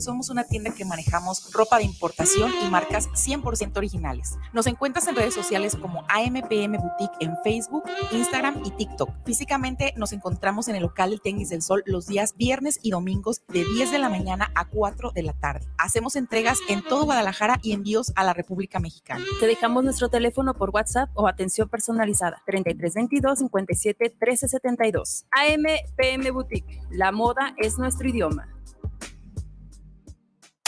Somos 0.00 0.30
una 0.30 0.44
tienda 0.44 0.72
que 0.72 0.84
manejamos 0.84 1.52
ropa 1.52 1.78
de 1.78 1.84
importación 1.84 2.50
y 2.64 2.70
marcas 2.70 3.08
100% 3.10 3.76
originales. 3.76 4.36
Nos 4.52 4.66
encuentras 4.66 5.06
en 5.08 5.16
redes 5.16 5.34
sociales 5.34 5.76
como 5.76 6.04
AMPM 6.08 6.78
Boutique 6.78 7.16
en 7.20 7.36
Facebook, 7.44 7.84
Instagram 8.12 8.62
y 8.64 8.70
TikTok. 8.70 9.10
Físicamente 9.24 9.92
nos 9.96 10.12
encontramos 10.12 10.68
en 10.68 10.76
el 10.76 10.82
local 10.82 11.10
del 11.10 11.20
Tenis 11.20 11.50
del 11.50 11.62
Sol 11.62 11.82
los 11.86 12.06
días 12.06 12.34
viernes 12.36 12.78
y 12.82 12.90
domingos 12.90 13.42
de 13.48 13.64
10 13.64 13.92
de 13.92 13.98
la 13.98 14.08
mañana 14.08 14.50
a 14.54 14.64
4 14.64 15.10
de 15.12 15.22
la 15.22 15.32
tarde. 15.34 15.66
Hacemos 15.78 16.16
entregas 16.16 16.58
en 16.68 16.82
todo 16.82 17.04
Guadalajara 17.04 17.58
y 17.62 17.72
envíos 17.72 18.12
a 18.16 18.24
la 18.24 18.32
República 18.32 18.80
Mexicana. 18.80 19.24
Te 19.38 19.46
dejamos 19.46 19.84
nuestro 19.84 20.08
teléfono 20.08 20.54
por 20.54 20.70
WhatsApp 20.70 21.10
o 21.14 21.28
atención 21.28 21.68
personalizada 21.68 22.42
3322 22.46 23.38
57 23.40 24.16
1372. 24.20 25.26
AMPM 25.30 26.32
Boutique. 26.32 26.80
La 26.90 27.12
moda 27.12 27.54
es 27.58 27.78
nuestro 27.78 28.08
idioma. 28.08 28.48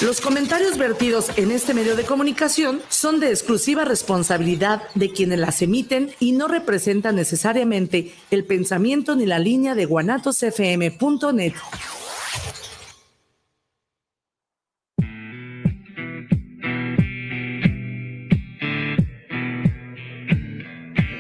Los 0.02 0.20
comentarios 0.20 0.78
vertidos 0.78 1.30
en 1.38 1.52
este 1.52 1.74
medio 1.74 1.94
de 1.94 2.02
comunicación 2.02 2.82
son 2.88 3.20
de 3.20 3.30
exclusiva 3.30 3.84
responsabilidad 3.84 4.82
de 4.96 5.12
quienes 5.12 5.38
las 5.38 5.62
emiten 5.62 6.10
y 6.18 6.32
no 6.32 6.48
representan 6.48 7.14
necesariamente 7.14 8.12
el 8.32 8.44
pensamiento 8.44 9.14
ni 9.14 9.26
la 9.26 9.38
línea 9.38 9.76
de 9.76 9.84
guanatosfm.net. 9.86 11.52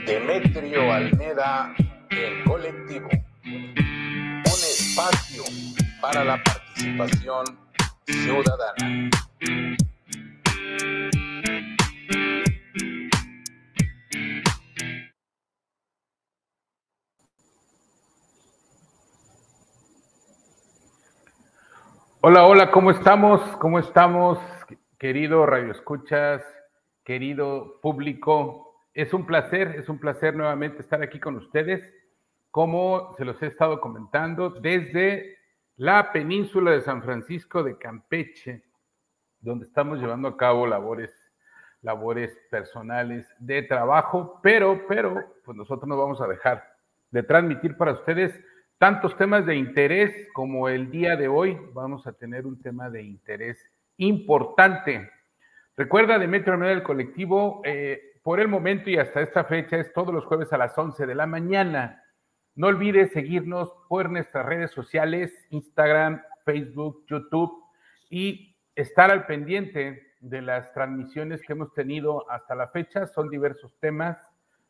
Demetrio 0.06 0.92
Almeda, 0.92 1.72
el 2.10 2.44
colectivo. 2.44 3.08
Un 3.44 4.42
espacio 4.44 5.44
para 6.00 6.24
la 6.24 6.42
participación 6.42 7.62
Hola, 22.24 22.46
hola, 22.46 22.70
¿cómo 22.72 22.90
estamos? 22.90 23.40
¿Cómo 23.58 23.78
estamos, 23.78 24.38
querido 24.98 25.46
Radio 25.46 25.70
Escuchas, 25.70 26.42
querido 27.04 27.78
público? 27.80 28.80
Es 28.94 29.14
un 29.14 29.26
placer, 29.26 29.76
es 29.78 29.88
un 29.88 30.00
placer 30.00 30.34
nuevamente 30.34 30.82
estar 30.82 31.02
aquí 31.02 31.20
con 31.20 31.36
ustedes. 31.36 31.88
Como 32.50 33.14
se 33.16 33.24
los 33.24 33.40
he 33.42 33.46
estado 33.46 33.80
comentando, 33.80 34.50
desde 34.50 35.41
la 35.76 36.12
península 36.12 36.72
de 36.72 36.82
San 36.82 37.02
Francisco 37.02 37.62
de 37.62 37.78
Campeche, 37.78 38.62
donde 39.40 39.66
estamos 39.66 39.98
llevando 39.98 40.28
a 40.28 40.36
cabo 40.36 40.66
labores, 40.66 41.12
labores 41.80 42.38
personales 42.50 43.26
de 43.38 43.62
trabajo, 43.62 44.38
pero, 44.42 44.86
pero, 44.86 45.34
pues 45.44 45.56
nosotros 45.56 45.88
no 45.88 45.96
vamos 45.96 46.20
a 46.20 46.28
dejar 46.28 46.62
de 47.10 47.22
transmitir 47.22 47.76
para 47.76 47.92
ustedes 47.92 48.38
tantos 48.78 49.16
temas 49.16 49.46
de 49.46 49.56
interés 49.56 50.28
como 50.32 50.68
el 50.68 50.90
día 50.90 51.16
de 51.16 51.28
hoy. 51.28 51.58
Vamos 51.72 52.06
a 52.06 52.12
tener 52.12 52.46
un 52.46 52.60
tema 52.60 52.90
de 52.90 53.02
interés 53.02 53.58
importante. 53.96 55.10
Recuerda, 55.76 56.18
Demetrio 56.18 56.56
Nueva 56.56 56.74
del 56.74 56.82
colectivo, 56.82 57.62
eh, 57.64 58.18
por 58.22 58.40
el 58.40 58.48
momento 58.48 58.90
y 58.90 58.98
hasta 58.98 59.20
esta 59.20 59.44
fecha 59.44 59.78
es 59.78 59.92
todos 59.92 60.14
los 60.14 60.24
jueves 60.24 60.52
a 60.52 60.58
las 60.58 60.76
11 60.76 61.06
de 61.06 61.14
la 61.14 61.26
mañana 61.26 62.01
no 62.54 62.66
olvides 62.66 63.12
seguirnos 63.12 63.72
por 63.88 64.10
nuestras 64.10 64.44
redes 64.44 64.70
sociales, 64.72 65.32
Instagram, 65.50 66.22
Facebook, 66.44 67.04
YouTube 67.06 67.50
y 68.10 68.54
estar 68.74 69.10
al 69.10 69.26
pendiente 69.26 70.12
de 70.20 70.42
las 70.42 70.72
transmisiones 70.74 71.40
que 71.42 71.54
hemos 71.54 71.72
tenido 71.72 72.30
hasta 72.30 72.54
la 72.54 72.68
fecha. 72.68 73.06
Son 73.06 73.30
diversos 73.30 73.74
temas, 73.80 74.18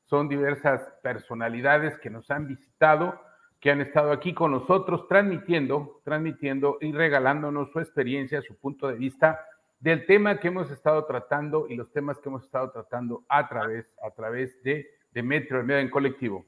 son 0.07 0.29
diversas 0.29 0.81
personalidades 1.03 1.99
que 1.99 2.11
nos 2.11 2.31
han 2.31 2.47
visitado, 2.47 3.21
que 3.59 3.71
han 3.71 3.81
estado 3.81 4.13
aquí 4.13 4.33
con 4.33 4.53
nosotros 4.53 5.09
transmitiendo, 5.09 6.01
transmitiendo 6.05 6.79
y 6.81 6.93
regalándonos 6.93 7.71
su 7.73 7.81
experiencia, 7.81 8.43
su 8.43 8.57
punto 8.57 8.89
de 8.89 8.95
vista 8.95 9.41
del 9.81 10.07
tema 10.07 10.39
que 10.39 10.49
hemos 10.49 10.71
estado 10.71 11.05
tratando 11.07 11.67
y 11.69 11.75
los 11.75 11.91
temas 11.91 12.19
que 12.19 12.29
hemos 12.29 12.45
estado 12.45 12.71
tratando 12.71 13.25
a 13.29 13.49
través, 13.49 13.87
a 14.05 14.11
través 14.13 14.63
de, 14.63 14.89
de 15.11 15.23
Metro 15.25 15.61
en 15.61 15.91
colectivo. 15.91 16.47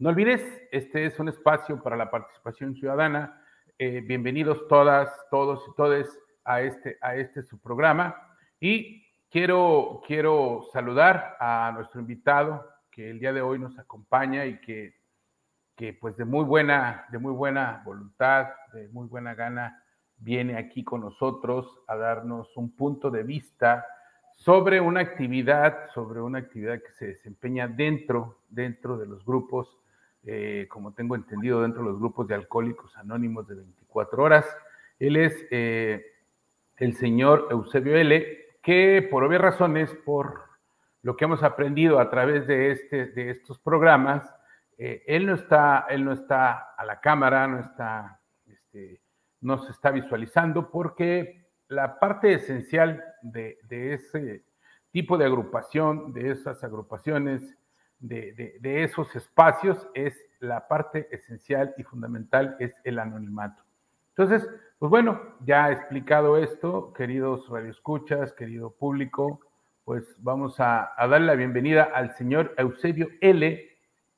No 0.00 0.10
olvides, 0.10 0.40
este 0.70 1.06
es 1.06 1.18
un 1.18 1.28
espacio 1.28 1.82
para 1.82 1.96
la 1.96 2.08
participación 2.08 2.76
ciudadana. 2.76 3.42
Eh, 3.80 4.00
bienvenidos 4.00 4.68
todas, 4.68 5.10
todos 5.28 5.60
y 5.68 5.74
todes 5.74 6.08
a 6.44 6.60
este, 6.60 6.98
a 7.00 7.16
este 7.16 7.42
su 7.42 7.58
programa. 7.58 8.14
Y 8.60 9.04
quiero, 9.28 10.00
quiero 10.06 10.68
saludar 10.72 11.36
a 11.40 11.72
nuestro 11.74 12.00
invitado 12.00 12.64
que 12.92 13.10
el 13.10 13.18
día 13.18 13.32
de 13.32 13.42
hoy 13.42 13.58
nos 13.58 13.76
acompaña 13.76 14.46
y 14.46 14.60
que, 14.60 14.94
que 15.74 15.94
pues 15.94 16.16
de 16.16 16.24
muy 16.24 16.44
buena, 16.44 17.06
de 17.10 17.18
muy 17.18 17.32
buena 17.32 17.82
voluntad, 17.84 18.50
de 18.72 18.86
muy 18.90 19.08
buena 19.08 19.34
gana, 19.34 19.82
viene 20.16 20.56
aquí 20.58 20.84
con 20.84 21.00
nosotros 21.00 21.82
a 21.88 21.96
darnos 21.96 22.56
un 22.56 22.70
punto 22.70 23.10
de 23.10 23.24
vista 23.24 23.84
sobre 24.36 24.80
una 24.80 25.00
actividad, 25.00 25.90
sobre 25.92 26.20
una 26.20 26.38
actividad 26.38 26.78
que 26.80 26.92
se 26.92 27.08
desempeña 27.08 27.66
dentro, 27.66 28.42
dentro 28.48 28.96
de 28.96 29.06
los 29.06 29.24
grupos 29.24 29.76
eh, 30.30 30.66
como 30.68 30.92
tengo 30.92 31.14
entendido, 31.14 31.62
dentro 31.62 31.82
de 31.82 31.88
los 31.88 31.98
grupos 31.98 32.28
de 32.28 32.34
alcohólicos 32.34 32.94
anónimos 32.98 33.48
de 33.48 33.54
24 33.54 34.22
horas. 34.22 34.44
Él 34.98 35.16
es 35.16 35.46
eh, 35.50 36.04
el 36.76 36.94
señor 36.96 37.48
Eusebio 37.50 37.96
L., 37.96 38.36
que 38.62 39.08
por 39.10 39.24
obvias 39.24 39.40
razones, 39.40 39.90
por 40.04 40.42
lo 41.00 41.16
que 41.16 41.24
hemos 41.24 41.42
aprendido 41.42 41.98
a 41.98 42.10
través 42.10 42.46
de, 42.46 42.72
este, 42.72 43.06
de 43.06 43.30
estos 43.30 43.58
programas, 43.58 44.30
eh, 44.76 45.02
él, 45.06 45.24
no 45.24 45.32
está, 45.32 45.86
él 45.88 46.04
no 46.04 46.12
está 46.12 46.74
a 46.76 46.84
la 46.84 47.00
cámara, 47.00 47.46
no, 47.46 47.60
está, 47.60 48.20
este, 48.44 49.00
no 49.40 49.56
se 49.64 49.72
está 49.72 49.90
visualizando, 49.90 50.70
porque 50.70 51.46
la 51.68 51.98
parte 51.98 52.34
esencial 52.34 53.02
de, 53.22 53.56
de 53.62 53.94
ese 53.94 54.44
tipo 54.90 55.16
de 55.16 55.24
agrupación, 55.24 56.12
de 56.12 56.32
esas 56.32 56.62
agrupaciones, 56.62 57.57
de, 58.00 58.82
esos 58.84 59.14
espacios 59.16 59.88
es 59.94 60.14
la 60.40 60.68
parte 60.68 61.08
esencial 61.10 61.74
y 61.76 61.82
fundamental, 61.82 62.56
es 62.60 62.74
el 62.84 62.98
anonimato. 62.98 63.62
Entonces, 64.10 64.48
pues 64.78 64.90
bueno, 64.90 65.20
ya 65.44 65.70
explicado 65.72 66.36
esto, 66.36 66.92
queridos 66.92 67.48
radioescuchas, 67.48 68.32
querido 68.32 68.70
público, 68.70 69.40
pues 69.84 70.16
vamos 70.18 70.60
a, 70.60 70.92
darle 70.98 71.26
la 71.26 71.34
bienvenida 71.34 71.84
al 71.84 72.14
señor 72.14 72.54
Eusebio 72.56 73.08
L., 73.20 73.64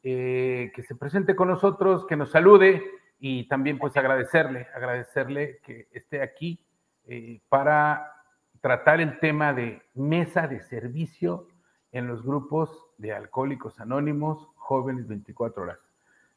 eh, 0.02 0.72
que 0.74 0.82
se 0.82 0.94
presente 0.94 1.36
con 1.36 1.48
nosotros, 1.48 2.06
que 2.06 2.16
nos 2.16 2.30
salude 2.30 2.82
y 3.18 3.46
también 3.48 3.78
pues 3.78 3.96
agradecerle, 3.98 4.66
agradecerle 4.74 5.60
que 5.62 5.88
esté 5.92 6.22
aquí 6.22 6.64
eh, 7.06 7.40
para 7.50 8.14
tratar 8.62 9.00
el 9.00 9.18
tema 9.18 9.52
de 9.52 9.82
mesa 9.94 10.48
de 10.48 10.60
servicio 10.60 11.48
en 11.92 12.06
los 12.06 12.22
grupos 12.22 12.89
de 13.00 13.12
Alcohólicos 13.12 13.80
Anónimos, 13.80 14.48
Jóvenes 14.56 15.08
24 15.08 15.62
Horas. 15.62 15.78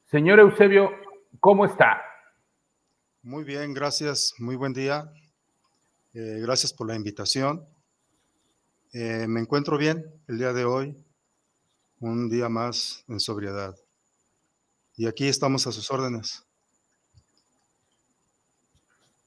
Señor 0.06 0.40
Eusebio, 0.40 0.91
¿cómo 1.40 1.66
está? 1.66 2.01
Muy 3.22 3.44
bien, 3.44 3.74
gracias. 3.74 4.34
Muy 4.40 4.56
buen 4.56 4.74
día. 4.74 5.12
Eh, 6.13 6.40
gracias 6.41 6.72
por 6.72 6.88
la 6.88 6.96
invitación. 6.96 7.66
Eh, 8.94 9.25
me 9.28 9.41
encuentro 9.41 9.78
bien 9.78 10.06
el 10.28 10.38
día 10.38 10.53
de 10.53 10.63
hoy, 10.63 10.96
un 12.00 12.29
día 12.29 12.47
más 12.47 13.03
en 13.09 13.19
sobriedad. 13.19 13.75
Y 14.95 15.07
aquí 15.07 15.28
estamos 15.28 15.68
a 15.68 15.72
sus 15.74 15.91
órdenes. 15.91 16.45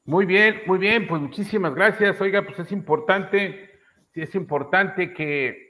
Muy 0.04 0.24
bien, 0.24 0.62
muy 0.66 0.78
bien, 0.78 1.06
pues 1.06 1.20
muchísimas 1.20 1.74
gracias. 1.74 2.18
Oiga, 2.20 2.46
pues 2.46 2.58
es 2.60 2.72
importante, 2.72 3.78
sí 4.14 4.22
es 4.22 4.34
importante 4.34 5.12
que 5.12 5.65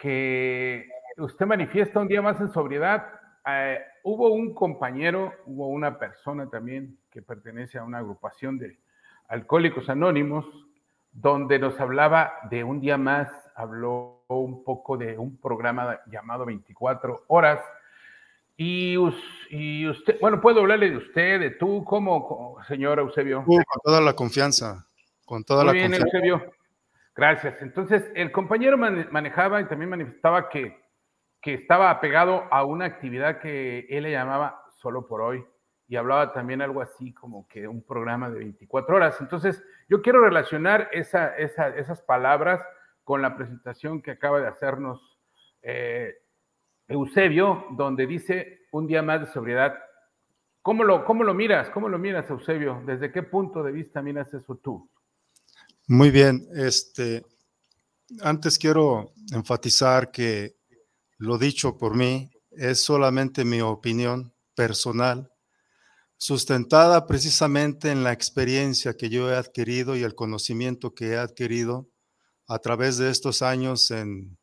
que 0.00 0.88
usted 1.18 1.46
manifiesta 1.46 2.00
un 2.00 2.08
día 2.08 2.22
más 2.22 2.40
en 2.40 2.50
sobriedad. 2.52 3.06
Eh, 3.46 3.78
hubo 4.02 4.32
un 4.32 4.54
compañero, 4.54 5.32
hubo 5.46 5.68
una 5.68 5.98
persona 5.98 6.48
también 6.48 6.98
que 7.10 7.20
pertenece 7.22 7.78
a 7.78 7.84
una 7.84 7.98
agrupación 7.98 8.58
de 8.58 8.78
alcohólicos 9.28 9.88
anónimos, 9.88 10.46
donde 11.12 11.58
nos 11.58 11.78
hablaba 11.80 12.32
de 12.50 12.64
un 12.64 12.80
día 12.80 12.96
más, 12.96 13.28
habló 13.54 14.24
un 14.28 14.64
poco 14.64 14.96
de 14.96 15.18
un 15.18 15.36
programa 15.36 16.00
llamado 16.06 16.46
24 16.46 17.24
horas. 17.28 17.60
Y, 18.56 18.96
usted, 18.98 20.18
bueno, 20.20 20.40
puedo 20.40 20.60
hablarle 20.60 20.90
de 20.90 20.96
usted, 20.98 21.40
de 21.40 21.50
tú, 21.50 21.84
¿cómo, 21.84 22.58
señor 22.68 22.98
Eusebio? 22.98 23.44
con 23.44 23.64
toda 23.82 24.00
la 24.00 24.14
confianza, 24.14 24.86
con 25.24 25.44
toda 25.44 25.64
Muy 25.64 25.66
la 25.66 25.72
bien, 25.72 25.94
Eusebio. 25.94 26.59
Gracias. 27.14 27.60
Entonces, 27.60 28.10
el 28.14 28.32
compañero 28.32 28.78
manejaba 28.78 29.60
y 29.60 29.66
también 29.66 29.90
manifestaba 29.90 30.48
que, 30.48 30.80
que 31.40 31.54
estaba 31.54 31.90
apegado 31.90 32.44
a 32.50 32.64
una 32.64 32.84
actividad 32.84 33.40
que 33.40 33.86
él 33.90 34.04
le 34.04 34.12
llamaba 34.12 34.64
solo 34.76 35.06
por 35.06 35.20
hoy. 35.20 35.44
y 35.88 35.96
hablaba 35.96 36.32
también 36.32 36.62
algo 36.62 36.80
así 36.80 37.12
como 37.12 37.48
que 37.48 37.66
un 37.66 37.82
programa 37.82 38.30
de 38.30 38.38
24 38.38 38.94
horas. 38.94 39.20
Entonces, 39.20 39.60
yo 39.88 40.02
quiero 40.02 40.22
relacionar 40.22 40.88
esa, 40.92 41.36
esas 41.36 42.00
palabras 42.02 42.64
con 43.02 43.22
la 43.22 43.36
presentación 43.36 44.00
que 44.00 44.12
acaba 44.12 44.40
de 44.40 44.46
hacernos 44.46 45.18
eh, 45.62 46.14
Eusebio, 46.86 47.66
donde 47.72 48.06
dice 48.06 48.66
un 48.70 48.86
día 48.86 49.02
más 49.02 49.20
de 49.20 49.26
sobriedad. 49.26 49.78
¿Cómo 50.62 50.84
lo, 50.84 51.04
¿Cómo 51.04 51.24
lo 51.24 51.34
miras? 51.34 51.70
¿Cómo 51.70 51.88
lo 51.88 51.98
miras, 51.98 52.30
Eusebio? 52.30 52.82
¿Desde 52.86 53.10
qué 53.10 53.22
punto 53.22 53.62
de 53.62 53.72
vista 53.72 54.00
miras 54.00 54.32
eso 54.32 54.56
tú? 54.56 54.88
Muy 55.86 56.10
bien. 56.10 56.46
Este, 56.54 57.24
antes 58.20 58.58
quiero 58.58 59.12
enfatizar 59.32 60.10
que 60.10 60.56
lo 61.18 61.38
dicho 61.38 61.76
por 61.76 61.96
mí 61.96 62.30
es 62.50 62.82
solamente 62.82 63.44
mi 63.44 63.60
opinión 63.60 64.32
personal 64.54 65.30
sustentada 66.20 67.06
precisamente 67.06 67.90
en 67.90 68.04
la 68.04 68.12
experiencia 68.12 68.94
que 68.94 69.08
yo 69.08 69.30
he 69.30 69.36
adquirido 69.36 69.96
y 69.96 70.02
el 70.02 70.14
conocimiento 70.14 70.94
que 70.94 71.12
he 71.12 71.16
adquirido 71.16 71.88
a 72.46 72.58
través 72.58 72.98
de 72.98 73.08
estos 73.08 73.40
años 73.40 73.90
en, 73.90 74.36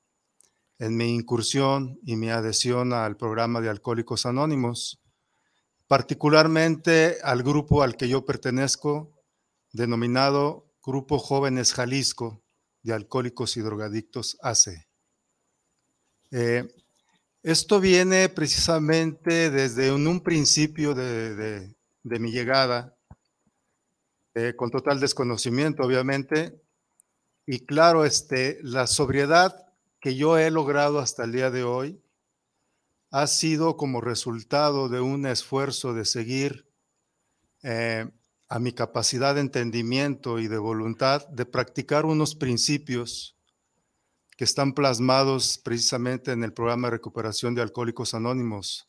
en 0.79 0.97
mi 0.97 1.13
incursión 1.13 1.99
y 2.03 2.15
mi 2.15 2.31
adhesión 2.31 2.93
al 2.93 3.15
programa 3.15 3.61
de 3.61 3.69
Alcohólicos 3.69 4.25
Anónimos, 4.25 4.99
particularmente 5.87 7.17
al 7.23 7.43
grupo 7.43 7.83
al 7.83 7.95
que 7.95 8.09
yo 8.09 8.25
pertenezco, 8.25 9.13
denominado 9.71 10.66
Grupo 10.87 11.19
Jóvenes 11.19 11.73
Jalisco 11.73 12.41
de 12.81 12.93
Alcohólicos 12.93 13.57
y 13.57 13.59
Drogadictos 13.59 14.37
AC. 14.41 14.87
Eh, 16.31 16.65
esto 17.43 17.81
viene 17.81 18.29
precisamente 18.29 19.51
desde 19.51 19.91
un, 19.91 20.21
principio 20.21 20.95
de, 20.95 21.75
mi 22.03 22.31
llegada, 22.31 22.97
eh, 24.33 24.53
con 24.55 24.71
total 24.71 25.01
desconocimiento, 25.01 25.83
obviamente. 25.83 26.63
Y 27.45 27.65
claro, 27.65 28.05
este, 28.05 28.59
la 28.63 28.87
sobriedad 28.87 29.67
que 29.99 30.15
yo 30.15 30.37
he 30.37 30.49
logrado 30.51 30.99
hasta 30.99 31.25
el 31.25 31.33
día 31.33 31.51
de 31.51 31.65
hoy 31.65 32.01
ha 33.11 33.27
sido 33.27 33.75
como 33.75 33.99
resultado 33.99 34.87
de 34.87 35.01
un 35.01 35.25
esfuerzo 35.25 35.93
de 35.93 36.05
seguir 36.05 36.71
eh, 37.61 38.09
a 38.49 38.59
mi 38.59 38.71
capacidad 38.71 39.35
de 39.35 39.41
entendimiento 39.41 40.39
y 40.39 40.47
de 40.47 40.57
voluntad 40.57 41.27
de 41.27 41.45
practicar 41.45 42.05
unos 42.05 42.35
principios 42.35 43.35
que 44.37 44.43
están 44.43 44.73
plasmados 44.73 45.57
precisamente 45.57 46.31
en 46.31 46.43
el 46.43 46.53
programa 46.53 46.87
de 46.87 46.91
recuperación 46.91 47.55
de 47.55 47.61
alcohólicos 47.61 48.13
anónimos. 48.13 48.87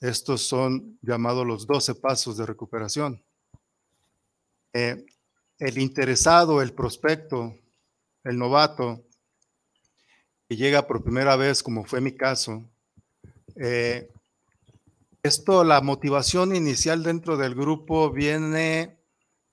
Estos 0.00 0.42
son 0.42 0.98
llamados 1.00 1.46
los 1.46 1.66
12 1.66 1.94
pasos 1.94 2.36
de 2.36 2.44
recuperación. 2.44 3.22
Eh, 4.72 5.06
el 5.58 5.78
interesado, 5.78 6.60
el 6.60 6.72
prospecto, 6.72 7.56
el 8.24 8.36
novato, 8.36 9.04
que 10.48 10.56
llega 10.56 10.86
por 10.86 11.02
primera 11.02 11.36
vez, 11.36 11.62
como 11.62 11.84
fue 11.84 12.00
mi 12.00 12.12
caso, 12.12 12.62
eh, 13.54 14.10
esto, 15.26 15.64
la 15.64 15.80
motivación 15.80 16.54
inicial 16.54 17.02
dentro 17.02 17.36
del 17.36 17.54
grupo 17.54 18.10
viene 18.10 18.98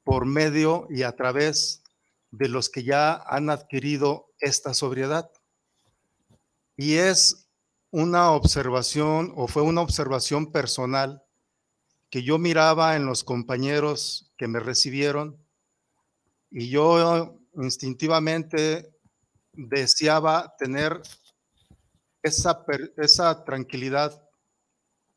por 0.04 0.26
medio 0.26 0.88
y 0.90 1.04
a 1.04 1.16
través 1.16 1.84
de 2.32 2.48
los 2.48 2.70
que 2.70 2.84
ya 2.84 3.16
han 3.28 3.50
adquirido 3.50 4.32
esta 4.40 4.74
sobriedad. 4.74 5.30
Y 6.78 6.94
es 6.94 7.50
una 7.92 8.32
observación 8.32 9.34
o 9.36 9.48
fue 9.48 9.62
una 9.62 9.82
observación 9.82 10.52
personal 10.52 11.24
que 12.10 12.24
yo 12.24 12.38
miraba 12.38 12.96
en 12.96 13.06
los 13.06 13.24
compañeros 13.24 14.32
que 14.38 14.48
me 14.48 14.60
recibieron 14.60 15.38
y 16.50 16.70
yo 16.70 17.40
instintivamente 17.56 18.96
deseaba 19.54 20.56
tener 20.58 21.02
esa, 22.24 22.66
esa 22.98 23.44
tranquilidad, 23.44 24.23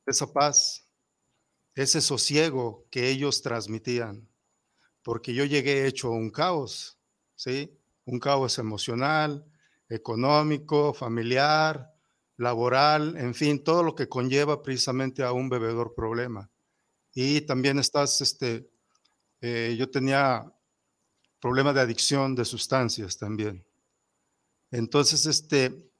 esa 0.06 0.32
paz, 0.32 0.88
ese 1.74 2.00
sosiego 2.00 2.86
que 2.90 3.08
ellos 3.10 3.42
transmitían, 3.42 4.28
porque 5.02 5.34
yo 5.34 5.44
llegué 5.44 5.86
hecho 5.86 6.10
un 6.10 6.30
caos, 6.30 6.98
¿sí? 7.34 7.78
un 8.04 8.18
caos 8.18 8.58
emocional, 8.58 9.44
económico, 9.88 10.94
familiar, 10.94 11.92
laboral, 12.36 13.16
en 13.16 13.34
fin, 13.34 13.62
todo 13.62 13.82
lo 13.82 13.94
que 13.94 14.08
conlleva 14.08 14.62
precisamente 14.62 15.22
a 15.22 15.32
un 15.32 15.48
bebedor 15.48 15.94
problema. 15.94 16.50
Y 17.14 17.42
también 17.42 17.78
estás, 17.78 18.20
este, 18.20 18.68
eh, 19.40 19.74
yo 19.78 19.90
tenía 19.90 20.52
problema 21.40 21.72
de 21.72 21.80
adicción 21.80 22.34
de 22.34 22.44
sustancias 22.44 23.16
también. 23.16 23.64
Entonces, 24.70 25.26
este, 25.26 25.90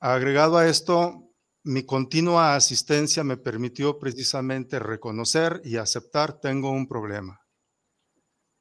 agregado 0.00 0.56
a 0.56 0.66
esto, 0.66 1.23
mi 1.64 1.82
continua 1.84 2.54
asistencia 2.54 3.24
me 3.24 3.38
permitió 3.38 3.98
precisamente 3.98 4.78
reconocer 4.78 5.62
y 5.64 5.78
aceptar 5.78 6.38
tengo 6.40 6.70
un 6.70 6.86
problema. 6.86 7.40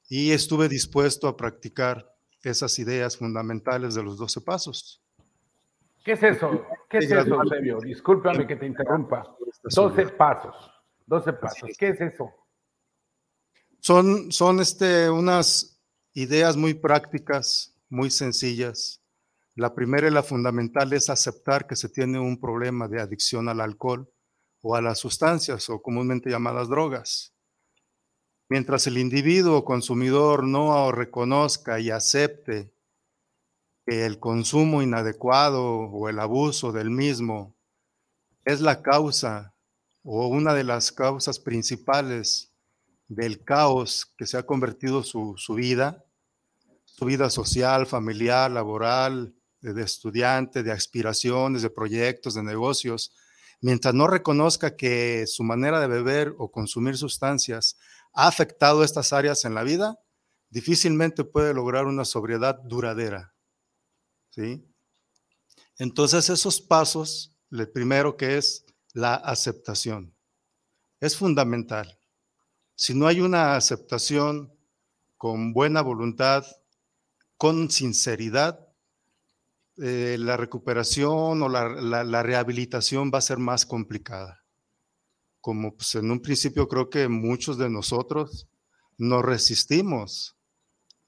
Y 0.07 0.31
estuve 0.31 0.69
dispuesto 0.69 1.27
a 1.27 1.35
practicar 1.35 2.09
esas 2.41 2.77
ideas 2.79 3.17
fundamentales 3.17 3.95
de 3.95 4.03
los 4.03 4.17
12 4.17 4.41
pasos. 4.41 5.01
¿Qué 6.03 6.13
es 6.13 6.23
eso? 6.23 6.65
¿Qué 6.89 6.99
es 6.99 7.11
eso, 7.11 7.41
Eusebio? 7.41 7.79
Discúlpame 7.79 8.47
que 8.47 8.55
te 8.55 8.65
interrumpa. 8.65 9.35
12 9.63 10.07
pasos. 10.07 10.55
12 11.05 11.33
pasos. 11.33 11.69
¿Qué 11.77 11.89
es 11.89 12.01
eso? 12.01 12.33
Son, 13.79 14.31
son 14.31 14.59
este, 14.61 15.09
unas 15.09 15.81
ideas 16.13 16.55
muy 16.55 16.73
prácticas, 16.73 17.75
muy 17.89 18.09
sencillas. 18.09 19.02
La 19.55 19.75
primera 19.75 20.07
y 20.07 20.11
la 20.11 20.23
fundamental 20.23 20.93
es 20.93 21.09
aceptar 21.09 21.67
que 21.67 21.75
se 21.75 21.87
tiene 21.87 22.19
un 22.19 22.39
problema 22.39 22.87
de 22.87 22.99
adicción 22.99 23.49
al 23.49 23.61
alcohol 23.61 24.11
o 24.61 24.75
a 24.75 24.81
las 24.81 24.97
sustancias 24.99 25.69
o 25.69 25.81
comúnmente 25.81 26.31
llamadas 26.31 26.69
drogas. 26.69 27.33
Mientras 28.49 28.87
el 28.87 28.97
individuo 28.97 29.63
consumidor 29.63 30.43
no 30.43 30.91
reconozca 30.91 31.79
y 31.79 31.91
acepte 31.91 32.73
que 33.85 34.05
el 34.05 34.19
consumo 34.19 34.81
inadecuado 34.81 35.63
o 35.63 36.09
el 36.09 36.19
abuso 36.19 36.71
del 36.71 36.89
mismo 36.89 37.55
es 38.45 38.59
la 38.59 38.81
causa 38.81 39.53
o 40.03 40.27
una 40.27 40.53
de 40.53 40.63
las 40.63 40.91
causas 40.91 41.39
principales 41.39 42.51
del 43.07 43.43
caos 43.43 44.11
que 44.17 44.25
se 44.25 44.37
ha 44.37 44.43
convertido 44.43 45.03
su, 45.03 45.35
vida, 45.55 46.03
su 46.85 47.05
vida 47.05 47.29
social, 47.29 47.85
familiar, 47.85 48.49
laboral, 48.51 49.35
de 49.71 49.83
estudiante, 49.83 50.61
de 50.61 50.71
aspiraciones, 50.71 51.61
de 51.61 51.69
proyectos, 51.69 52.33
de 52.33 52.43
negocios, 52.43 53.13
mientras 53.61 53.93
no 53.93 54.07
reconozca 54.07 54.75
que 54.75 55.25
su 55.25 55.43
manera 55.43 55.79
de 55.79 55.87
beber 55.87 56.35
o 56.37 56.51
consumir 56.51 56.97
sustancias 56.97 57.77
ha 58.13 58.27
afectado 58.27 58.83
estas 58.83 59.13
áreas 59.13 59.45
en 59.45 59.55
la 59.55 59.63
vida, 59.63 59.97
difícilmente 60.49 61.23
puede 61.23 61.53
lograr 61.53 61.85
una 61.85 62.03
sobriedad 62.03 62.59
duradera. 62.63 63.33
¿sí? 64.29 64.63
Entonces 65.77 66.29
esos 66.29 66.61
pasos, 66.61 67.35
el 67.51 67.69
primero 67.69 68.17
que 68.17 68.37
es 68.37 68.65
la 68.93 69.15
aceptación, 69.15 70.13
es 70.99 71.15
fundamental. 71.17 71.97
Si 72.75 72.93
no 72.93 73.07
hay 73.07 73.21
una 73.21 73.55
aceptación 73.55 74.53
con 75.17 75.53
buena 75.53 75.81
voluntad, 75.81 76.45
con 77.37 77.71
sinceridad, 77.71 78.62
eh, 79.77 80.17
la 80.19 80.37
recuperación 80.37 81.41
o 81.41 81.49
la 81.49 82.23
rehabilitación 82.23 83.11
va 83.13 83.19
a 83.19 83.21
ser 83.21 83.39
más 83.39 83.65
complicada 83.65 84.43
como 85.43 85.75
pues, 85.75 85.95
en 85.95 86.09
un 86.09 86.21
principio 86.21 86.69
creo 86.69 86.89
que 86.89 87.09
muchos 87.09 87.57
de 87.57 87.69
nosotros 87.69 88.47
nos 88.97 89.25
resistimos 89.25 90.37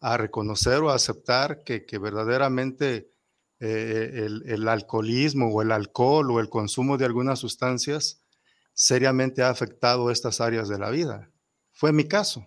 a 0.01 0.17
reconocer 0.17 0.81
o 0.81 0.89
a 0.89 0.95
aceptar 0.95 1.63
que, 1.63 1.85
verdaderamente 1.97 3.13
eh, 3.61 4.27
el, 4.45 4.67
alcoholismo 4.67 5.53
o 5.53 5.61
el 5.61 5.71
alcohol 5.71 6.31
o 6.31 6.41
el 6.41 6.49
consumo 6.49 6.97
de 6.97 7.05
algunas 7.05 7.39
sustancias 7.39 8.25
seriamente 8.73 9.41
ha 9.41 9.49
afectado 9.49 10.11
estas 10.11 10.41
áreas 10.41 10.67
de 10.67 10.79
la 10.79 10.89
vida. 10.89 11.31
Fue 11.71 11.93
mi 11.93 12.03
caso. 12.03 12.45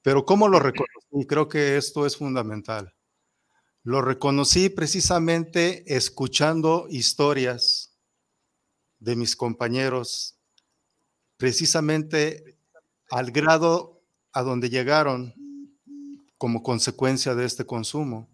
Pero 0.00 0.24
¿cómo 0.24 0.48
lo 0.48 0.58
reconocí? 0.58 1.26
Creo 1.28 1.50
que 1.50 1.76
esto 1.76 2.06
es 2.06 2.16
fundamental. 2.16 2.94
Lo 3.82 4.02
reconocí 4.02 4.68
precisamente 4.68 5.96
escuchando 5.96 6.86
historias 6.90 7.96
de 8.98 9.16
mis 9.16 9.36
compañeros 9.36 10.38
precisamente 11.36 12.58
al 13.10 13.30
grado 13.30 14.02
a 14.32 14.42
donde 14.42 14.68
llegaron 14.70 15.34
como 16.36 16.62
consecuencia 16.62 17.34
de 17.34 17.46
este 17.46 17.64
consumo 17.64 18.28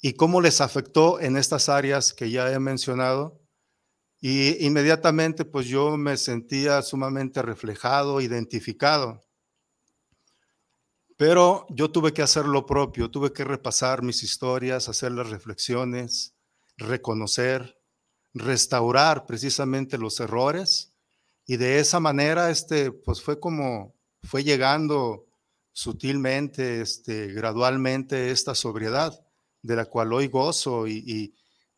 y 0.00 0.12
cómo 0.12 0.40
les 0.40 0.60
afectó 0.60 1.20
en 1.20 1.36
estas 1.36 1.68
áreas 1.68 2.12
que 2.12 2.30
ya 2.30 2.52
he 2.52 2.58
mencionado 2.60 3.40
Y 4.20 4.66
inmediatamente 4.66 5.44
pues 5.44 5.66
yo 5.66 5.96
me 5.96 6.16
sentía 6.16 6.82
sumamente 6.82 7.40
reflejado, 7.42 8.20
identificado. 8.20 9.22
Pero 11.18 11.66
yo 11.68 11.90
tuve 11.90 12.12
que 12.12 12.22
hacer 12.22 12.46
lo 12.46 12.64
propio, 12.64 13.10
tuve 13.10 13.32
que 13.32 13.42
repasar 13.42 14.02
mis 14.02 14.22
historias, 14.22 14.88
hacer 14.88 15.10
las 15.10 15.28
reflexiones, 15.28 16.36
reconocer, 16.76 17.76
restaurar 18.32 19.26
precisamente 19.26 19.98
los 19.98 20.20
errores 20.20 20.94
y 21.44 21.56
de 21.56 21.80
esa 21.80 21.98
manera 21.98 22.50
este 22.50 22.92
pues 22.92 23.20
fue 23.20 23.40
como 23.40 23.96
fue 24.22 24.44
llegando 24.44 25.26
sutilmente 25.72 26.82
este 26.82 27.32
gradualmente 27.32 28.30
esta 28.30 28.54
sobriedad 28.54 29.18
de 29.62 29.74
la 29.74 29.86
cual 29.86 30.12
hoy 30.12 30.28
gozo 30.28 30.86
y, 30.86 31.34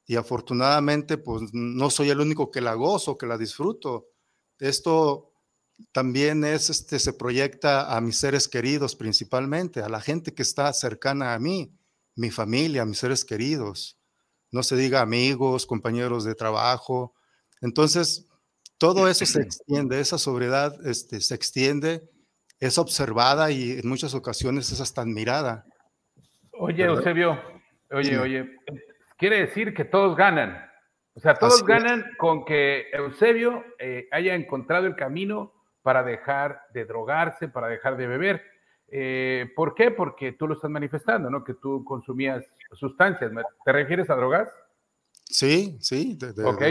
y 0.07 0.17
afortunadamente 0.17 1.17
pues 1.17 1.45
no 1.55 1.89
soy 1.89 2.11
el 2.11 2.21
único 2.21 2.51
que 2.51 2.61
la 2.61 2.75
gozo, 2.75 3.17
que 3.17 3.27
la 3.27 3.39
disfruto. 3.39 4.09
Esto 4.59 5.30
también 5.93 6.45
es, 6.45 6.71
este, 6.71 6.99
se 6.99 7.13
proyecta 7.13 7.97
a 7.97 8.01
mis 8.01 8.19
seres 8.19 8.49
queridos 8.49 8.95
principalmente, 8.95 9.81
a 9.81 9.89
la 9.89 10.01
gente 10.01 10.35
que 10.35 10.43
está 10.43 10.73
cercana 10.73 11.35
a 11.35 11.39
mí, 11.39 11.73
mi 12.17 12.31
familia, 12.31 12.85
mis 12.85 12.99
seres 12.99 13.25
queridos. 13.25 13.99
No 14.53 14.63
se 14.63 14.77
diga 14.77 15.01
amigos, 15.01 15.67
compañeros 15.67 16.25
de 16.25 16.35
trabajo. 16.35 17.15
Entonces, 17.61 18.29
todo 18.79 19.09
eso 19.09 19.27
se 19.27 19.43
extiende, 19.43 20.01
esa 20.01 20.19
sobriedad 20.19 20.75
este, 20.87 21.21
se 21.21 21.35
extiende, 21.35 22.09
es 22.59 22.79
observada 22.79 23.51
y 23.51 23.73
en 23.73 23.89
muchas 23.89 24.15
ocasiones 24.15 24.73
es 24.73 24.81
hasta 24.81 25.03
admirada. 25.03 25.67
Oye, 26.53 26.85
Eusebio, 26.85 27.41
oye, 27.91 28.19
oye, 28.19 28.57
quiere 29.17 29.47
decir 29.47 29.75
que 29.75 29.85
todos 29.85 30.17
ganan. 30.17 30.67
O 31.15 31.21
sea, 31.21 31.35
todos 31.35 31.65
ganan 31.65 32.05
con 32.19 32.45
que 32.45 32.91
Eusebio 32.93 33.65
eh, 33.79 34.09
haya 34.11 34.35
encontrado 34.35 34.87
el 34.87 34.95
camino 34.95 35.60
para 35.83 36.03
dejar 36.03 36.63
de 36.73 36.85
drogarse, 36.85 37.49
para 37.49 37.69
dejar 37.69 37.97
de 37.97 38.07
beber. 38.07 38.43
Eh, 38.89 39.53
¿Por 39.55 39.75
qué? 39.75 39.91
Porque 39.91 40.33
tú 40.33 40.49
lo 40.49 40.55
estás 40.55 40.71
manifestando, 40.71 41.31
¿no? 41.31 41.45
Que 41.45 41.55
tú 41.55 41.85
consumías 41.85 42.45
sustancias. 42.73 43.31
¿Te 43.65 43.73
refieres 43.73 44.11
a 44.11 44.17
drogas? 44.17 44.53
Sí, 45.25 45.79
sí. 45.81 46.19
ok, 46.45 46.63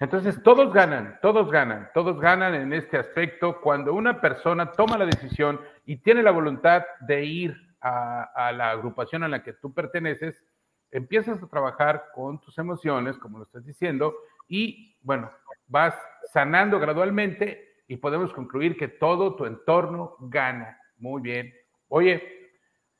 entonces 0.00 0.42
todos 0.42 0.72
ganan, 0.72 1.20
todos 1.22 1.48
ganan, 1.52 1.88
todos 1.94 2.18
ganan 2.20 2.52
en 2.52 2.72
este 2.72 2.98
aspecto 2.98 3.60
cuando 3.60 3.94
una 3.94 4.20
persona 4.20 4.72
toma 4.72 4.98
la 4.98 5.06
decisión 5.06 5.60
y 5.86 5.98
tiene 5.98 6.24
la 6.24 6.32
voluntad 6.32 6.84
de 7.06 7.24
ir 7.24 7.56
a, 7.80 8.24
a 8.34 8.50
la 8.50 8.70
agrupación 8.70 9.22
a 9.22 9.28
la 9.28 9.44
que 9.44 9.52
tú 9.52 9.72
perteneces, 9.72 10.44
empiezas 10.90 11.40
a 11.40 11.46
trabajar 11.46 12.06
con 12.12 12.40
tus 12.40 12.58
emociones, 12.58 13.16
como 13.18 13.38
lo 13.38 13.44
estás 13.44 13.64
diciendo, 13.64 14.16
y 14.48 14.96
bueno, 15.02 15.30
vas 15.68 15.94
sanando 16.32 16.80
gradualmente 16.80 17.67
y 17.88 17.96
podemos 17.96 18.32
concluir 18.34 18.76
que 18.76 18.86
todo 18.86 19.34
tu 19.34 19.46
entorno 19.46 20.16
gana. 20.20 20.78
Muy 20.98 21.22
bien. 21.22 21.52
Oye, 21.88 22.22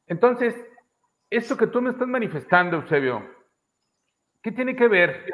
entonces, 0.07 0.55
esto 1.29 1.57
que 1.57 1.67
tú 1.67 1.83
me 1.83 1.91
estás 1.91 2.09
manifestando, 2.09 2.79
Eusebio, 2.79 3.23
¿qué 4.43 4.51
tiene 4.51 4.75
que 4.75 4.89
ver 4.89 5.27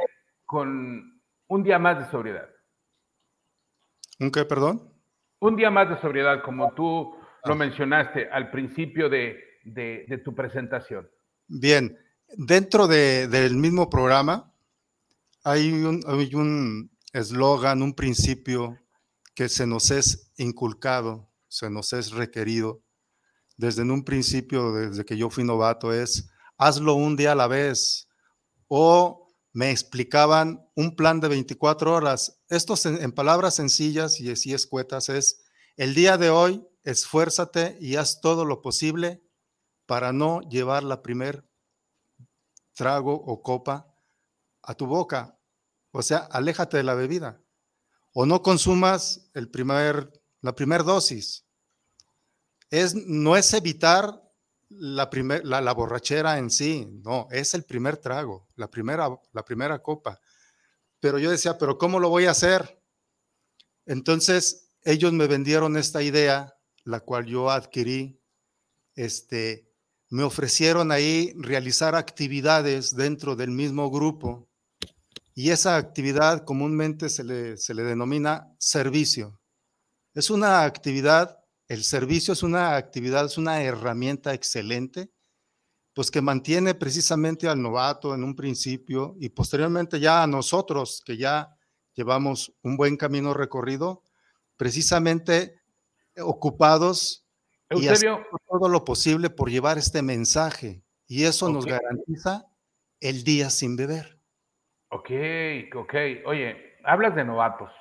con 0.45 1.21
un 1.47 1.63
día 1.63 1.79
más 1.79 2.01
de 2.01 2.11
sobriedad? 2.11 2.49
¿Un 4.19 4.33
qué, 4.33 4.45
perdón? 4.45 4.93
Un 5.39 5.55
día 5.55 5.71
más 5.71 5.89
de 5.89 6.01
sobriedad, 6.01 6.43
como 6.43 6.75
tú 6.75 7.17
lo 7.45 7.53
ah. 7.53 7.57
mencionaste 7.57 8.29
al 8.29 8.51
principio 8.51 9.09
de, 9.09 9.39
tu 10.25 10.35
presentación. 10.35 11.09
Bien, 11.47 11.97
dentro 12.37 12.89
del 12.89 13.55
mismo 13.55 13.89
programa 13.89 14.53
hay 15.45 15.71
un 15.71 16.91
eslogan, 17.13 17.83
un 17.83 17.95
principio 17.95 18.79
que 19.35 19.49
se 19.49 19.67
nos 19.67 19.91
es 19.91 20.33
inculcado, 20.37 21.31
se 21.49 21.69
nos 21.71 21.93
es 21.93 22.13
requerido 22.13 22.83
desde 23.57 23.83
un 23.83 24.05
principio, 24.05 24.73
desde 24.73 25.05
que 25.05 25.17
yo 25.17 25.31
fui 25.31 25.45
novato, 25.45 25.93
es 25.93 26.29
hazlo 26.57 26.95
un 26.95 27.17
día 27.17 27.33
a 27.33 27.37
la 27.37 27.47
vez. 27.47 28.09
O 28.69 29.29
me 29.53 29.71
explicaban 29.71 30.69
un 30.75 30.97
plan 30.97 31.21
de 31.21 31.29
24 31.29 31.95
horas. 31.95 32.41
Esto 32.49 32.75
en, 32.85 33.13
palabras 33.13 33.55
sencillas 33.55 34.21
y 34.21 34.31
así 34.31 34.53
escuetas 34.53 35.09
es, 35.09 35.45
el 35.77 35.95
día 35.95 36.17
de 36.17 36.31
hoy 36.31 36.67
esfuérzate 36.83 37.77
y 37.81 37.97
haz 37.97 38.21
todo 38.21 38.45
lo 38.45 38.63
posible 38.63 39.23
para 39.87 40.13
no 40.13 40.41
llevar 40.43 40.83
la 40.83 41.03
primer 41.03 41.49
trago 42.75 43.15
o 43.15 43.43
copa 43.43 43.95
a 44.63 44.75
tu 44.75 44.87
boca. 44.87 45.39
O 45.93 46.03
sea, 46.03 46.19
aléjate 46.19 46.77
de 46.77 46.83
la 46.83 46.95
bebida 46.95 47.44
o 48.15 48.25
no 48.25 48.43
consumas 48.43 49.29
el 49.35 49.51
primer, 49.51 50.11
la 50.41 50.55
primera 50.55 50.83
dosis. 50.83 51.45
Es, 52.71 52.95
no 52.95 53.37
es 53.37 53.53
evitar 53.53 54.23
la, 54.71 55.11
primer, 55.11 55.45
la, 55.45 55.73
borrachera 55.75 56.39
en 56.39 56.49
sí, 56.51 56.89
no, 57.05 57.29
es 57.31 57.55
el 57.55 57.65
primer 57.65 57.97
trago, 57.97 58.49
la 58.57 58.71
primera, 58.71 59.09
la 59.33 59.45
primera 59.45 59.81
copa. 59.81 60.19
Pero 61.01 61.19
yo 61.19 61.31
decía, 61.31 61.59
pero 61.59 61.77
¿cómo 61.77 61.99
lo 61.99 62.09
voy 62.09 62.27
a 62.27 62.31
hacer? 62.31 62.81
Entonces 63.85 64.73
ellos 64.83 65.13
me 65.13 65.27
vendieron 65.27 65.77
esta 65.77 66.03
idea, 66.03 66.57
la 66.85 67.01
cual 67.01 67.27
yo 67.27 67.51
adquirí, 67.51 68.21
este, 68.95 69.69
me 70.09 70.23
ofrecieron 70.23 70.93
ahí 70.93 71.35
realizar 71.37 71.97
actividades 71.97 72.95
dentro 72.95 73.35
del 73.35 73.51
mismo 73.51 73.91
grupo 73.91 74.49
y 75.35 75.51
esa 75.51 75.77
actividad 75.77 76.45
comúnmente 76.45 77.09
se 77.09 77.25
le, 77.25 77.57
se 77.57 77.75
le 77.75 77.83
denomina 77.83 78.55
servicio. 78.59 79.41
Es 80.15 80.31
una 80.31 80.63
actividad, 80.63 81.41
el 81.67 81.83
servicio 81.83 82.33
es 82.33 82.45
una 82.45 82.77
actividad, 82.77 83.27
es 83.27 83.37
una 83.37 83.63
herramienta 83.63 84.33
excelente, 84.33 85.11
pues 85.93 86.11
que 86.11 86.23
mantiene 86.23 86.75
precisamente 86.75 87.49
al 87.49 87.61
novato 87.61 88.15
en 88.15 88.23
un 88.23 88.37
principio 88.37 89.17
y 89.19 89.29
posteriormente 89.29 89.99
ya 89.99 90.23
a 90.23 90.27
nosotros 90.27 91.03
que 91.05 91.17
ya 91.17 91.57
llevamos 91.95 92.53
un 92.63 92.77
buen 92.77 92.97
camino 92.97 93.35
recorrido, 93.35 94.03
precisamente 94.57 95.61
ocupados 96.17 97.27
y 97.71 97.89
haciendo 97.89 98.23
todo 98.49 98.69
lo 98.69 98.85
posible 98.85 99.31
por 99.31 99.51
llevar 99.51 99.79
este 99.79 100.03
mensaje. 100.03 100.85
Y 101.07 101.25
eso 101.25 101.49
nos 101.49 101.67
garantiza 101.67 102.47
el 103.01 103.25
día 103.25 103.51
sin 103.51 103.77
beber. 103.77 104.14
Ok, 104.95 105.11
ok. 105.75 105.95
Oye, 106.27 106.77
hablas 106.85 107.17
de 107.17 107.25
novatos. 107.25 107.73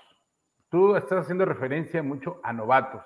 Tú 0.72 0.96
estás 0.96 1.20
haciendo 1.20 1.46
referencia 1.46 2.02
mucho 2.02 2.42
a 2.44 2.52
novatos. 2.52 3.04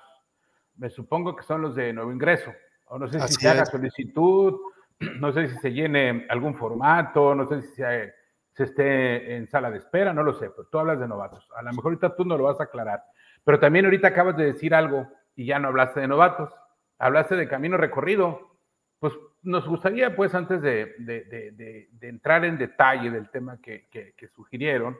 Me 0.78 0.90
supongo 0.90 1.36
que 1.36 1.44
son 1.44 1.62
los 1.62 1.76
de 1.76 1.92
nuevo 1.92 2.14
ingreso. 2.14 2.54
O 2.86 2.98
no 2.98 3.10
sé 3.10 3.20
si 3.20 3.34
se 3.34 3.50
haga 3.50 3.66
solicitud, 3.66 4.62
no 5.20 5.34
sé 5.34 5.50
si 5.50 5.58
se 5.58 5.74
llene 5.74 6.26
algún 6.30 6.56
formato, 6.56 7.36
no 7.36 7.48
sé 7.48 7.62
si 7.64 7.76
se, 7.76 8.14
esté 8.56 9.36
en 9.36 9.50
sala 9.50 9.70
de 9.70 9.80
espera, 9.80 10.14
no 10.14 10.24
lo 10.24 10.34
sé, 10.36 10.52
pero 10.52 10.70
tú 10.72 10.80
hablas 10.80 11.02
de 11.02 11.08
novatos. 11.10 11.46
A 11.58 11.62
lo 11.62 11.72
mejor 11.72 11.88
ahorita 11.88 12.16
tú 12.16 12.24
no 12.24 12.38
lo 12.38 12.46
vas 12.46 12.62
a 12.62 12.64
aclarar. 12.64 13.04
Pero 13.44 13.60
también 13.60 13.84
ahorita 13.84 14.08
acabas 14.08 14.38
de 14.38 14.46
decir 14.46 14.74
algo 14.74 15.06
y 15.36 15.48
ya 15.48 15.60
no 15.60 15.68
hablaste 15.68 16.00
de 16.00 16.08
novatos. 16.08 16.50
Hablaste 16.98 17.36
de 17.36 17.50
camino 17.50 17.76
recorrido. 17.76 18.56
Pues 19.00 19.14
nos 19.44 19.68
gustaría, 19.68 20.16
pues, 20.16 20.34
antes 20.36 20.62
de, 20.62 21.88
entrar 22.02 22.46
en 22.46 22.58
detalle 22.58 23.12
del 23.12 23.30
tema 23.30 23.60
que, 23.62 23.88
sugirieron, 24.36 24.98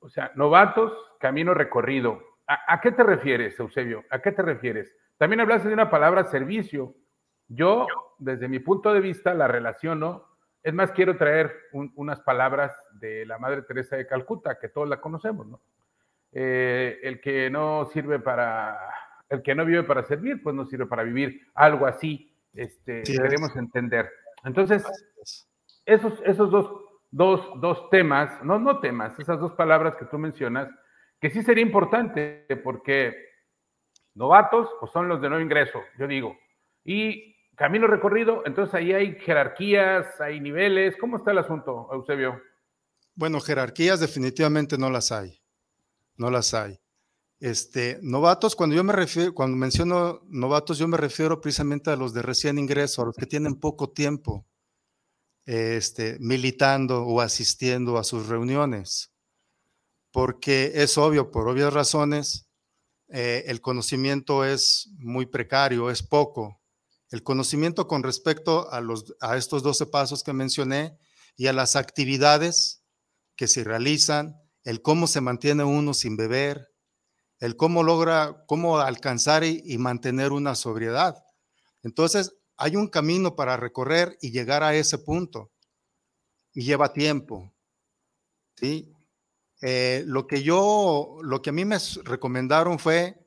o 0.00 0.08
sea, 0.08 0.32
novatos, 0.34 0.92
camino 1.18 1.54
recorrido. 1.54 2.22
¿A, 2.46 2.80
qué 2.80 2.92
te 2.92 3.02
refieres, 3.04 3.58
Eusebio? 3.60 4.04
¿A 4.10 4.20
qué 4.20 4.32
te 4.32 4.42
refieres? 4.42 4.92
También 5.18 5.40
hablaste 5.40 5.68
de 5.68 5.74
una 5.74 5.90
palabra 5.90 6.24
servicio. 6.24 6.94
Yo, 7.48 7.86
desde 8.18 8.48
mi 8.48 8.58
punto 8.58 8.92
de 8.92 9.00
vista, 9.00 9.34
la 9.34 9.46
relaciono. 9.46 10.24
Es 10.62 10.74
más, 10.74 10.90
quiero 10.92 11.16
traer 11.16 11.52
unas 11.72 12.20
palabras 12.20 12.74
de 12.92 13.24
la 13.26 13.38
Madre 13.38 13.62
Teresa 13.62 13.96
de 13.96 14.06
Calcuta, 14.06 14.58
que 14.58 14.68
todos 14.68 14.88
la 14.88 15.00
conocemos, 15.00 15.46
¿no? 15.46 15.60
Eh, 16.32 17.00
el 17.02 17.20
que 17.20 17.50
no 17.50 17.86
sirve 17.86 18.20
para, 18.20 18.78
el 19.28 19.42
que 19.42 19.54
no 19.54 19.64
vive 19.64 19.82
para 19.82 20.04
servir, 20.04 20.42
pues 20.42 20.54
no 20.54 20.66
sirve 20.66 20.86
para 20.86 21.02
vivir. 21.02 21.40
Algo 21.54 21.86
así 21.86 22.29
este, 22.54 23.02
queremos 23.02 23.54
entender. 23.56 24.10
Entonces, 24.44 24.84
esos, 25.84 26.20
esos 26.24 26.50
dos, 26.50 26.70
dos, 27.10 27.60
dos 27.60 27.90
temas, 27.90 28.42
no, 28.44 28.58
no 28.58 28.80
temas, 28.80 29.18
esas 29.18 29.40
dos 29.40 29.52
palabras 29.52 29.96
que 29.96 30.06
tú 30.06 30.18
mencionas, 30.18 30.68
que 31.20 31.30
sí 31.30 31.42
sería 31.42 31.62
importante 31.62 32.46
porque 32.64 33.14
novatos, 34.14 34.68
pues 34.80 34.92
son 34.92 35.08
los 35.08 35.20
de 35.20 35.28
nuevo 35.28 35.42
ingreso, 35.42 35.80
yo 35.98 36.06
digo. 36.06 36.36
Y 36.84 37.36
camino 37.56 37.86
recorrido, 37.86 38.42
entonces 38.46 38.74
ahí 38.74 38.92
hay 38.92 39.16
jerarquías, 39.16 40.20
hay 40.20 40.40
niveles. 40.40 40.96
¿Cómo 40.98 41.18
está 41.18 41.30
el 41.30 41.38
asunto, 41.38 41.88
Eusebio? 41.92 42.40
Bueno, 43.14 43.38
jerarquías 43.40 44.00
definitivamente 44.00 44.78
no 44.78 44.88
las 44.88 45.12
hay. 45.12 45.42
No 46.16 46.30
las 46.30 46.54
hay. 46.54 46.80
Este, 47.40 47.98
novatos, 48.02 48.54
cuando 48.54 48.76
yo 48.76 48.84
me 48.84 48.92
refiero, 48.92 49.34
cuando 49.34 49.56
menciono 49.56 50.20
novatos, 50.28 50.76
yo 50.78 50.86
me 50.86 50.98
refiero 50.98 51.40
precisamente 51.40 51.90
a 51.90 51.96
los 51.96 52.12
de 52.12 52.20
recién 52.20 52.58
ingreso, 52.58 53.00
a 53.02 53.06
los 53.06 53.16
que 53.16 53.26
tienen 53.26 53.54
poco 53.56 53.90
tiempo 53.90 54.46
este, 55.46 56.18
militando 56.20 57.04
o 57.04 57.20
asistiendo 57.20 57.98
a 57.98 58.04
sus 58.04 58.28
reuniones. 58.28 59.12
porque 60.12 60.72
es 60.74 60.98
obvio, 60.98 61.30
por 61.30 61.48
obvias 61.48 61.72
razones, 61.72 62.48
eh, 63.08 63.44
el 63.46 63.60
conocimiento 63.60 64.44
es 64.44 64.88
muy 64.98 65.26
precario, 65.26 65.90
es 65.90 66.02
poco. 66.02 66.60
El 67.10 67.22
conocimiento 67.22 67.86
con 67.86 68.02
respecto 68.02 68.70
a, 68.72 68.80
los, 68.80 69.14
a 69.20 69.36
estos 69.36 69.62
12 69.62 69.86
pasos 69.86 70.22
que 70.24 70.32
mencioné 70.32 70.98
y 71.36 71.46
a 71.46 71.52
las 71.52 71.76
actividades 71.76 72.82
que 73.36 73.48
se 73.48 73.64
realizan, 73.64 74.36
el 74.64 74.82
cómo 74.82 75.06
se 75.06 75.20
mantiene 75.20 75.64
uno 75.64 75.94
sin 75.94 76.16
beber, 76.16 76.69
el 77.40 77.56
cómo 77.56 77.82
logra, 77.82 78.44
cómo 78.46 78.78
alcanzar 78.78 79.44
y, 79.44 79.78
mantener 79.78 80.30
una 80.32 80.54
sobriedad. 80.54 81.24
Entonces, 81.82 82.36
hay 82.56 82.76
un 82.76 82.86
camino 82.86 83.34
para 83.34 83.56
recorrer 83.56 84.18
y 84.20 84.30
llegar 84.30 84.62
a 84.62 84.74
ese 84.74 84.98
punto. 84.98 85.50
Y 86.52 86.62
lleva 86.62 86.92
tiempo. 86.92 87.50
¿sí? 88.56 88.92
Eh, 89.62 90.04
lo 90.06 90.26
que 90.26 90.42
yo, 90.42 91.18
lo 91.22 91.40
que 91.40 91.50
a 91.50 91.52
mí 91.54 91.64
me 91.64 91.78
recomendaron 92.04 92.78
fue, 92.78 93.18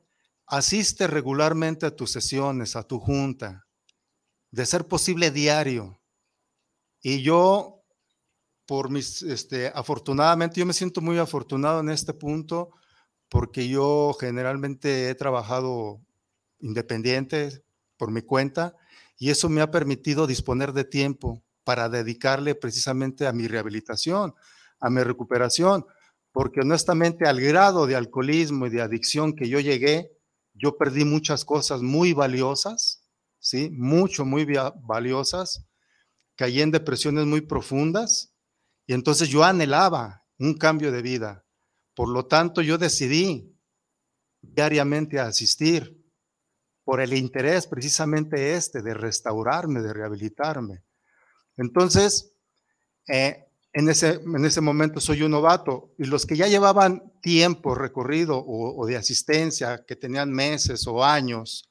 asiste 0.46 1.08
regularmente 1.08 1.86
a 1.86 1.96
tus 1.96 2.12
sesiones, 2.12 2.76
a 2.76 2.84
tu 2.84 3.00
junta, 3.00 3.66
de 4.52 4.64
ser 4.64 4.86
posible 4.86 5.32
diario. 5.32 6.00
Y 7.02 7.22
yo, 7.22 7.82
por 8.64 8.90
mis, 8.90 9.22
este, 9.22 9.72
afortunadamente, 9.74 10.60
yo 10.60 10.66
me 10.66 10.72
siento 10.72 11.00
muy 11.00 11.18
afortunado 11.18 11.80
en 11.80 11.90
este 11.90 12.14
punto 12.14 12.70
porque 13.34 13.68
yo 13.68 14.16
generalmente 14.20 15.08
he 15.08 15.14
trabajado 15.16 16.00
independiente 16.60 17.64
por 17.96 18.12
mi 18.12 18.22
cuenta 18.22 18.76
y 19.18 19.30
eso 19.30 19.48
me 19.48 19.60
ha 19.60 19.72
permitido 19.72 20.28
disponer 20.28 20.72
de 20.72 20.84
tiempo 20.84 21.42
para 21.64 21.88
dedicarle 21.88 22.54
precisamente 22.54 23.26
a 23.26 23.32
mi 23.32 23.48
rehabilitación, 23.48 24.34
a 24.78 24.88
mi 24.88 25.02
recuperación, 25.02 25.84
porque 26.30 26.60
honestamente 26.60 27.26
al 27.26 27.40
grado 27.40 27.88
de 27.88 27.96
alcoholismo 27.96 28.68
y 28.68 28.70
de 28.70 28.82
adicción 28.82 29.34
que 29.34 29.48
yo 29.48 29.58
llegué, 29.58 30.12
yo 30.52 30.76
perdí 30.76 31.04
muchas 31.04 31.44
cosas 31.44 31.82
muy 31.82 32.12
valiosas, 32.12 33.02
¿sí? 33.40 33.68
Mucho, 33.72 34.24
muy 34.24 34.46
valiosas, 34.80 35.66
caí 36.36 36.60
en 36.60 36.70
depresiones 36.70 37.26
muy 37.26 37.40
profundas 37.40 38.32
y 38.86 38.94
entonces 38.94 39.28
yo 39.28 39.42
anhelaba 39.42 40.22
un 40.38 40.54
cambio 40.54 40.92
de 40.92 41.02
vida 41.02 41.43
por 41.94 42.08
lo 42.08 42.26
tanto, 42.26 42.60
yo 42.60 42.78
decidí 42.78 43.54
diariamente 44.40 45.18
asistir 45.18 46.04
por 46.84 47.00
el 47.00 47.14
interés 47.14 47.66
precisamente 47.66 48.54
este 48.54 48.82
de 48.82 48.94
restaurarme, 48.94 49.80
de 49.80 49.92
rehabilitarme. 49.92 50.82
Entonces, 51.56 52.32
eh, 53.08 53.46
en, 53.72 53.88
ese, 53.88 54.20
en 54.22 54.44
ese 54.44 54.60
momento 54.60 55.00
soy 55.00 55.22
un 55.22 55.30
novato 55.30 55.94
y 55.98 56.04
los 56.04 56.26
que 56.26 56.36
ya 56.36 56.46
llevaban 56.46 57.12
tiempo 57.22 57.74
recorrido 57.74 58.36
o, 58.38 58.80
o 58.80 58.86
de 58.86 58.96
asistencia, 58.96 59.84
que 59.86 59.96
tenían 59.96 60.30
meses 60.30 60.86
o 60.86 61.02
años 61.04 61.70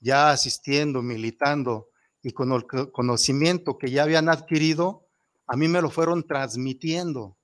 ya 0.00 0.30
asistiendo, 0.30 1.00
militando 1.00 1.88
y 2.22 2.32
con 2.32 2.52
el 2.52 2.66
conocimiento 2.92 3.78
que 3.78 3.90
ya 3.90 4.02
habían 4.04 4.28
adquirido, 4.28 5.08
a 5.46 5.56
mí 5.56 5.68
me 5.68 5.80
lo 5.80 5.90
fueron 5.90 6.26
transmitiendo. 6.26 7.36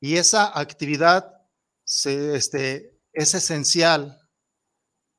Y 0.00 0.16
esa 0.16 0.58
actividad 0.58 1.33
este, 2.06 2.98
es 3.12 3.34
esencial 3.34 4.18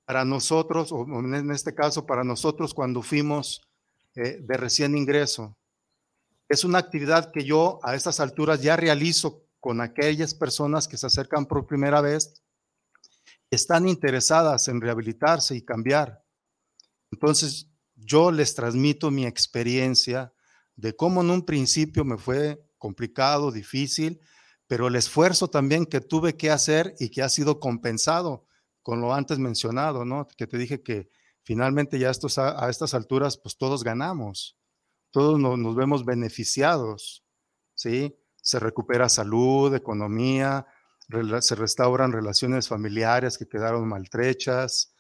para 0.06 0.26
nosotros, 0.26 0.92
o 0.92 1.04
en 1.04 1.52
este 1.52 1.74
caso 1.74 2.06
para 2.06 2.24
nosotros 2.24 2.74
cuando 2.74 3.02
fuimos 3.02 3.62
eh, 4.16 4.40
de 4.42 4.58
recién 4.58 4.96
ingreso. 4.98 5.58
Es 6.48 6.64
una 6.64 6.78
actividad 6.78 7.32
que 7.32 7.44
yo 7.44 7.80
a 7.84 7.96
estas 7.96 8.20
alturas 8.20 8.62
ya 8.62 8.76
realizo 8.76 9.46
con 9.60 9.82
aquellas 9.82 10.36
personas 10.36 10.88
que 10.88 10.98
se 10.98 11.08
acercan 11.08 11.48
por 11.48 11.66
primera 11.66 12.02
vez, 12.02 12.44
están 13.50 13.88
interesadas 13.88 14.68
en 14.68 14.80
rehabilitarse 14.80 15.56
y 15.56 15.64
cambiar. 15.64 16.24
Entonces, 17.12 17.68
yo 17.96 18.32
les 18.32 18.54
transmito 18.54 19.10
mi 19.10 19.26
experiencia 19.26 20.34
de 20.76 20.96
cómo 20.96 21.22
en 21.22 21.32
un 21.32 21.46
principio 21.46 22.04
me 22.04 22.18
fue 22.18 22.64
complicado, 22.78 23.52
difícil, 23.52 24.22
pero 24.68 24.88
el 24.88 24.96
esfuerzo 24.96 25.50
también 25.50 25.86
que 25.86 26.02
tuve 26.02 26.36
que 26.36 26.52
hacer 26.52 26.96
y 27.00 27.10
que 27.10 27.22
ha 27.22 27.30
sido 27.30 27.60
compensado 27.60 28.46
con 28.82 29.02
lo 29.02 29.14
antes 29.14 29.40
mencionado, 29.40 30.06
¿no? 30.06 30.28
Que 30.38 30.48
te 30.48 30.58
dije 30.58 30.82
que 30.82 31.10
finalmente 31.44 32.00
ya 32.00 32.10
estos, 32.10 32.38
a, 32.38 32.70
estas 32.70 32.94
alturas, 32.94 33.38
pues 33.38 33.58
todos 33.58 33.84
ganamos, 33.84 34.58
todos 35.12 35.40
nos, 35.40 35.76
vemos 35.76 36.06
beneficiados, 36.06 37.24
¿sí? 37.74 38.16
Se 38.42 38.60
recupera 38.60 39.10
salud, 39.10 39.74
economía, 39.74 40.66
se 41.40 41.56
restauran 41.56 42.12
relaciones 42.12 42.68
familiares 42.68 43.38
que 43.38 43.48
quedaron 43.48 43.88
maltrechas, 43.88 44.94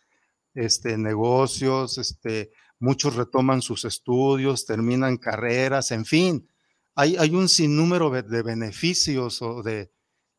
este, 0.54 0.98
negocios, 0.98 1.98
este, 1.98 2.52
muchos 2.80 3.16
retoman 3.16 3.62
sus 3.62 3.86
estudios, 3.86 4.66
terminan 4.66 5.18
carreras, 5.18 5.92
en 5.92 6.06
fin, 6.06 6.50
hay, 6.96 7.36
un 7.36 7.50
sinnúmero 7.50 8.10
de 8.10 8.42
beneficios 8.42 9.42
o 9.42 9.62
de, 9.62 9.92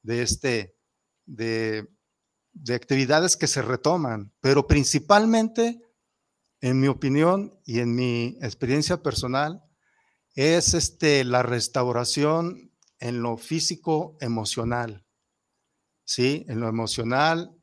este, 0.04 0.74
de, 1.26 1.86
actividades 2.74 3.36
que 3.36 3.46
se 3.46 3.60
retoman, 3.60 4.32
pero 4.40 4.66
principalmente, 4.66 5.82
en 6.60 6.80
mi 6.80 6.88
opinión 6.88 7.60
y 7.64 7.80
en 7.80 7.94
mi 7.94 8.38
experiencia 8.40 9.02
personal, 9.02 9.62
es 10.34 10.72
este, 10.74 11.24
la 11.24 11.42
restauración 11.42 12.72
en 12.98 13.20
lo 13.20 13.36
físico 13.36 14.16
emocional, 14.20 15.06
¿sí? 16.04 16.46
En 16.48 16.60
lo 16.60 16.68
emocional 16.68 17.54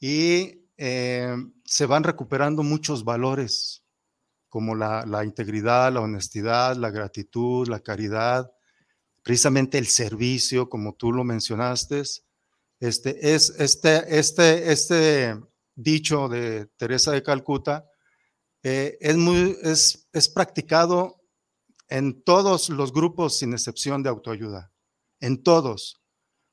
y 0.00 0.66
eh, 0.78 1.36
se 1.64 1.86
van 1.86 2.04
recuperando 2.04 2.62
muchos 2.62 3.04
valores 3.04 3.84
como 4.48 4.74
la, 4.74 5.24
integridad, 5.24 5.92
la 5.92 6.00
honestidad, 6.00 6.76
la 6.76 6.90
gratitud, 6.90 7.68
la 7.68 7.80
caridad, 7.80 8.50
precisamente 9.22 9.78
el 9.78 9.86
servicio, 9.86 10.68
como 10.68 10.94
tú 10.94 11.12
lo 11.12 11.24
mencionaste. 11.24 12.02
Este, 12.80 13.34
es, 13.34 13.50
este, 13.58 14.18
este, 14.18 14.72
este 14.72 15.40
dicho 15.74 16.28
de 16.28 16.66
Teresa 16.76 17.12
de 17.12 17.22
Calcuta 17.22 17.86
eh, 18.62 18.96
es, 19.00 19.16
muy, 19.16 19.56
es, 19.62 20.08
es 20.12 20.28
practicado 20.28 21.20
en 21.88 22.22
todos 22.22 22.68
los 22.68 22.92
grupos 22.92 23.38
sin 23.38 23.52
excepción 23.52 24.02
de 24.02 24.10
autoayuda, 24.10 24.72
en 25.20 25.42
todos, 25.42 26.00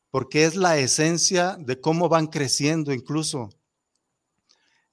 porque 0.09 0.45
es 0.45 0.55
la 0.55 0.77
esencia 0.77 1.57
de 1.59 1.79
cómo 1.81 2.07
van 2.09 2.27
creciendo 2.27 2.93
incluso 2.93 3.49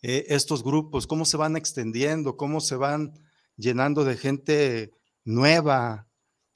eh, 0.03 0.27
estos 0.29 0.63
grupos, 0.65 1.07
cómo 1.07 1.25
se 1.25 1.37
van 1.37 1.57
extendiendo, 1.57 2.37
cómo 2.37 2.61
se 2.61 2.77
van 2.77 3.13
llenando 3.57 4.05
de 4.05 4.17
gente 4.17 4.91
nueva 5.25 6.09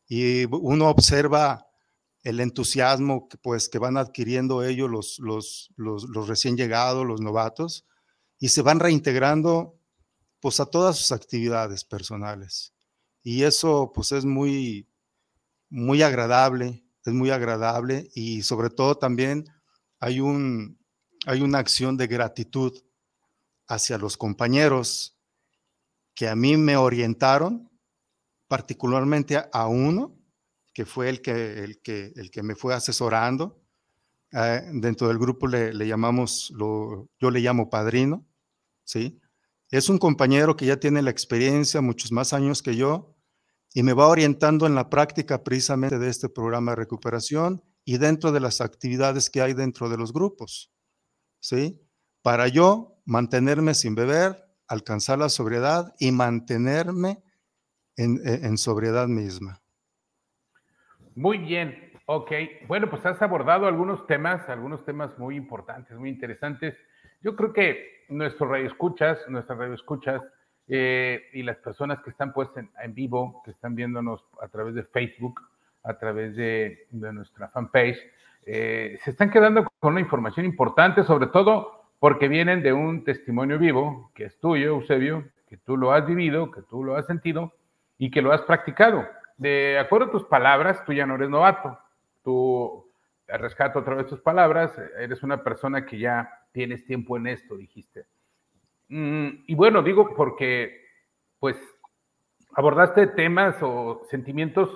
y 0.08 0.44
uno 0.46 0.88
observa 0.88 1.66
el 2.22 2.40
entusiasmo 2.40 3.28
que, 3.28 3.38
pues, 3.38 3.68
que 3.68 3.78
van 3.78 3.96
adquiriendo 3.96 4.64
ellos, 4.64 4.90
los, 4.90 5.18
los, 5.20 5.70
los, 5.76 6.26
recién 6.26 6.56
llegados, 6.56 7.06
los 7.06 7.20
novatos, 7.20 7.86
y 8.40 8.48
se 8.48 8.62
van 8.62 8.80
reintegrando 8.80 9.78
pues, 10.40 10.58
a 10.58 10.66
todas 10.66 10.96
sus 10.96 11.12
actividades 11.12 11.84
personales. 11.84 12.74
Y 13.22 13.44
eso 13.44 13.92
pues, 13.94 14.10
es 14.10 14.24
muy, 14.24 14.88
muy 15.70 16.02
agradable, 16.02 16.84
es 17.04 17.12
muy 17.12 17.30
agradable 17.30 18.08
y 18.14 18.42
sobre 18.42 18.70
todo 18.70 18.96
también 18.96 19.44
hay, 20.00 20.18
un, 20.18 20.78
hay 21.26 21.42
una 21.42 21.58
acción 21.58 21.96
de 21.96 22.08
gratitud 22.08 22.76
hacia 23.68 23.98
los 23.98 24.16
compañeros 24.16 25.16
que 26.14 26.28
a 26.28 26.36
mí 26.36 26.56
me 26.56 26.76
orientaron, 26.76 27.70
particularmente 28.48 29.42
a 29.52 29.66
uno, 29.66 30.16
que 30.72 30.86
fue 30.86 31.08
el 31.08 31.20
que, 31.20 31.64
el 31.64 31.80
que, 31.80 32.12
el 32.16 32.30
que 32.30 32.42
me 32.42 32.54
fue 32.54 32.74
asesorando. 32.74 33.62
Eh, 34.32 34.62
dentro 34.74 35.08
del 35.08 35.18
grupo 35.18 35.46
le, 35.46 35.72
llamamos, 35.86 36.50
lo, 36.54 37.08
yo 37.18 37.30
le 37.30 37.40
llamo 37.40 37.70
padrino, 37.70 38.26
¿sí? 38.84 39.20
Es 39.70 39.88
un 39.88 39.98
compañero 39.98 40.56
que 40.56 40.66
ya 40.66 40.78
tiene 40.78 41.02
la 41.02 41.10
experiencia, 41.10 41.80
muchos 41.80 42.12
más 42.12 42.32
años 42.32 42.62
que 42.62 42.76
yo, 42.76 43.14
y 43.74 43.82
me 43.82 43.92
va 43.92 44.08
orientando 44.08 44.66
en 44.66 44.74
la 44.74 44.88
práctica 44.88 45.42
precisamente 45.44 45.98
de 45.98 46.08
este 46.08 46.28
programa 46.28 46.72
de 46.72 46.76
recuperación 46.76 47.62
y 47.84 47.98
dentro 47.98 48.32
de 48.32 48.40
las 48.40 48.60
actividades 48.60 49.28
que 49.28 49.42
hay 49.42 49.54
dentro 49.54 49.88
de 49.88 49.96
los 49.96 50.12
grupos, 50.12 50.72
¿sí? 51.40 51.80
Para 52.22 52.48
yo 52.48 52.95
mantenerme 53.06 53.72
sin 53.72 53.94
beber, 53.94 54.36
alcanzar 54.68 55.18
la 55.18 55.28
sobriedad 55.28 55.94
y 55.98 56.12
mantenerme 56.12 57.22
en, 57.96 58.58
sobriedad 58.58 59.06
misma. 59.06 59.62
Muy 61.14 61.38
bien, 61.38 61.92
ok. 62.04 62.30
Bueno, 62.66 62.90
pues 62.90 63.06
has 63.06 63.22
abordado 63.22 63.66
algunos 63.66 64.06
temas, 64.06 64.46
algunos 64.50 64.84
temas 64.84 65.18
muy 65.18 65.36
importantes, 65.36 65.96
muy 65.96 66.10
interesantes. 66.10 66.74
Yo 67.22 67.34
creo 67.36 67.54
que 67.54 68.04
nuestros 68.10 68.50
radioescuchas, 68.50 69.18
nuestras 69.28 69.58
radioescuchas 69.58 70.20
eh, 70.68 71.22
y 71.32 71.42
las 71.42 71.56
personas 71.58 72.00
que 72.02 72.10
están 72.10 72.34
pues 72.34 72.50
en, 72.56 72.94
vivo, 72.94 73.40
que 73.44 73.52
están 73.52 73.74
viéndonos 73.74 74.22
a 74.42 74.48
través 74.48 74.74
de 74.74 74.82
Facebook, 74.82 75.40
a 75.84 75.96
través 75.96 76.36
de, 76.36 76.86
nuestra 76.90 77.48
fanpage, 77.48 77.98
eh, 78.44 78.98
se 79.02 79.12
están 79.12 79.30
quedando 79.30 79.66
con 79.78 79.92
una 79.92 80.00
información 80.00 80.44
importante, 80.44 81.02
sobre 81.04 81.28
todo 81.28 81.85
porque 81.98 82.28
vienen 82.28 82.62
de 82.62 82.72
un 82.72 83.04
testimonio 83.04 83.58
vivo, 83.58 84.10
que 84.14 84.24
es 84.24 84.38
tuyo, 84.38 84.68
Eusebio, 84.68 85.24
que 85.48 85.56
tú 85.56 85.76
lo 85.76 85.92
has 85.92 86.06
vivido, 86.06 86.50
que 86.50 86.62
tú 86.62 86.84
lo 86.84 86.96
has 86.96 87.06
sentido 87.06 87.52
y 87.98 88.10
que 88.10 88.22
lo 88.22 88.32
has 88.32 88.42
practicado. 88.42 89.06
De 89.36 89.78
acuerdo 89.78 90.06
a 90.06 90.10
tus 90.10 90.24
palabras, 90.24 90.84
tú 90.84 90.92
ya 90.92 91.06
no 91.06 91.14
eres 91.14 91.30
novato. 91.30 91.78
Tú, 92.22 92.86
rescato 93.28 93.80
otra 93.80 93.94
vez 93.94 94.06
tus 94.06 94.20
palabras, 94.20 94.72
eres 94.98 95.22
una 95.22 95.42
persona 95.42 95.84
que 95.84 95.98
ya 95.98 96.30
tienes 96.52 96.84
tiempo 96.84 97.16
en 97.16 97.26
esto, 97.26 97.56
dijiste. 97.56 98.06
Mm, 98.88 99.28
y 99.46 99.54
bueno, 99.54 99.82
digo 99.82 100.14
porque, 100.14 100.80
pues, 101.38 101.56
abordaste 102.54 103.08
temas 103.08 103.56
o 103.62 104.02
sentimientos 104.10 104.70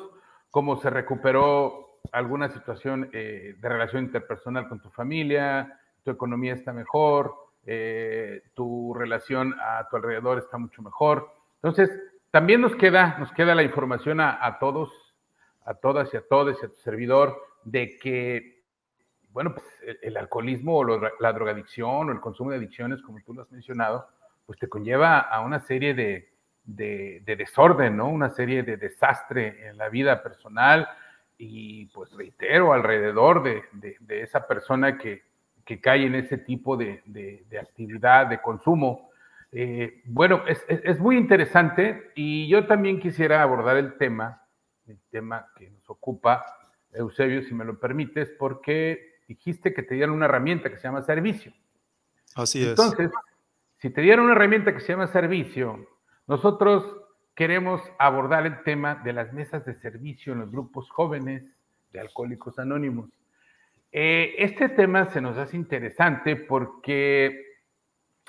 como 0.51 0.77
se 0.77 0.91
recuperó 0.91 2.01
alguna 2.13 2.49
situación 2.51 3.09
eh, 3.13 3.55
de 3.59 3.69
relación 3.69 4.05
interpersonal 4.05 4.69
con 4.69 4.81
tu 4.81 4.91
familia, 4.91 5.80
tu 6.03 6.11
economía 6.11 6.55
está 6.55 6.73
mejor, 6.73 7.35
eh, 7.67 8.43
tu 8.55 8.95
relación 8.95 9.55
a 9.61 9.87
tu 9.89 9.97
alrededor 9.97 10.39
está 10.39 10.59
mucho 10.59 10.83
mejor. 10.83 11.31
Entonces, 11.57 11.91
también 12.31 12.61
nos 12.61 12.75
queda, 12.77 13.17
nos 13.19 13.33
queda 13.33 13.55
la 13.55 13.63
información 13.63 14.21
a, 14.21 14.57
todos, 14.61 14.91
a 15.65 15.75
todas 15.75 16.13
y 16.15 16.17
a 16.17 16.23
todos 16.27 16.57
y 16.63 16.67
a 16.67 16.69
tu 16.69 16.77
servidor 16.77 17.41
de 17.65 17.99
que, 17.99 18.63
bueno, 19.31 19.53
pues 19.53 19.67
el, 20.03 20.17
alcoholismo 20.17 20.79
o 20.79 20.85
la 20.85 21.33
drogadicción 21.33 22.09
o 22.09 22.13
el 22.13 22.21
consumo 22.21 22.51
de 22.51 22.57
adicciones, 22.57 23.03
como 23.03 23.21
tú 23.21 23.35
lo 23.35 23.43
has 23.43 23.51
mencionado, 23.51 24.09
pues 24.47 24.59
te 24.59 24.69
conlleva 24.69 25.19
a 25.19 25.41
una 25.41 25.61
serie 25.61 25.93
de, 25.93 26.33
de, 26.65 27.23
desorden, 27.37 27.97
¿no? 27.97 28.09
Una 28.09 28.31
serie 28.31 28.63
de 28.63 28.77
desastre 28.77 29.69
en 29.69 29.77
la 29.77 29.89
vida 29.89 30.23
personal 30.23 30.89
y 31.37 31.87
pues 31.87 32.13
reitero, 32.13 32.73
alrededor 32.73 33.43
de, 33.43 33.65
de 34.01 34.23
esa 34.23 34.47
persona 34.47 34.99
que, 34.99 35.30
que, 35.71 35.81
cae 35.81 36.07
en 36.07 36.15
ese 36.17 36.39
tipo 36.39 36.77
de, 36.77 37.03
actividad, 37.61 38.27
de 38.27 38.41
consumo. 38.41 39.11
Eh, 39.53 40.03
bueno, 40.07 40.43
es, 40.47 40.65
es, 40.69 40.99
muy 40.99 41.17
interesante 41.17 42.11
y 42.15 42.49
yo 42.49 42.67
también 42.67 43.01
quisiera 43.01 43.43
abordar 43.43 43.77
el 43.77 43.97
tema, 43.97 44.43
el 44.87 44.99
tema 45.11 45.47
que 45.57 45.71
nos 45.71 45.89
ocupa, 45.89 46.45
Eusebio, 46.93 47.43
si 47.43 47.55
me 47.55 47.65
lo 47.65 47.79
permites, 47.79 48.31
porque 48.39 49.21
dijiste 49.29 49.73
que 49.73 49.83
te 49.83 49.95
dieron 49.95 50.17
una 50.17 50.25
herramienta 50.25 50.71
que 50.71 50.77
se 50.77 50.85
llama 50.85 51.03
servicio. 51.03 51.53
Así 52.35 52.63
es. 52.63 52.71
Entonces, 52.71 53.11
si 53.79 53.91
te 53.91 54.01
dieron 54.01 54.25
una 54.25 54.35
herramienta 54.35 54.75
que 54.75 54.81
se 54.81 54.89
llama 54.89 55.07
servicio, 55.07 55.87
nosotros 56.27 56.85
queremos 57.35 57.81
abordar 57.99 58.47
el 58.47 58.63
tema 58.65 58.97
de 58.97 59.13
las 59.13 59.33
mesas 59.33 59.65
de 59.65 59.75
servicio 59.75 60.33
en 60.33 60.41
los 60.41 60.51
grupos 60.51 60.91
jóvenes 60.91 61.45
de 61.93 62.01
Alcohólicos 62.01 62.59
Anónimos. 62.59 63.11
Eh, 63.93 64.35
este 64.39 64.69
tema 64.69 65.07
se 65.07 65.21
nos 65.21 65.37
hace 65.37 65.57
interesante 65.57 66.37
porque, 66.37 67.45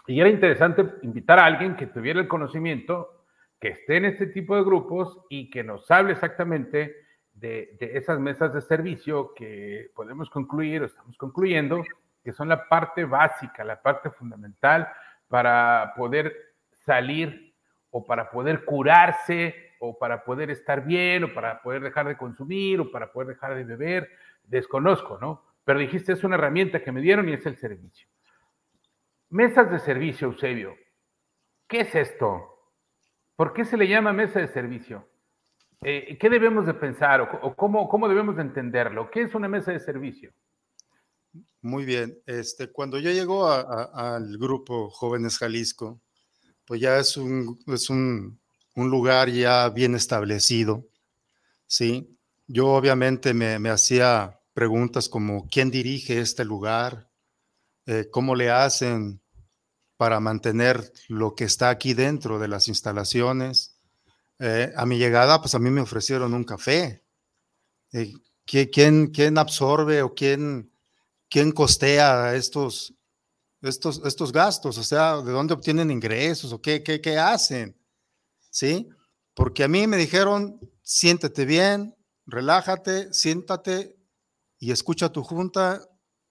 y 0.08 0.19
era 0.19 0.30
interesante 0.30 0.86
invitar 1.04 1.39
a 1.39 1.45
alguien 1.45 1.76
que 1.76 1.88
tuviera 1.88 2.19
el 2.19 2.28
conocimiento, 2.28 3.26
que 3.60 3.69
esté 3.69 3.97
en 3.97 4.06
este 4.06 4.28
tipo 4.28 4.56
de 4.56 4.63
grupos 4.63 5.19
y 5.30 5.52
que 5.52 5.63
nos 5.63 5.89
hable 5.91 6.13
exactamente 6.13 6.95
de, 7.34 7.78
de 7.80 7.97
esas 7.97 8.19
mesas 8.19 8.54
de 8.54 8.62
servicio 8.62 9.34
que 9.36 9.91
podemos 9.95 10.30
concluir 10.32 10.82
o 10.82 10.86
estamos 10.86 11.15
concluyendo, 11.17 11.84
que 12.24 12.34
son 12.34 12.50
la 12.50 12.67
parte 12.67 13.06
básica, 13.06 13.63
la 13.63 13.82
parte 13.82 14.10
fundamental 14.10 14.88
para 15.28 15.93
poder 15.95 16.36
salir 16.71 17.54
o 17.91 18.06
para 18.06 18.32
poder 18.32 18.65
curarse, 18.65 19.54
o 19.80 19.97
para 19.97 20.24
poder 20.24 20.50
estar 20.50 20.86
bien, 20.86 21.24
o 21.26 21.34
para 21.34 21.62
poder 21.62 21.82
dejar 21.82 22.08
de 22.08 22.15
consumir, 22.15 22.80
o 22.80 22.91
para 22.91 23.12
poder 23.12 23.30
dejar 23.30 23.56
de 23.56 23.63
beber, 23.63 24.10
desconozco, 24.43 25.17
¿no? 25.19 25.51
Pero 25.63 25.80
dijiste, 25.80 26.13
es 26.13 26.24
una 26.24 26.36
herramienta 26.36 26.84
que 26.84 26.91
me 26.91 27.02
dieron 27.02 27.30
y 27.30 27.34
es 27.34 27.45
el 27.45 27.58
servicio. 27.58 28.08
Mesas 29.30 29.71
de 29.71 29.80
servicio, 29.80 30.28
Eusebio. 30.28 30.76
¿Qué 31.67 31.82
es 31.82 31.95
esto? 31.95 32.52
¿Por 33.36 33.54
qué 33.54 33.63
se 33.65 33.78
le 33.78 33.88
llama 33.88 34.12
mesa 34.12 34.39
de 34.39 34.47
servicio? 34.47 35.08
Eh, 35.82 36.17
¿Qué 36.19 36.30
debemos 36.30 36.65
de 36.65 36.74
pensar 36.74 37.21
o, 37.21 37.56
cómo, 37.56 37.88
cómo, 37.88 38.08
debemos 38.08 38.36
de 38.36 38.43
entenderlo? 38.43 39.10
¿Qué 39.10 39.24
es 39.24 39.34
una 39.34 39.47
mesa 39.47 39.71
de 39.71 39.80
servicio? 39.80 40.32
Muy 41.62 41.86
bien. 41.86 42.19
Este, 42.26 42.71
cuando 42.71 43.00
yo 43.00 43.10
llego 43.10 43.47
al 43.50 44.38
grupo 44.38 44.89
Jóvenes 44.89 45.38
Jalisco, 45.38 46.02
pues 46.65 46.82
ya 46.82 46.97
es 46.97 47.17
un, 47.17 47.60
es 47.67 47.89
un, 47.89 48.39
lugar 48.76 49.30
ya 49.30 49.69
bien 49.69 49.95
establecido, 49.95 50.88
¿sí? 51.67 52.17
Yo 52.47 52.67
obviamente 52.69 53.34
me, 53.34 53.69
hacía 53.69 54.39
preguntas 54.54 55.10
como, 55.10 55.48
¿quién 55.48 55.72
dirige 55.72 56.20
este 56.20 56.46
lugar? 56.46 57.10
Eh, 57.86 58.10
¿Cómo 58.12 58.36
le 58.36 58.52
hacen 58.52 59.22
para 59.98 60.20
mantener 60.20 60.92
lo 61.08 61.36
que 61.36 61.46
está 61.46 61.70
aquí 61.70 61.94
dentro 61.94 62.40
de 62.40 62.48
las 62.48 62.68
instalaciones? 62.68 63.78
Eh, 64.40 64.72
a 64.76 64.86
mi 64.86 64.98
llegada, 64.98 65.40
pues 65.40 65.56
a 65.56 65.60
mí 65.60 65.70
me 65.70 65.82
ofrecieron 65.82 66.34
un 66.34 66.44
café. 66.44 67.04
Eh, 67.94 68.14
¿quién, 68.46 69.08
¿Quién 69.08 69.38
absorbe 69.38 70.02
o 70.02 70.14
quién, 70.14 70.72
quién 71.30 71.52
costea 71.52 72.36
estos, 72.36 72.94
estos, 73.62 74.02
estos 74.06 74.32
gastos? 74.32 74.78
O 74.78 74.84
sea, 74.84 75.22
¿de 75.22 75.32
dónde 75.32 75.54
obtienen 75.54 75.92
ingresos 75.92 76.52
o 76.52 76.62
qué, 76.62 76.84
qué, 76.84 77.00
qué 77.00 77.18
hacen? 77.18 77.78
¿Sí? 78.50 78.90
Porque 79.34 79.64
a 79.64 79.68
mí 79.68 79.88
me 79.88 79.98
dijeron, 79.98 80.60
siéntete 80.82 81.46
bien, 81.46 81.96
relájate, 82.26 83.14
siéntate 83.14 83.96
y 84.62 84.71
escucha 84.71 85.12
tu 85.12 85.24
junta, 85.24 85.82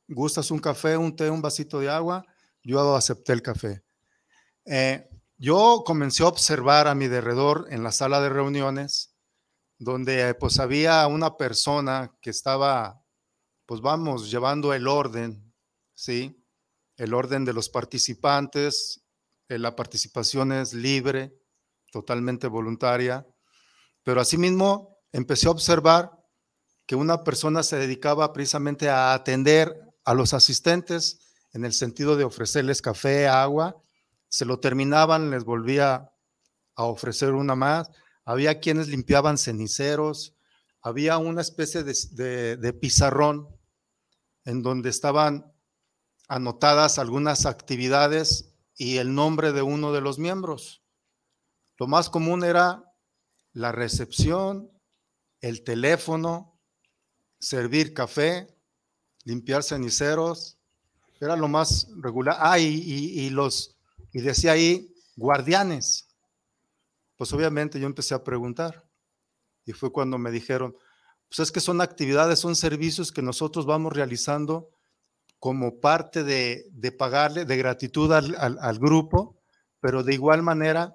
gustas 0.07 0.53
un 0.53 0.61
café, 0.61 0.97
un 0.97 1.17
té, 1.17 1.29
un 1.29 1.43
vasito 1.43 1.81
de 1.81 1.91
agua, 1.91 2.25
yo 2.63 2.95
acepté 2.95 3.33
el 3.33 3.43
café. 3.43 3.83
Eh, 4.65 5.05
yo 5.37 5.83
comencé 5.85 6.23
a 6.23 6.29
observar 6.29 6.87
a 6.87 6.95
mi 6.95 7.09
derredor 7.09 7.67
en 7.71 7.83
la 7.83 7.91
sala 7.91 8.21
de 8.21 8.29
reuniones, 8.29 9.17
donde 9.79 10.33
pues 10.35 10.61
había 10.61 11.05
una 11.09 11.37
persona 11.37 12.17
que 12.23 12.31
estaba, 12.31 13.03
pues 13.67 13.81
vamos, 13.81 14.31
llevando 14.31 14.73
el 14.75 14.87
orden, 14.87 15.53
¿sí? 15.95 16.41
el 16.99 17.15
orden 17.15 17.45
de 17.45 17.53
los 17.53 17.69
participantes, 17.69 19.03
eh, 19.49 19.59
la 19.59 19.75
participación 19.75 20.53
es 20.53 20.73
libre, 20.73 21.35
totalmente 21.91 22.47
voluntaria, 22.47 23.27
pero 24.05 24.21
asimismo 24.21 24.99
empecé 25.11 25.49
a 25.49 25.51
observar 25.51 26.20
que 26.91 26.97
una 26.97 27.23
persona 27.23 27.63
se 27.63 27.77
dedicaba 27.77 28.33
precisamente 28.33 28.89
a 28.89 29.15
atender 29.15 29.81
a 30.05 30.13
los 30.13 30.35
asistentes 30.35 31.21
en 31.53 31.65
el 31.65 31.73
sentido 31.73 32.17
de 32.17 32.25
ofrecerles 32.25 32.83
café, 32.83 33.29
agua, 33.29 33.81
se 34.29 34.45
lo 34.45 34.59
terminaban, 34.59 35.31
les 35.31 35.45
volvía 35.45 36.11
a 36.75 36.83
ofrecer 36.83 37.35
una 37.35 37.55
más, 37.55 37.89
había 38.25 38.59
quienes 38.59 38.89
limpiaban 38.89 39.39
ceniceros, 39.39 40.35
había 40.83 41.17
una 41.19 41.43
especie 41.43 41.85
de, 41.85 42.57
de 42.57 42.73
pizarrón 42.73 43.47
en 44.45 44.65
donde 44.65 44.91
estaban 44.91 45.55
anotadas 46.27 46.99
algunas 46.99 47.47
actividades 47.47 48.53
y 48.75 48.97
el 48.97 49.15
nombre 49.15 49.53
de 49.53 49.63
uno 49.63 49.93
de 49.93 50.01
los 50.01 50.19
miembros. 50.19 50.83
Lo 51.79 51.87
más 51.87 52.11
común 52.11 52.43
era 52.43 52.83
la 53.53 53.71
recepción, 53.71 54.73
el 55.41 55.63
teléfono, 55.63 56.50
servir 57.41 57.93
café, 57.93 58.47
limpiar 59.25 59.65
ceniceros, 59.65 60.57
era 61.21 61.37
lo 61.37 61.49
más 61.49 61.89
regular. 61.97 62.37
Ah, 62.39 62.59
y, 62.59 63.29
los, 63.31 63.77
y 64.13 64.21
decía 64.21 64.53
ahí, 64.53 64.95
guardianes. 65.17 66.09
Pues 67.17 67.33
obviamente 67.33 67.79
yo 67.79 67.87
empecé 67.87 68.15
a 68.15 68.25
preguntar 68.25 68.87
y 69.67 69.73
fue 69.73 69.93
cuando 69.93 70.17
me 70.17 70.31
dijeron, 70.31 70.75
pues 71.29 71.41
es 71.41 71.53
que 71.53 71.61
son 71.61 71.81
actividades, 71.81 72.39
son 72.39 72.57
servicios 72.57 73.13
que 73.13 73.23
nosotros 73.23 73.67
vamos 73.67 73.93
realizando 73.93 74.71
como 75.39 75.81
parte 75.81 76.25
de, 76.25 76.93
pagarle, 76.99 77.45
de 77.45 77.57
gratitud 77.57 78.13
al, 78.13 78.79
grupo, 78.79 79.41
pero 79.81 80.03
de 80.03 80.15
igual 80.15 80.43
manera 80.43 80.95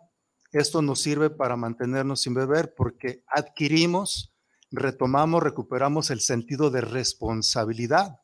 esto 0.52 0.82
nos 0.82 1.02
sirve 1.02 1.30
para 1.30 1.56
mantenernos 1.56 2.22
sin 2.22 2.34
beber 2.34 2.74
porque 2.76 3.24
adquirimos, 3.28 4.35
retomamos, 4.76 5.44
recuperamos 5.44 6.10
el 6.12 6.22
sentido 6.22 6.70
de 6.70 6.82
responsabilidad 6.82 8.20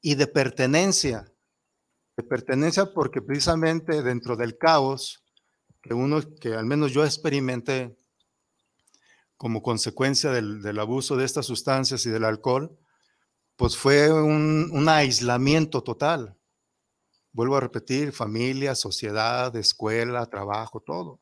y 0.00 0.14
de 0.14 0.26
pertenencia. 0.26 1.32
De 2.16 2.22
pertenencia 2.22 2.92
porque 2.92 3.20
precisamente 3.20 4.02
dentro 4.02 4.36
del 4.36 4.56
caos 4.56 5.24
que 5.82 5.94
uno, 5.94 6.20
que 6.40 6.54
al 6.54 6.66
menos 6.66 6.92
yo 6.92 7.04
experimenté 7.04 7.96
como 9.36 9.62
consecuencia 9.62 10.30
del, 10.30 10.62
del 10.62 10.78
abuso 10.78 11.16
de 11.16 11.24
estas 11.24 11.46
sustancias 11.46 12.06
y 12.06 12.10
del 12.10 12.24
alcohol, 12.24 12.78
pues 13.56 13.76
fue 13.76 14.12
un, 14.12 14.86
aislamiento 14.88 15.82
total. 15.82 16.36
Vuelvo 17.32 17.56
a 17.56 17.60
repetir, 17.60 18.12
familia, 18.12 18.74
sociedad, 18.74 19.54
escuela, 19.56 20.26
trabajo, 20.26 20.80
todo. 20.80 21.20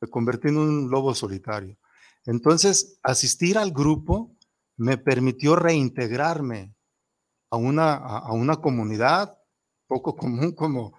Me 0.00 0.08
convertí 0.08 0.48
en 0.48 0.58
un 0.58 0.90
lobo 0.90 1.14
solitario. 1.14 1.76
Entonces, 2.26 2.98
asistir 3.02 3.56
al 3.56 3.72
grupo 3.72 4.36
me 4.76 4.98
permitió 4.98 5.56
reintegrarme 5.56 6.74
a 7.50 7.56
una, 7.56 7.94
a, 7.94 8.32
una 8.32 8.56
comunidad 8.56 9.38
poco 9.86 10.16
común 10.16 10.52
como, 10.52 10.98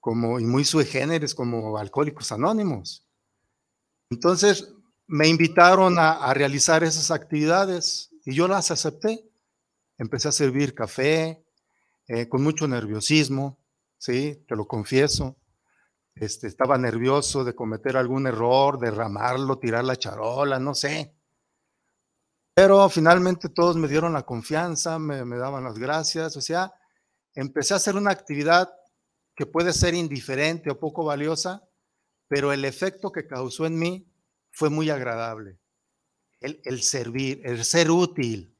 como, 0.00 0.40
y 0.40 0.46
muy 0.46 0.64
sui 0.64 0.84
generis 0.84 1.34
como 1.34 1.76
Alcohólicos 1.76 2.32
Anónimos. 2.32 3.06
Entonces 4.10 4.74
me 5.06 5.28
invitaron 5.28 5.98
a, 5.98 6.32
realizar 6.32 6.82
esas 6.82 7.10
actividades 7.10 8.10
y 8.24 8.34
yo 8.34 8.48
las 8.48 8.70
acepté. 8.70 9.28
Empecé 9.98 10.28
a 10.28 10.32
servir 10.32 10.74
café 10.74 11.44
eh, 12.08 12.28
con 12.28 12.42
mucho 12.42 12.66
nerviosismo, 12.66 13.58
sí, 13.98 14.42
te 14.48 14.56
lo 14.56 14.66
confieso. 14.66 15.36
Este, 16.14 16.46
estaba 16.46 16.76
nervioso 16.78 17.42
de 17.42 17.54
cometer 17.54 17.96
algún 17.96 18.26
error, 18.26 18.78
derramarlo, 18.78 19.58
tirar 19.58 19.84
la 19.84 19.96
charola, 19.96 20.58
no 20.58 20.74
sé. 20.74 21.14
Pero 22.54 22.88
finalmente 22.90 23.48
todos 23.48 23.76
me 23.76 23.88
dieron 23.88 24.12
la 24.12 24.24
confianza, 24.24 24.98
me, 24.98 25.24
daban 25.36 25.64
las 25.64 25.78
gracias, 25.78 26.36
o 26.36 26.40
sea, 26.40 26.72
empecé 27.34 27.72
a 27.72 27.78
hacer 27.78 27.96
una 27.96 28.10
actividad 28.10 28.70
que 29.34 29.46
puede 29.46 29.72
ser 29.72 29.94
indiferente 29.94 30.70
o 30.70 30.78
poco 30.78 31.02
valiosa, 31.04 31.66
pero 32.28 32.52
el 32.52 32.66
efecto 32.66 33.10
que 33.10 33.26
causó 33.26 33.64
en 33.64 33.78
mí 33.78 34.06
fue 34.50 34.68
muy 34.68 34.90
agradable. 34.90 35.58
El, 36.40 36.60
el 36.64 36.82
servir, 36.82 37.40
el 37.44 37.64
ser 37.64 37.90
útil. 37.90 38.54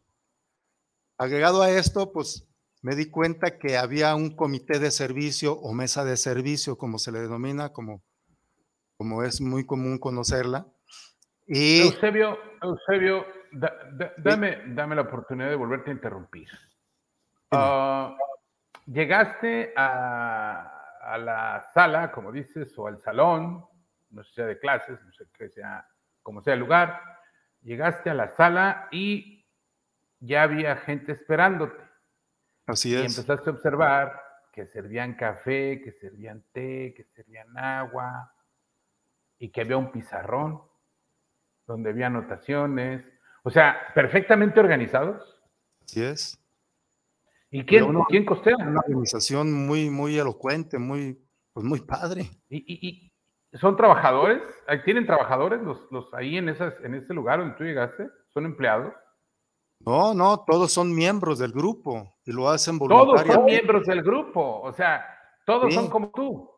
Agregado 1.18 1.60
a 1.60 1.70
esto, 1.70 2.12
pues 2.12 2.48
me 2.82 2.96
di 2.96 3.08
cuenta 3.08 3.58
que 3.58 3.78
había 3.78 4.14
un 4.16 4.34
comité 4.34 4.80
de 4.80 4.90
servicio 4.90 5.54
o 5.54 5.72
mesa 5.72 6.04
de 6.04 6.16
servicio, 6.16 6.76
como 6.76 6.98
se 6.98 7.12
le 7.12 7.20
denomina, 7.20 7.70
como, 7.70 8.02
como 8.96 9.22
es 9.22 9.40
muy 9.40 9.64
común 9.64 9.98
conocerla. 9.98 10.66
Y, 11.46 11.82
Eusebio, 11.82 12.38
Eusebio 12.60 13.24
dame, 14.18 14.62
dame 14.68 14.96
la 14.96 15.02
oportunidad 15.02 15.48
de 15.48 15.56
volverte 15.56 15.90
a 15.90 15.94
interrumpir. 15.94 16.48
Ah, 17.52 18.16
llegaste 18.86 19.72
a, 19.76 20.98
a, 21.02 21.18
la 21.18 21.60
sala, 21.72 22.10
como 22.10 22.32
dices, 22.32 22.76
o 22.78 22.86
al 22.86 22.98
salón, 22.98 23.64
no 24.10 24.22
sé 24.24 24.28
si 24.30 24.34
sea 24.36 24.46
de 24.46 24.58
clases, 24.58 24.98
no 25.04 25.12
sé 25.12 25.26
qué 25.36 25.48
sea, 25.48 25.86
como 26.22 26.42
sea 26.42 26.54
el 26.54 26.60
lugar. 26.60 27.00
Llegaste 27.62 28.10
a 28.10 28.14
la 28.14 28.28
sala 28.28 28.88
y 28.90 29.46
ya 30.18 30.42
había 30.42 30.76
gente 30.76 31.12
esperándote. 31.12 31.91
Así 32.66 32.94
es. 32.94 33.02
Y 33.02 33.20
empezaste 33.20 33.50
a 33.50 33.52
observar 33.52 34.20
que 34.52 34.66
servían 34.66 35.14
café, 35.14 35.80
que 35.82 35.92
servían 35.92 36.44
té, 36.52 36.92
que 36.94 37.04
servían 37.04 37.56
agua 37.56 38.32
y 39.38 39.50
que 39.50 39.62
había 39.62 39.78
un 39.78 39.90
pizarrón 39.90 40.62
donde 41.66 41.90
había 41.90 42.08
anotaciones, 42.08 43.04
o 43.42 43.50
sea, 43.50 43.76
perfectamente 43.94 44.60
organizados. 44.60 45.40
Así 45.84 46.02
es. 46.02 46.38
¿Y 47.50 47.64
quién, 47.64 47.86
¿quién 48.08 48.24
costea? 48.24 48.56
Una 48.56 48.80
organización 48.80 49.52
muy, 49.52 49.90
muy 49.90 50.18
elocuente, 50.18 50.78
muy, 50.78 51.18
pues 51.52 51.64
muy 51.66 51.80
padre. 51.80 52.30
¿Y, 52.48 53.10
son 53.54 53.76
trabajadores? 53.76 54.42
¿Tienen 54.84 55.04
trabajadores 55.04 55.60
los, 55.60 55.86
los 55.90 56.12
ahí 56.14 56.38
en, 56.38 56.48
esas, 56.48 56.74
en 56.82 56.94
ese 56.94 57.12
lugar 57.12 57.40
donde 57.40 57.54
tú 57.56 57.64
llegaste? 57.64 58.08
¿Son 58.32 58.46
empleados? 58.46 58.94
No, 59.84 60.14
no, 60.14 60.44
todos 60.44 60.72
son 60.72 60.94
miembros 60.94 61.38
del 61.38 61.52
grupo 61.52 62.16
y 62.24 62.32
lo 62.32 62.48
hacen 62.48 62.78
voluntariamente. 62.78 63.24
Todos 63.24 63.34
son 63.34 63.44
miembros 63.44 63.86
del 63.86 64.02
grupo, 64.02 64.60
o 64.60 64.72
sea, 64.72 65.04
todos 65.44 65.74
son 65.74 65.88
como 65.88 66.10
tú. 66.10 66.50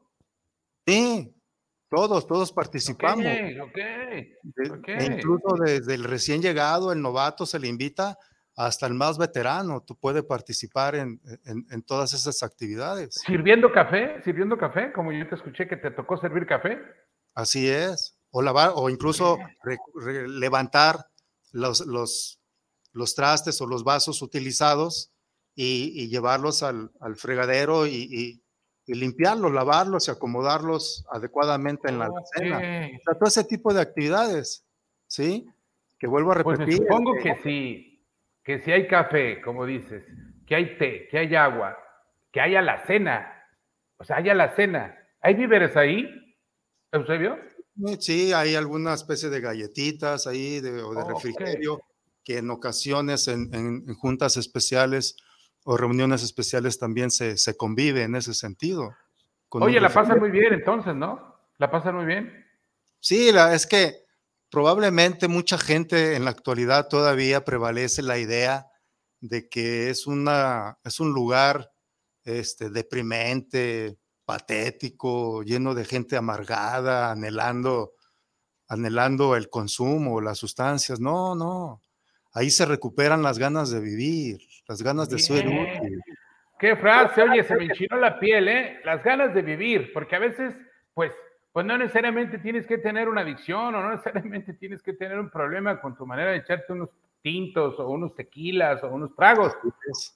Sí, 0.87 1.35
todos, 1.89 2.27
todos 2.27 2.53
participamos. 2.53 3.25
Okay, 3.69 4.35
incluso 5.13 5.55
desde 5.65 5.95
el 5.95 6.05
recién 6.05 6.43
llegado, 6.43 6.93
el 6.93 7.01
novato, 7.01 7.47
se 7.47 7.59
le 7.59 7.69
invita 7.69 8.19
hasta 8.57 8.87
el 8.87 8.95
más 8.95 9.17
veterano. 9.19 9.83
Tú 9.83 9.97
puedes 9.97 10.25
participar 10.25 10.95
en, 10.95 11.21
en, 11.45 11.83
todas 11.83 12.13
esas 12.13 12.43
actividades. 12.43 13.15
¿Sirviendo 13.27 13.73
café? 13.73 14.21
¿Sirviendo 14.23 14.59
café? 14.59 14.93
Como 14.93 15.13
yo 15.13 15.29
te 15.29 15.35
escuché 15.35 15.67
que 15.67 15.77
te 15.77 15.91
tocó 15.91 16.17
servir 16.17 16.47
café. 16.47 16.79
Así 17.35 17.69
es. 17.69 18.19
O 18.31 18.43
lavar, 18.43 18.73
o 18.75 18.91
incluso 18.91 19.39
levantar 20.27 21.07
los, 21.53 21.87
los 21.87 22.44
los 22.95 23.15
trastes 23.15 23.61
o 23.61 23.67
los 23.67 23.85
vasos 23.85 24.23
utilizados 24.23 25.13
y, 25.55 26.09
llevarlos 26.09 26.63
al, 26.63 26.91
fregadero 27.17 27.87
y, 27.87 28.41
limpiarlos, 28.87 29.53
lavarlos 29.53 30.09
y 30.09 30.11
acomodarlos 30.11 31.05
adecuadamente 31.11 31.89
en 31.89 31.99
la 31.99 32.07
alacena. 32.07 32.89
todo 33.19 33.29
ese 33.29 33.45
tipo 33.45 33.75
de 33.75 33.83
actividades, 33.83 34.65
¿sí? 35.07 35.47
Que 35.99 36.07
vuelvo 36.07 36.33
a 36.33 36.43
pues 36.43 36.59
repetir. 36.59 36.83
supongo 36.83 37.17
este 37.17 37.23
que 37.23 37.43
sí, 37.43 38.07
que 38.43 38.61
si 38.61 38.73
hay 38.73 38.87
café, 38.87 39.41
como 39.41 39.67
dices, 39.67 40.05
que 40.47 40.55
hay 40.55 40.79
té, 40.79 41.09
que 41.11 41.19
hay 41.19 41.35
agua, 41.35 41.77
que 42.31 42.41
haya 42.41 42.63
la 42.63 42.85
cena, 42.87 43.43
o 43.97 44.05
sea, 44.05 44.17
haya 44.17 44.35
la 44.35 44.55
cena. 44.55 44.97
¿Hay 45.21 45.35
víveres 45.35 45.77
ahí, 45.77 46.07
Eusebio? 46.93 47.39
Sí, 47.99 48.33
hay 48.33 48.55
alguna 48.55 48.95
especie 48.95 49.31
de 49.31 49.41
galletitas 49.41 50.27
ahí 50.27 50.61
de, 50.61 50.83
o 50.83 50.95
de 50.95 51.05
refrigerio 51.05 51.81
que 52.25 52.39
en 52.39 52.51
ocasiones 52.51 53.29
en, 53.29 53.87
juntas 53.95 54.37
especiales 54.37 55.17
o 55.65 55.77
reuniones 55.77 56.23
especiales 56.23 56.79
también 56.79 57.11
se, 57.11 57.57
convive 57.57 58.03
en 58.03 58.17
ese 58.17 58.35
sentido. 58.35 58.95
Oye, 59.51 59.81
la 59.81 59.93
pasan 59.93 60.19
muy 60.19 60.31
bien 60.31 60.53
entonces, 60.53 60.95
¿no? 60.95 61.37
¿La 61.59 61.71
pasan 61.71 61.95
muy 61.95 62.07
bien? 62.07 62.45
Sí, 62.99 63.31
la, 63.31 63.55
es 63.55 63.67
que 63.67 64.05
probablemente 64.51 65.29
mucha 65.29 65.59
gente 65.59 66.17
en 66.17 66.25
la 66.25 66.31
actualidad 66.31 66.89
todavía 66.89 67.45
prevalece 67.45 68.03
la 68.03 68.19
idea 68.19 68.67
de 69.21 69.49
que 69.49 69.91
es, 69.91 70.07
una, 70.07 70.79
es 70.83 71.01
un 71.01 71.13
lugar 71.13 71.71
este, 72.25 72.71
deprimente, 72.71 73.99
patético, 74.25 75.43
lleno 75.43 75.75
de 75.75 75.85
gente 75.85 76.17
amargada, 76.17 77.11
anhelando, 77.13 77.93
anhelando 78.69 79.37
el 79.37 79.49
consumo, 79.49 80.21
las 80.21 80.39
sustancias. 80.39 80.99
No, 80.99 81.35
no 81.35 81.84
ahí 82.35 82.51
se 82.51 82.66
recuperan 82.66 83.23
las 83.23 83.38
ganas 83.38 83.70
de 83.70 83.81
vivir, 83.81 84.38
las 84.68 84.83
ganas 84.83 85.09
de 85.09 85.18
ser 85.18 85.47
útil. 85.47 86.01
Qué 86.59 86.77
frase, 86.77 87.23
oye, 87.23 87.42
se 87.44 87.57
me 87.57 87.64
enchinó 87.64 87.97
la 87.97 88.18
piel, 88.18 88.49
¿eh? 88.49 88.81
Las 88.85 89.03
ganas 89.03 89.35
de 89.35 89.42
vivir, 89.42 89.92
porque 89.92 90.16
a 90.16 90.18
veces, 90.18 90.55
pues, 90.92 91.12
pues 91.53 91.64
no 91.64 91.79
necesariamente 91.79 92.38
tienes 92.38 92.66
que 92.66 92.79
tener 92.79 93.09
una 93.09 93.20
adicción 93.20 93.75
o 93.75 93.83
no 93.83 93.90
necesariamente 93.90 94.55
tienes 94.55 94.83
que 94.83 94.94
tener 94.94 95.18
un 95.18 95.31
problema 95.31 95.81
con 95.81 95.97
tu 95.97 96.07
manera 96.07 96.31
de 96.31 96.38
echarte 96.38 96.73
unos 96.73 96.90
tintos 97.23 97.79
o 97.81 97.88
unos 97.88 98.14
tequilas 98.14 98.83
o 98.83 98.88
unos 98.88 99.14
tragos. 99.14 99.57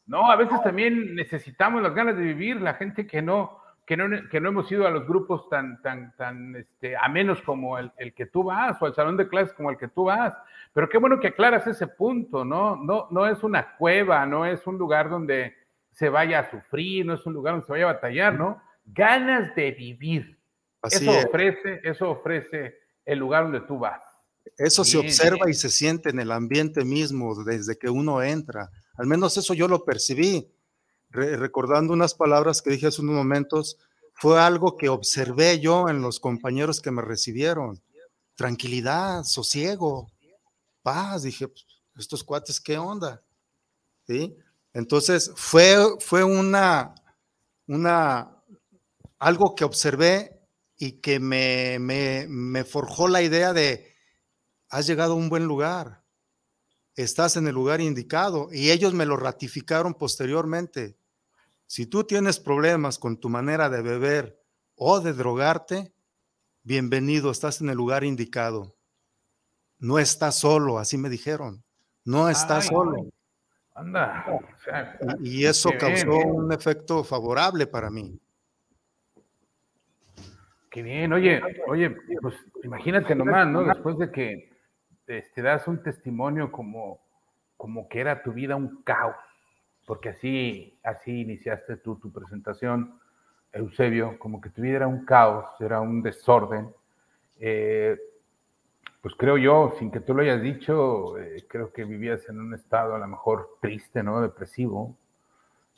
No, 0.06 0.30
a 0.30 0.36
veces 0.36 0.60
también 0.62 1.14
necesitamos 1.14 1.82
las 1.82 1.94
ganas 1.94 2.16
de 2.16 2.22
vivir, 2.22 2.60
la 2.60 2.74
gente 2.74 3.06
que 3.06 3.22
no, 3.22 3.60
que 3.88 3.96
no, 3.96 4.28
que 4.28 4.38
no 4.38 4.50
hemos 4.50 4.70
ido 4.70 4.86
a 4.86 4.90
los 4.90 5.06
grupos 5.08 5.48
tan, 5.48 5.80
tan, 5.80 6.14
tan 6.14 6.54
este, 6.56 6.94
a 6.94 7.08
menos 7.08 7.40
como 7.40 7.78
el, 7.78 7.90
el, 7.96 8.12
que 8.12 8.26
tú 8.26 8.44
vas 8.44 8.76
o 8.82 8.84
al 8.84 8.94
salón 8.94 9.16
de 9.16 9.26
clases 9.26 9.54
como 9.54 9.70
el 9.70 9.78
que 9.78 9.88
tú 9.88 10.04
vas. 10.04 10.34
Pero 10.74 10.90
qué 10.90 10.98
bueno 10.98 11.18
que 11.18 11.28
aclaras 11.28 11.66
ese 11.66 11.86
punto, 11.86 12.44
¿no? 12.44 12.76
No, 12.76 13.08
no 13.10 13.26
es 13.26 13.42
una 13.42 13.78
cueva, 13.78 14.26
no 14.26 14.44
es 14.44 14.66
un 14.66 14.76
lugar 14.76 15.08
donde 15.08 15.54
se 15.90 16.10
vaya 16.10 16.40
a 16.40 16.50
sufrir, 16.50 17.06
no 17.06 17.14
es 17.14 17.24
un 17.24 17.32
lugar 17.32 17.54
donde 17.54 17.66
se 17.66 17.72
vaya 17.72 17.88
a 17.88 17.94
batallar, 17.94 18.34
¿no? 18.34 18.62
Ganas 18.84 19.54
de 19.54 19.70
vivir. 19.70 20.38
eso 20.82 21.10
ofrece, 21.10 21.80
eso 21.82 22.10
ofrece 22.10 22.76
el 23.06 23.18
lugar 23.18 23.44
donde 23.44 23.62
tú 23.62 23.78
vas. 23.78 24.02
Eso 24.58 24.84
se 24.84 24.98
observa 24.98 25.48
y 25.48 25.54
se 25.54 25.70
siente 25.70 26.10
en 26.10 26.20
el 26.20 26.30
ambiente 26.30 26.84
mismo 26.84 27.42
desde 27.42 27.78
que 27.78 27.88
uno 27.88 28.22
entra. 28.22 28.68
Al 28.98 29.06
menos 29.06 29.38
eso 29.38 29.54
yo 29.54 29.66
lo 29.66 29.82
percibí 29.82 30.46
recordando 31.10 31.92
unas 31.92 32.14
palabras 32.14 32.62
que 32.62 32.70
dije 32.70 32.88
hace 32.88 33.02
unos 33.02 33.16
momentos, 33.16 33.78
fue 34.14 34.40
algo 34.40 34.76
que 34.76 34.88
observé 34.88 35.60
yo 35.60 35.88
en 35.88 36.02
los 36.02 36.20
compañeros 36.20 36.80
que 36.80 36.90
me 36.90 37.02
recibieron. 37.02 37.80
Tranquilidad, 38.34 39.24
sosiego, 39.24 40.10
paz. 40.82 41.22
Dije, 41.22 41.48
pues, 41.48 41.66
estos 41.96 42.24
cuates, 42.24 42.60
¿qué 42.60 42.78
onda? 42.78 43.22
¿Sí? 44.06 44.36
Entonces 44.72 45.32
fue, 45.34 45.76
fue 46.00 46.24
una, 46.24 46.94
una, 47.66 48.42
algo 49.18 49.54
que 49.54 49.64
observé 49.64 50.40
y 50.76 50.92
que 51.00 51.18
me, 51.20 51.78
me, 51.78 52.26
me 52.28 52.64
forjó 52.64 53.08
la 53.08 53.22
idea 53.22 53.52
de, 53.52 53.94
has 54.68 54.86
llegado 54.86 55.12
a 55.12 55.16
un 55.16 55.28
buen 55.28 55.44
lugar, 55.44 56.04
estás 56.94 57.36
en 57.36 57.46
el 57.46 57.54
lugar 57.54 57.80
indicado 57.80 58.48
y 58.52 58.70
ellos 58.70 58.94
me 58.94 59.06
lo 59.06 59.16
ratificaron 59.16 59.94
posteriormente. 59.94 60.97
Si 61.68 61.84
tú 61.84 62.02
tienes 62.04 62.40
problemas 62.40 62.98
con 62.98 63.20
tu 63.20 63.28
manera 63.28 63.68
de 63.68 63.82
beber 63.82 64.42
o 64.74 65.00
de 65.00 65.12
drogarte, 65.12 65.92
bienvenido, 66.62 67.30
estás 67.30 67.60
en 67.60 67.68
el 67.68 67.76
lugar 67.76 68.04
indicado. 68.04 68.74
No 69.78 69.98
estás 69.98 70.38
solo, 70.38 70.78
así 70.78 70.96
me 70.96 71.10
dijeron. 71.10 71.62
No 72.06 72.30
estás 72.30 72.68
solo. 72.68 73.10
Anda. 73.74 74.24
y, 75.20 75.44
eso 75.44 75.70
causó 75.78 76.16
un 76.16 76.50
efecto 76.54 77.04
favorable 77.04 77.66
para 77.66 77.90
mí. 77.90 78.18
Qué 80.70 80.82
bien, 80.82 81.12
oye, 81.12 81.42
oye, 81.66 81.94
pues 82.22 82.34
imagínate 82.64 83.14
nomás, 83.14 83.46
¿no? 83.46 83.64
Después 83.64 83.98
de 83.98 84.10
que 84.10 84.50
te 85.04 85.18
este, 85.18 85.42
das 85.42 85.68
un 85.68 85.82
testimonio 85.82 86.50
como, 86.50 87.02
como 87.58 87.90
que 87.90 88.00
era 88.00 88.22
tu 88.22 88.32
vida 88.32 88.56
un 88.56 88.82
caos, 88.84 89.16
porque 89.88 90.10
así, 90.10 90.78
así 90.84 91.22
iniciaste 91.22 91.78
tú 91.78 91.96
tu 91.96 92.12
presentación, 92.12 93.00
Eusebio, 93.54 94.18
como 94.18 94.38
que 94.38 94.50
tu 94.50 94.60
vida 94.60 94.76
era 94.76 94.86
un 94.86 95.06
caos, 95.06 95.46
era 95.60 95.80
un 95.80 96.02
desorden. 96.02 96.68
Eh, 97.40 97.98
pues 99.00 99.14
creo 99.14 99.38
yo, 99.38 99.74
sin 99.78 99.90
que 99.90 100.00
tú 100.00 100.12
lo 100.12 100.20
hayas 100.20 100.42
dicho, 100.42 101.16
eh, 101.16 101.46
creo 101.48 101.72
que 101.72 101.84
vivías 101.84 102.28
en 102.28 102.38
un 102.38 102.52
estado 102.52 102.94
a 102.94 102.98
lo 102.98 103.08
mejor 103.08 103.56
triste, 103.62 104.02
¿no? 104.02 104.20
Depresivo. 104.20 104.94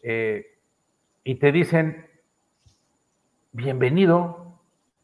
Eh, 0.02 0.58
y 1.22 1.36
te 1.36 1.52
dicen, 1.52 2.04
bienvenido, 3.52 4.58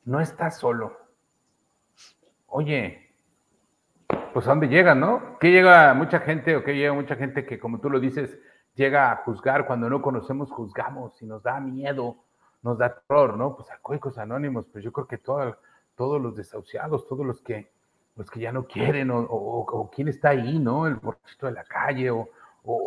no 0.04 0.20
estás 0.20 0.58
solo. 0.58 0.98
Oye, 2.48 3.12
pues 4.32 4.46
a 4.46 4.50
dónde 4.50 4.66
llega, 4.66 4.96
¿no? 4.96 5.38
Que 5.38 5.52
llega 5.52 5.94
mucha 5.94 6.18
gente 6.18 6.56
o 6.56 6.64
que 6.64 6.74
llega 6.74 6.92
mucha 6.92 7.14
gente 7.14 7.46
que, 7.46 7.60
como 7.60 7.80
tú 7.80 7.88
lo 7.88 8.00
dices, 8.00 8.36
llega 8.76 9.10
a 9.10 9.16
juzgar 9.16 9.66
cuando 9.66 9.90
no 9.90 10.00
conocemos, 10.00 10.50
juzgamos 10.50 11.20
y 11.22 11.26
nos 11.26 11.42
da 11.42 11.58
miedo, 11.58 12.16
nos 12.62 12.78
da 12.78 12.94
terror, 12.94 13.36
¿no? 13.36 13.56
Pues 13.56 13.70
alcohólicos 13.70 14.18
anónimos, 14.18 14.66
pues 14.70 14.84
yo 14.84 14.92
creo 14.92 15.06
que 15.08 15.18
todos 15.18 16.20
los 16.20 16.36
desahuciados, 16.36 17.08
todos 17.08 17.26
los 17.26 17.40
que, 17.40 17.70
los 18.16 18.30
que 18.30 18.40
ya 18.40 18.52
no 18.52 18.66
quieren, 18.66 19.10
o, 19.10 19.18
o, 19.20 19.90
quién 19.90 20.08
está 20.08 20.30
ahí, 20.30 20.58
¿no? 20.58 20.86
El 20.86 20.96
borrachito 20.96 21.46
de 21.46 21.52
la 21.52 21.64
calle, 21.64 22.10
o, 22.10 22.28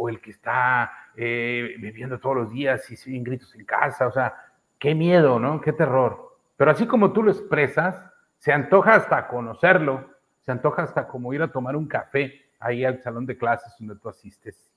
el 0.10 0.20
que 0.20 0.32
está 0.32 0.92
eh, 1.16 1.76
viviendo 1.80 2.20
todos 2.20 2.36
los 2.36 2.52
días 2.52 2.90
y 2.92 2.98
siguen 2.98 3.24
gritos 3.24 3.56
en 3.56 3.66
casa, 3.66 4.08
o 4.08 4.12
sea, 4.12 4.36
qué 4.78 4.94
miedo, 4.94 5.40
¿no? 5.40 5.62
Qué 5.62 5.72
terror. 5.72 6.36
Pero 6.58 6.72
así 6.72 6.86
como 6.86 7.14
tú 7.14 7.24
lo 7.24 7.32
expresas, 7.32 8.04
se 8.38 8.52
antoja 8.52 8.96
hasta 8.96 9.28
conocerlo, 9.28 10.10
se 10.42 10.52
antoja 10.52 10.84
hasta 10.84 11.08
como 11.08 11.34
ir 11.34 11.42
a 11.42 11.52
tomar 11.52 11.78
un 11.78 11.88
café 11.88 12.42
ahí 12.60 12.84
al 12.84 13.02
salón 13.02 13.26
de 13.26 13.38
clases 13.38 13.74
donde 13.80 13.96
tú 13.96 14.10
asistes. 14.10 14.69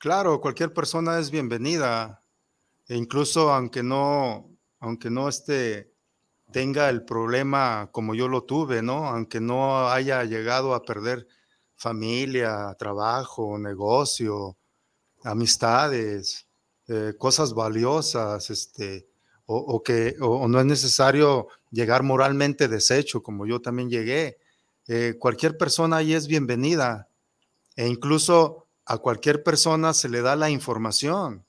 Claro, 0.00 0.40
cualquier 0.40 0.72
persona 0.72 1.18
es 1.18 1.30
bienvenida, 1.30 2.24
e 2.88 2.96
incluso 2.96 3.52
aunque 3.52 3.82
no, 3.82 4.50
aunque 4.78 5.10
no 5.10 5.28
esté, 5.28 5.92
tenga 6.50 6.88
el 6.88 7.04
problema 7.04 7.90
como 7.92 8.14
yo 8.14 8.26
lo 8.26 8.44
tuve, 8.44 8.80
¿no? 8.80 9.06
Aunque 9.08 9.42
no 9.42 9.90
haya 9.90 10.24
llegado 10.24 10.74
a 10.74 10.84
perder 10.84 11.28
familia, 11.76 12.74
trabajo, 12.78 13.58
negocio, 13.58 14.56
amistades, 15.24 16.48
eh, 16.88 17.12
cosas 17.18 17.52
valiosas, 17.52 18.48
este, 18.48 19.06
o, 19.44 19.82
que 19.82 20.16
o, 20.22 20.48
no 20.48 20.60
es 20.60 20.66
necesario 20.66 21.48
llegar 21.70 22.04
moralmente 22.04 22.68
deshecho, 22.68 23.22
como 23.22 23.46
yo 23.46 23.60
también 23.60 23.90
llegué. 23.90 24.38
Eh, 24.88 25.16
cualquier 25.18 25.58
persona 25.58 25.98
ahí 25.98 26.14
es 26.14 26.26
bienvenida 26.26 27.06
e 27.76 27.86
incluso 27.86 28.69
a 28.84 28.98
cualquier 28.98 29.42
persona 29.42 29.94
se 29.94 30.08
le 30.08 30.22
da 30.22 30.36
la 30.36 30.50
información. 30.50 31.44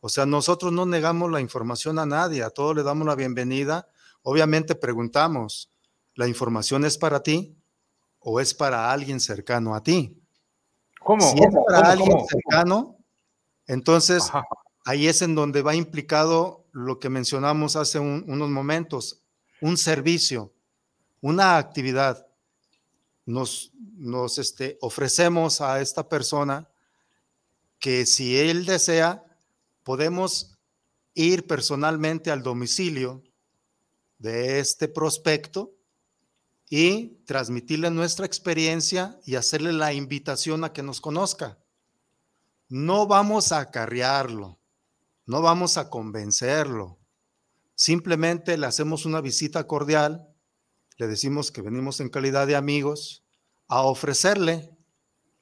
O 0.00 0.08
sea, 0.08 0.26
nosotros 0.26 0.72
no 0.72 0.86
negamos 0.86 1.30
la 1.30 1.40
información 1.40 1.98
a 1.98 2.06
nadie, 2.06 2.42
a 2.42 2.50
todos 2.50 2.76
le 2.76 2.82
damos 2.82 3.06
la 3.06 3.14
bienvenida. 3.14 3.88
Obviamente 4.22 4.74
preguntamos, 4.74 5.70
¿la 6.14 6.28
información 6.28 6.84
es 6.84 6.98
para 6.98 7.22
ti 7.22 7.56
o 8.20 8.40
es 8.40 8.54
para 8.54 8.92
alguien 8.92 9.20
cercano 9.20 9.74
a 9.74 9.82
ti? 9.82 10.20
¿Cómo? 11.00 11.22
Si 11.22 11.38
es 11.38 11.54
para 11.66 11.92
alguien 11.92 12.18
cercano, 12.26 12.96
entonces 13.66 14.30
ahí 14.84 15.06
es 15.08 15.22
en 15.22 15.34
donde 15.34 15.62
va 15.62 15.74
implicado 15.74 16.64
lo 16.72 16.98
que 16.98 17.08
mencionamos 17.08 17.76
hace 17.76 17.98
unos 17.98 18.50
momentos, 18.50 19.22
un 19.60 19.76
servicio, 19.76 20.52
una 21.20 21.56
actividad. 21.56 22.25
Nos, 23.26 23.72
este, 24.38 24.78
ofrecemos 24.80 25.60
a 25.60 25.80
esta 25.80 26.08
persona 26.08 26.68
que 27.78 28.06
si 28.06 28.38
él 28.38 28.64
desea, 28.64 29.24
podemos 29.82 30.56
ir 31.14 31.46
personalmente 31.46 32.30
al 32.30 32.42
domicilio 32.42 33.22
de 34.18 34.60
este 34.60 34.88
prospecto 34.88 35.74
y 36.68 37.22
transmitirle 37.26 37.90
nuestra 37.90 38.26
experiencia 38.26 39.18
y 39.24 39.36
hacerle 39.36 39.72
la 39.72 39.92
invitación 39.92 40.64
a 40.64 40.72
que 40.72 40.82
nos 40.82 41.00
conozca. 41.00 41.58
No 42.68 43.06
vamos 43.06 43.52
a 43.52 43.60
acarrearlo, 43.60 44.58
no 45.26 45.42
vamos 45.42 45.76
a 45.76 45.90
convencerlo. 45.90 46.98
Simplemente 47.74 48.56
le 48.56 48.66
hacemos 48.66 49.04
una 49.04 49.20
visita 49.20 49.66
cordial, 49.66 50.28
le 50.96 51.06
decimos 51.06 51.52
que 51.52 51.62
venimos 51.62 52.00
en 52.00 52.08
calidad 52.08 52.46
de 52.46 52.56
amigos 52.56 53.24
a 53.68 53.82
ofrecerle 53.82 54.76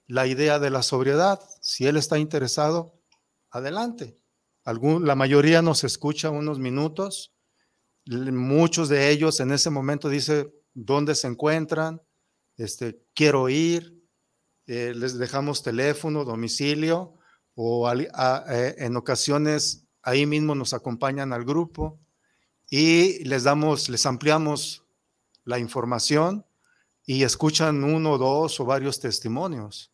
la 0.06 0.26
idea 0.26 0.58
de 0.58 0.70
la 0.70 0.82
sobriedad. 0.82 1.40
Si 1.60 1.86
él 1.86 1.96
está 1.96 2.18
interesado, 2.18 3.00
adelante. 3.50 4.18
la 4.64 5.14
mayoría 5.14 5.62
nos 5.62 5.84
escucha 5.84 6.30
unos 6.30 6.58
minutos. 6.58 7.34
Muchos 8.06 8.88
de 8.88 9.10
ellos 9.10 9.40
en 9.40 9.52
ese 9.52 9.70
momento 9.70 10.08
dice 10.08 10.52
dónde 10.74 11.14
se 11.14 11.28
encuentran, 11.28 12.02
este, 12.56 13.00
quiero 13.14 13.48
ir, 13.48 13.94
eh, 14.66 14.92
les 14.94 15.18
dejamos 15.18 15.62
teléfono, 15.62 16.24
domicilio 16.24 17.18
o 17.54 17.90
eh, 17.92 18.74
en 18.78 18.96
ocasiones 18.96 19.86
ahí 20.02 20.26
mismo 20.26 20.54
nos 20.54 20.74
acompañan 20.74 21.32
al 21.32 21.44
grupo 21.44 22.00
y 22.68 23.22
les 23.24 23.44
damos, 23.44 23.88
les 23.88 24.04
ampliamos 24.06 24.83
la 25.44 25.58
información 25.58 26.44
y 27.06 27.22
escuchan 27.22 27.84
uno, 27.84 28.18
dos 28.18 28.58
o 28.60 28.64
varios 28.64 29.00
testimonios. 29.00 29.92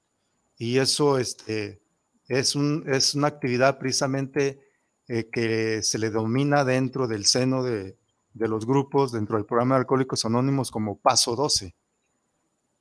Y 0.57 0.79
eso 0.79 1.19
este, 1.19 1.83
es, 2.29 2.55
un, 2.55 2.85
es 2.87 3.15
una 3.15 3.29
actividad 3.29 3.79
precisamente 3.79 4.61
eh, 5.09 5.29
que 5.31 5.83
se 5.83 5.99
le 5.99 6.11
domina 6.11 6.65
dentro 6.65 7.09
del 7.09 7.27
seno 7.27 7.63
de, 7.63 7.99
de, 8.33 8.49
los 8.49 8.67
grupos, 8.67 9.13
dentro 9.13 9.37
del 9.37 9.47
programa 9.47 9.75
de 9.75 9.81
Alcohólicos 9.81 10.25
Anónimos 10.25 10.71
como 10.71 10.99
paso 10.99 11.35
12, 11.35 11.75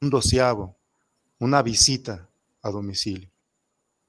un 0.02 0.10
doceavo, 0.10 0.78
una 1.40 1.62
visita 1.62 2.30
a 2.62 2.70
domicilio. 2.70 3.32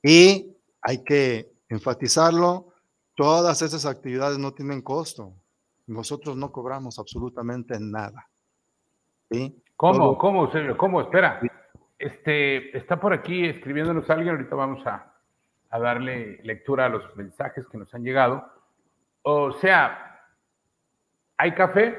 Y 0.02 0.56
hay 0.82 1.02
que 1.04 1.52
enfatizarlo, 1.68 2.72
todas 3.14 3.62
esas 3.62 3.86
actividades 3.86 4.38
no 4.38 4.52
tienen 4.52 4.82
costo. 4.82 5.34
Nosotros 5.86 6.36
no 6.36 6.52
cobramos 6.52 6.98
absolutamente 6.98 7.78
nada. 7.80 8.29
¿Sí? 9.30 9.62
¿Cómo? 9.76 10.18
¿Cómo, 10.18 10.50
señor? 10.50 10.76
¿Cómo? 10.76 11.00
Espera. 11.00 11.40
Este, 11.98 12.76
está 12.76 12.98
por 12.98 13.12
aquí 13.12 13.46
escribiéndonos 13.46 14.08
alguien, 14.10 14.30
ahorita 14.30 14.54
vamos 14.56 14.86
a, 14.86 15.12
a 15.70 15.78
darle 15.78 16.40
lectura 16.42 16.86
a 16.86 16.88
los 16.88 17.14
mensajes 17.16 17.66
que 17.68 17.78
nos 17.78 17.94
han 17.94 18.02
llegado. 18.02 18.50
O 19.22 19.52
sea, 19.52 20.20
hay 21.36 21.52
café, 21.52 21.96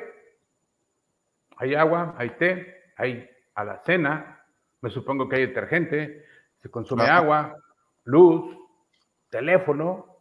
hay 1.57 1.75
agua, 1.75 2.15
hay 2.17 2.31
té, 2.31 2.83
hay 2.97 3.29
a 3.53 3.63
la 3.63 3.77
cena, 3.79 4.43
me 4.81 4.89
supongo 4.89 5.29
que 5.29 5.35
hay 5.35 5.47
detergente, 5.47 6.25
se 6.61 6.69
consume 6.69 7.03
agua, 7.03 7.55
luz, 8.03 8.57
teléfono, 9.29 10.17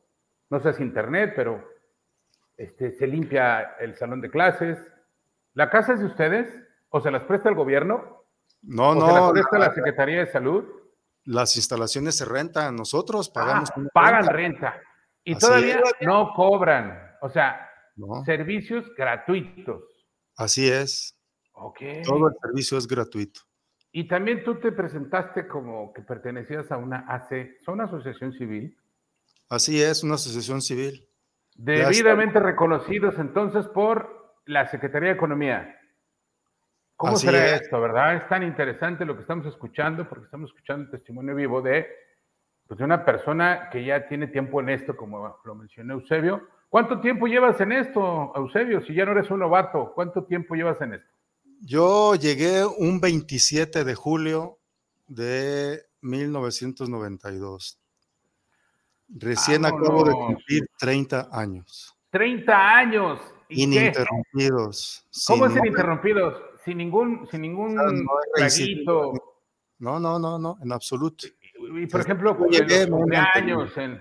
no 0.51 0.61
sé 0.61 0.75
si 0.75 0.83
internet, 0.83 1.33
pero 1.35 1.65
este, 2.57 2.93
se 2.93 3.07
limpia 3.07 3.77
el 3.81 3.95
salón 3.95 4.21
de 4.21 4.31
clases. 4.31 4.79
¿La 5.55 5.71
casa 5.71 5.95
es 5.95 6.01
de 6.01 6.07
ustedes? 6.07 6.70
¿O 6.91 7.01
se 7.01 7.11
las 7.11 7.25
presta 7.25 7.49
el 7.49 7.55
gobierno? 7.55 8.27
No, 8.63 8.95
no. 8.95 9.07
¿Se 9.07 9.13
las 9.13 9.33
presta 9.33 9.59
la 9.59 9.75
Secretaría 9.75 10.21
de 10.21 10.27
Salud? 10.27 10.65
Las 11.25 11.57
instalaciones 11.57 12.17
se 12.17 12.25
rentan, 12.25 12.77
nosotros 12.77 13.29
pagamos. 13.31 13.71
Ah, 13.71 13.83
pagan 13.93 14.27
renta. 14.27 14.81
Y 15.25 15.37
todavía 15.37 15.81
no 16.01 16.33
cobran. 16.35 17.17
O 17.23 17.29
sea, 17.29 17.69
servicios 18.25 18.91
gratuitos. 18.97 19.83
Así 20.37 20.69
es. 20.69 21.17
Okay. 21.53 22.03
Todo 22.03 22.29
el 22.29 22.35
servicio 22.41 22.79
es 22.79 22.87
gratuito. 22.87 23.41
Y 23.93 24.09
también 24.09 24.45
tú 24.45 24.59
te 24.61 24.73
presentaste 24.73 25.47
como 25.47 25.93
que 25.93 26.03
pertenecías 26.03 26.71
a 26.71 26.77
una 26.77 27.05
AC, 27.09 27.59
¿son 27.65 27.75
una 27.75 27.85
asociación 27.85 28.33
civil? 28.33 28.77
Así 29.49 29.83
es, 29.83 30.05
una 30.05 30.15
asociación 30.15 30.63
civil. 30.63 31.07
Debidamente 31.57 32.39
reconocidos 32.39 33.19
entonces 33.19 33.67
por 33.69 34.37
la 34.47 34.69
Secretaría 34.69 35.09
de 35.11 35.17
Economía. 35.17 35.80
¿Cómo 37.01 37.17
será 37.17 37.55
esto, 37.55 37.81
verdad? 37.81 38.17
Es 38.17 38.29
tan 38.29 38.43
interesante 38.43 39.07
lo 39.07 39.15
que 39.15 39.23
estamos 39.23 39.47
escuchando, 39.47 40.07
porque 40.07 40.27
estamos 40.27 40.51
escuchando 40.51 40.85
un 40.85 40.91
testimonio 40.91 41.35
vivo 41.35 41.63
de, 41.63 41.87
pues, 42.67 42.77
de 42.77 42.85
una 42.85 43.07
persona 43.07 43.71
que 43.73 43.83
ya 43.83 44.07
tiene 44.07 44.27
tiempo 44.27 44.61
en 44.61 44.69
esto, 44.69 44.95
como 44.95 45.39
lo 45.43 45.55
mencionó 45.55 45.95
Eusebio. 45.95 46.47
¿Cuánto 46.69 47.01
tiempo 47.01 47.27
llevas 47.27 47.59
en 47.63 47.73
esto, 47.73 48.33
Eusebio? 48.37 48.83
Si 48.83 48.93
ya 48.93 49.07
no 49.07 49.13
eres 49.13 49.31
un 49.31 49.39
novato, 49.39 49.93
¿cuánto 49.95 50.25
tiempo 50.25 50.55
llevas 50.55 50.79
en 50.83 50.93
esto? 50.93 51.09
Yo 51.63 52.17
llegué 52.17 52.67
un 52.67 53.01
27 53.01 53.83
de 53.83 53.95
julio 53.95 54.59
de 55.09 55.81
1992. 56.03 57.81
Recién 59.09 59.65
acabo 59.65 60.05
de 60.05 60.13
cumplir 60.13 60.69
30 60.79 61.31
años. 61.33 61.97
30 62.11 62.77
años. 62.77 63.21
Ininterrumpidos. 63.49 65.09
¿Cómo 65.27 65.47
es 65.47 65.57
ininterrumpidos? 65.57 66.50
Sin 66.65 66.79
ningún, 66.79 67.27
sin 67.31 67.43
ningún 67.43 67.75
no, 69.81 69.99
no, 69.99 70.19
no, 70.19 70.39
no, 70.39 70.59
en 70.63 70.73
absoluto. 70.73 71.27
Y, 71.75 71.87
por 71.87 72.03
ejemplo, 72.03 72.35
los 72.35 72.39
cumpleaños, 72.39 73.77
en, 73.79 74.01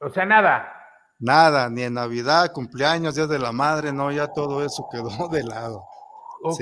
O 0.00 0.10
sea, 0.10 0.26
nada. 0.26 0.76
Nada, 1.18 1.70
ni 1.70 1.82
en 1.82 1.94
Navidad, 1.94 2.52
cumpleaños, 2.52 3.14
Día 3.14 3.26
de 3.26 3.38
la 3.38 3.52
Madre, 3.52 3.90
no, 3.92 4.12
ya 4.12 4.28
todo 4.28 4.64
eso 4.64 4.86
quedó 4.92 5.28
de 5.32 5.44
lado. 5.44 5.82
Ok, 6.42 6.60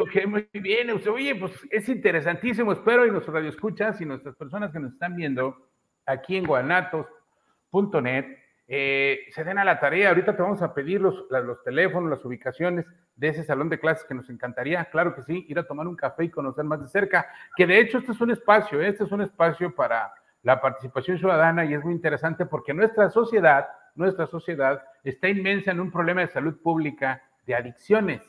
ok, 0.00 0.26
muy 0.26 0.48
bien. 0.52 0.90
Oye, 0.90 1.34
pues 1.36 1.52
es 1.70 1.88
interesantísimo. 1.88 2.72
Espero 2.72 3.06
y 3.06 3.10
nuestros 3.10 3.34
radioescuchas 3.34 4.00
y 4.00 4.06
nuestras 4.06 4.34
personas 4.36 4.70
que 4.70 4.80
nos 4.80 4.92
están 4.92 5.16
viendo 5.16 5.70
aquí 6.06 6.36
en 6.36 6.46
guanatos.net 6.46 8.24
eh, 8.66 9.20
se 9.30 9.44
den 9.44 9.58
a 9.58 9.64
la 9.64 9.80
tarea. 9.80 10.10
Ahorita 10.10 10.34
te 10.34 10.42
vamos 10.42 10.62
a 10.62 10.72
pedir 10.72 11.00
los, 11.00 11.26
los 11.30 11.62
teléfonos, 11.62 12.10
las 12.10 12.24
ubicaciones 12.24 12.86
de 13.18 13.28
ese 13.28 13.42
salón 13.42 13.68
de 13.68 13.80
clases 13.80 14.04
que 14.04 14.14
nos 14.14 14.30
encantaría, 14.30 14.84
claro 14.86 15.14
que 15.14 15.22
sí, 15.22 15.44
ir 15.48 15.58
a 15.58 15.66
tomar 15.66 15.88
un 15.88 15.96
café 15.96 16.24
y 16.24 16.30
conocer 16.30 16.64
más 16.64 16.80
de 16.80 16.86
cerca. 16.86 17.26
Que 17.56 17.66
de 17.66 17.80
hecho 17.80 17.98
este 17.98 18.12
es 18.12 18.20
un 18.20 18.30
espacio, 18.30 18.80
este 18.80 19.04
es 19.04 19.12
un 19.12 19.22
espacio 19.22 19.74
para 19.74 20.12
la 20.42 20.60
participación 20.60 21.18
ciudadana 21.18 21.64
y 21.64 21.74
es 21.74 21.84
muy 21.84 21.92
interesante 21.92 22.46
porque 22.46 22.72
nuestra 22.72 23.10
sociedad, 23.10 23.68
nuestra 23.96 24.28
sociedad 24.28 24.82
está 25.02 25.28
inmensa 25.28 25.72
en 25.72 25.80
un 25.80 25.90
problema 25.90 26.20
de 26.20 26.28
salud 26.28 26.62
pública, 26.62 27.22
de 27.44 27.56
adicciones. 27.56 28.22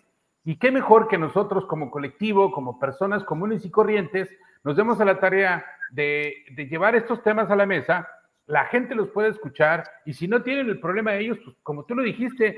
Y 0.43 0.57
qué 0.57 0.71
mejor 0.71 1.07
que 1.07 1.19
nosotros 1.19 1.67
como 1.67 1.91
colectivo, 1.91 2.51
como 2.51 2.79
personas 2.79 3.23
comunes 3.23 3.63
y 3.65 3.69
corrientes, 3.69 4.29
nos 4.63 4.75
demos 4.75 4.99
a 4.99 5.05
la 5.05 5.19
tarea 5.19 5.63
de, 5.91 6.33
llevar 6.69 6.95
estos 6.95 7.21
temas 7.21 7.51
a 7.51 7.55
la 7.55 7.67
mesa, 7.67 8.07
la 8.49 8.65
gente 8.65 8.95
los 8.95 9.09
puede 9.09 9.29
escuchar 9.29 9.83
y 10.05 10.13
si 10.13 10.27
no 10.27 10.41
tienen 10.41 10.69
el 10.69 10.79
problema 10.79 11.11
de 11.11 11.19
ellos, 11.19 11.37
pues 11.45 11.55
como 11.61 11.85
tú 11.85 11.93
lo 11.93 12.01
dijiste, 12.01 12.57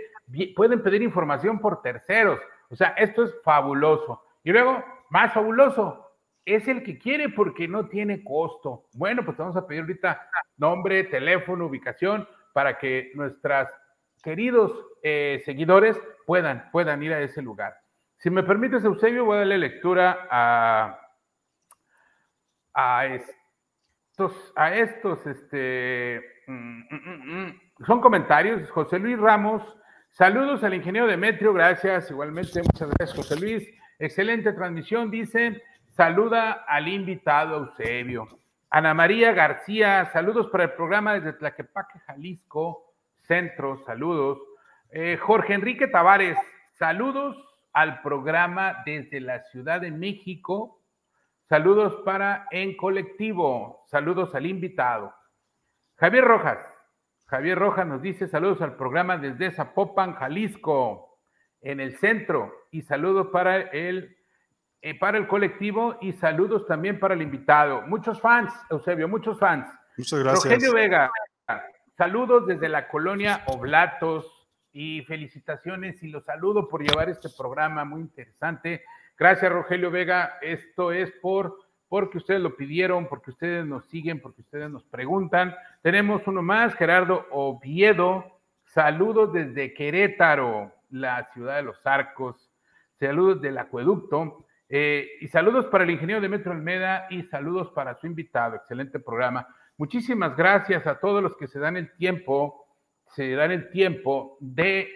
pueden 0.56 0.82
pedir 0.82 1.02
información 1.02 1.60
por 1.60 1.82
terceros. 1.82 2.40
O 2.70 2.76
sea, 2.78 2.90
esto 2.98 3.24
es 3.24 3.36
fabuloso. 3.44 4.24
Y 4.42 4.54
luego, 4.54 4.82
más 5.10 5.34
fabuloso, 5.34 6.08
es 6.46 6.66
el 6.70 6.82
que 6.84 6.98
quiere 6.98 7.28
porque 7.28 7.68
no 7.68 7.90
tiene 7.90 8.24
costo. 8.24 8.86
Bueno, 8.94 9.26
pues 9.26 9.36
vamos 9.36 9.58
a 9.58 9.68
pedir 9.68 9.82
ahorita 9.82 10.30
nombre, 10.56 11.04
teléfono, 11.04 11.66
ubicación 11.66 12.26
para 12.54 12.78
que 12.78 13.12
nuestros 13.14 13.68
queridos 14.24 14.72
eh, 15.04 15.42
seguidores 15.44 16.00
puedan, 16.26 16.70
puedan 16.72 17.04
ir 17.04 17.12
a 17.12 17.20
ese 17.20 17.42
lugar. 17.42 17.76
Si 18.18 18.30
me 18.30 18.44
permites, 18.44 18.86
Eusebio, 18.86 19.26
voy 19.26 19.36
a 19.36 19.40
darle 19.40 19.58
lectura 19.58 20.26
a, 20.32 21.02
a 22.74 23.08
a 24.56 24.76
estos, 24.76 25.26
este, 25.26 26.22
mm, 26.48 26.82
mm, 26.90 27.46
mm, 27.46 27.62
son 27.86 28.02
comentarios. 28.02 28.70
José 28.72 29.00
Luis 29.00 29.18
Ramos, 29.18 29.64
saludos 30.10 30.64
al 30.64 30.74
ingeniero 30.74 31.08
Demetrio, 31.08 31.54
gracias, 31.54 32.12
igualmente, 32.12 32.62
muchas 32.62 32.90
gracias, 32.90 33.16
José 33.16 33.40
Luis. 33.40 33.68
Excelente 34.00 34.54
transmisión, 34.54 35.12
dice, 35.12 35.62
saluda 35.90 36.66
al 36.68 36.88
invitado 36.88 37.58
Eusebio. 37.58 38.28
Ana 38.70 38.94
María 38.94 39.34
García, 39.34 40.10
saludos 40.14 40.48
para 40.50 40.66
el 40.66 40.72
programa 40.72 41.14
desde 41.14 41.34
Tlaquepaque, 41.34 42.00
Jalisco, 42.08 42.94
Centro, 43.22 43.78
saludos. 43.86 44.40
Eh, 44.92 45.18
Jorge 45.18 45.54
Enrique 45.54 45.88
Tavares, 45.88 46.38
saludos 46.78 47.38
al 47.74 48.02
programa 48.02 48.82
desde 48.86 49.20
la 49.20 49.44
Ciudad 49.44 49.82
de 49.82 49.92
México. 49.92 50.81
Saludos 51.52 52.02
para 52.06 52.48
En 52.50 52.78
Colectivo, 52.78 53.84
saludos 53.90 54.34
al 54.36 54.46
invitado. 54.46 55.14
Javier 55.98 56.24
Rojas, 56.24 56.60
Javier 57.26 57.60
Rojas 57.60 57.86
nos 57.86 58.02
dice 58.02 58.30
saludos 58.30 58.62
al 58.62 58.78
programa 58.78 59.18
desde 59.18 59.52
Zapopan, 59.52 60.16
Jalisco, 60.16 61.20
en 61.60 61.82
el 61.82 61.98
centro, 61.98 62.54
y 62.72 62.84
saludos 62.84 63.28
para 63.34 63.58
el, 63.64 64.16
eh, 64.82 64.98
para 64.98 65.18
el 65.18 65.28
colectivo 65.28 65.98
y 66.00 66.14
saludos 66.14 66.66
también 66.68 67.02
para 67.02 67.16
el 67.16 67.22
invitado. 67.22 67.82
Muchos 67.82 68.22
fans, 68.22 68.54
Eusebio, 68.70 69.10
muchos 69.10 69.38
fans. 69.38 69.68
Muchas 69.98 70.20
gracias. 70.20 70.46
Rogelio 70.46 70.74
Vega, 70.74 71.12
Saludos 71.98 72.48
desde 72.48 72.70
la 72.70 72.88
colonia 72.88 73.44
Oblatos 73.48 74.48
y 74.72 75.02
felicitaciones 75.02 76.02
y 76.02 76.08
los 76.08 76.24
saludo 76.24 76.70
por 76.70 76.82
llevar 76.82 77.10
este 77.10 77.28
programa 77.38 77.84
muy 77.84 78.00
interesante. 78.00 78.86
Gracias, 79.22 79.52
Rogelio 79.52 79.92
Vega. 79.92 80.40
Esto 80.42 80.92
es 80.92 81.12
por 81.22 81.56
porque 81.88 82.18
ustedes 82.18 82.42
lo 82.42 82.56
pidieron, 82.56 83.08
porque 83.08 83.30
ustedes 83.30 83.68
nos 83.68 83.86
siguen, 83.86 84.20
porque 84.20 84.42
ustedes 84.42 84.68
nos 84.72 84.84
preguntan. 84.86 85.54
Tenemos 85.84 86.26
uno 86.26 86.42
más, 86.42 86.74
Gerardo 86.74 87.28
Oviedo. 87.30 88.40
Saludos 88.64 89.32
desde 89.32 89.76
Querétaro, 89.76 90.74
la 90.90 91.30
ciudad 91.34 91.58
de 91.58 91.62
los 91.62 91.86
arcos. 91.86 92.50
Saludos 93.00 93.40
del 93.42 93.60
acueducto. 93.60 94.48
Eh, 94.68 95.08
y 95.22 95.28
saludos 95.28 95.68
para 95.68 95.84
el 95.84 95.92
ingeniero 95.92 96.20
Demetrio 96.20 96.54
Almeda 96.54 97.06
y 97.12 97.22
saludos 97.22 97.70
para 97.76 97.94
su 97.94 98.08
invitado. 98.08 98.56
Excelente 98.56 99.00
programa. 99.00 99.48
Muchísimas 99.78 100.36
gracias 100.36 100.88
a 100.88 101.00
todos 101.00 101.22
los 101.22 101.38
que 101.38 101.48
se 101.48 101.60
dan 101.60 101.78
el 101.78 101.92
tiempo, 101.94 102.66
se 103.06 103.36
dan 103.36 103.52
el 103.52 103.70
tiempo 103.70 104.40
de 104.40 104.90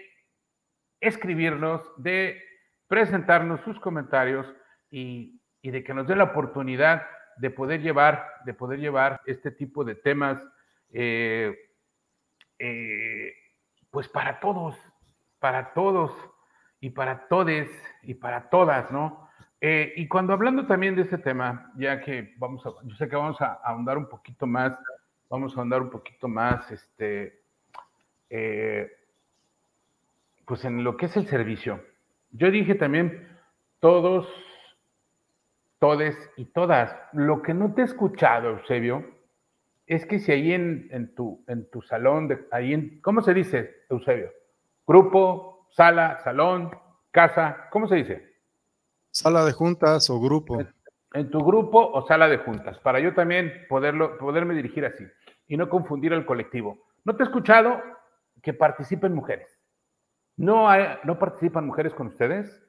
escribirnos, 0.98 1.80
de 1.96 2.42
presentarnos 2.88 3.60
sus 3.62 3.78
comentarios 3.80 4.46
y, 4.90 5.40
de 5.62 5.82
que 5.82 5.94
nos 5.94 6.06
den 6.06 6.18
la 6.18 6.24
oportunidad 6.24 7.02
de 7.38 7.50
poder 7.50 7.80
llevar, 7.82 8.24
de 8.44 8.54
poder 8.54 8.78
llevar 8.78 9.20
este 9.26 9.50
tipo 9.50 9.84
de 9.84 9.96
temas, 9.96 10.40
eh, 10.92 11.54
eh, 12.58 13.32
pues 13.90 14.08
para 14.08 14.38
todos, 14.38 14.76
para 15.40 15.72
todos 15.74 16.12
y 16.80 16.90
para 16.90 17.26
todes 17.26 17.68
y 18.02 18.14
para 18.14 18.48
todas, 18.48 18.92
¿no? 18.92 19.28
Eh, 19.60 19.92
y 19.96 20.06
cuando 20.06 20.32
hablando 20.32 20.66
también 20.66 20.94
de 20.94 21.02
este 21.02 21.18
tema, 21.18 21.72
ya 21.76 22.00
que 22.00 22.34
vamos 22.38 22.64
a, 22.64 22.70
yo 22.84 22.94
sé 22.94 23.08
que 23.08 23.16
vamos 23.16 23.40
a 23.40 23.54
ahondar 23.64 23.98
un 23.98 24.08
poquito 24.08 24.46
más, 24.46 24.72
vamos 25.28 25.52
a 25.56 25.58
ahondar 25.58 25.82
un 25.82 25.90
poquito 25.90 26.28
más, 26.28 26.70
este, 26.70 27.42
pues 30.46 30.64
en 30.64 30.84
lo 30.84 30.96
que 30.96 31.06
es 31.06 31.16
el 31.16 31.26
servicio. 31.26 31.82
Yo 32.30 32.50
dije 32.50 32.74
también 32.74 33.28
todos, 33.80 34.26
todes 35.78 36.16
y 36.36 36.46
todas. 36.46 36.94
Lo 37.12 37.42
que 37.42 37.54
no 37.54 37.74
te 37.74 37.82
he 37.82 37.84
escuchado, 37.84 38.50
Eusebio, 38.50 39.04
es 39.86 40.04
que 40.06 40.18
si 40.18 40.32
ahí 40.32 40.52
en, 40.52 40.88
en, 40.90 41.14
tu, 41.14 41.44
en 41.46 41.70
tu 41.70 41.82
salón, 41.82 42.28
de, 42.28 42.46
ahí 42.50 42.74
en, 42.74 43.00
¿cómo 43.00 43.20
se 43.22 43.32
dice, 43.32 43.84
Eusebio? 43.88 44.30
Grupo, 44.86 45.68
sala, 45.70 46.18
salón, 46.24 46.70
casa, 47.10 47.68
¿cómo 47.70 47.86
se 47.88 47.96
dice? 47.96 48.36
Sala 49.10 49.44
de 49.44 49.52
juntas 49.52 50.10
o 50.10 50.20
grupo. 50.20 50.58
En, 51.14 51.30
tu 51.30 51.38
grupo 51.40 51.90
o 51.92 52.06
sala 52.06 52.28
de 52.28 52.38
juntas, 52.38 52.78
para 52.80 53.00
yo 53.00 53.14
también 53.14 53.64
poderlo, 53.68 54.18
poderme 54.18 54.54
dirigir 54.54 54.84
así 54.84 55.04
y 55.48 55.56
no 55.56 55.68
confundir 55.68 56.12
al 56.12 56.26
colectivo. 56.26 56.84
¿No 57.04 57.16
te 57.16 57.22
he 57.22 57.26
escuchado 57.26 57.80
que 58.42 58.52
participen 58.52 59.14
mujeres? 59.14 59.55
¿No, 60.36 60.68
¿No 61.04 61.18
participan 61.18 61.66
mujeres 61.66 61.94
con 61.94 62.08
ustedes? 62.08 62.62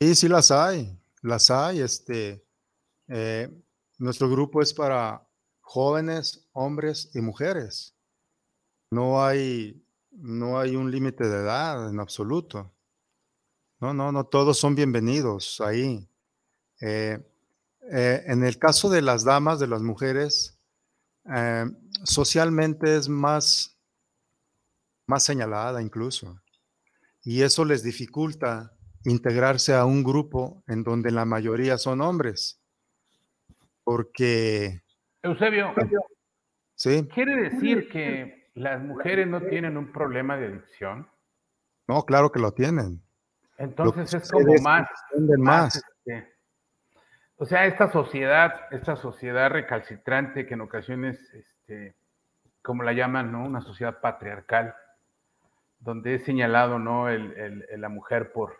Sí, 0.00 0.14
sí 0.14 0.28
las 0.28 0.50
hay, 0.50 0.96
las 1.22 1.50
hay. 1.50 1.80
Este, 1.80 2.44
eh, 3.08 3.48
nuestro 3.98 4.28
grupo 4.28 4.60
es 4.60 4.74
para 4.74 5.26
jóvenes, 5.60 6.48
hombres 6.52 7.10
y 7.14 7.20
mujeres. 7.20 7.96
No 8.90 9.24
hay, 9.24 9.82
no 10.10 10.58
hay 10.58 10.76
un 10.76 10.90
límite 10.90 11.26
de 11.26 11.38
edad 11.38 11.88
en 11.88 11.98
absoluto. 11.98 12.72
No, 13.80 13.94
no, 13.94 14.12
no, 14.12 14.24
todos 14.24 14.58
son 14.58 14.74
bienvenidos 14.74 15.60
ahí. 15.62 16.06
Eh, 16.80 17.18
eh, 17.90 18.22
en 18.26 18.44
el 18.44 18.58
caso 18.58 18.90
de 18.90 19.00
las 19.00 19.24
damas, 19.24 19.58
de 19.58 19.66
las 19.66 19.82
mujeres, 19.82 20.54
socialmente 22.04 22.96
es 22.96 23.06
más, 23.08 23.78
más 25.06 25.22
señalada 25.24 25.82
incluso. 25.82 26.40
Y 27.28 27.42
eso 27.42 27.66
les 27.66 27.82
dificulta 27.82 28.72
integrarse 29.04 29.74
a 29.74 29.84
un 29.84 30.02
grupo 30.02 30.64
en 30.66 30.82
donde 30.82 31.10
la 31.10 31.26
mayoría 31.26 31.76
son 31.76 32.00
hombres. 32.00 32.58
Porque... 33.84 34.80
Eusebio, 35.22 35.74
¿sí? 36.74 37.06
¿quiere 37.12 37.50
decir 37.50 37.90
que 37.90 38.50
las 38.54 38.82
mujeres 38.82 39.28
no 39.28 39.42
tienen 39.42 39.76
un 39.76 39.92
problema 39.92 40.38
de 40.38 40.46
adicción? 40.46 41.06
No, 41.86 42.02
claro 42.04 42.32
que 42.32 42.40
lo 42.40 42.52
tienen. 42.52 43.02
Entonces 43.58 44.14
es 44.14 44.30
como 44.30 44.54
más, 44.62 44.88
más, 45.36 45.76
este, 45.76 46.32
o 47.36 47.44
sea, 47.44 47.66
esta 47.66 47.92
sociedad, 47.92 48.54
esta 48.70 48.96
sociedad 48.96 49.50
recalcitrante 49.50 50.46
que 50.46 50.54
en 50.54 50.62
ocasiones, 50.62 51.20
este, 51.34 51.94
como 52.62 52.84
la 52.84 52.94
llaman, 52.94 53.30
¿no? 53.30 53.44
Una 53.44 53.60
sociedad 53.60 54.00
patriarcal, 54.00 54.74
donde 55.80 56.16
es 56.16 56.24
señalado, 56.24 56.78
¿no? 56.78 57.08
El, 57.08 57.64
la 57.76 57.88
mujer 57.88 58.32
por, 58.32 58.56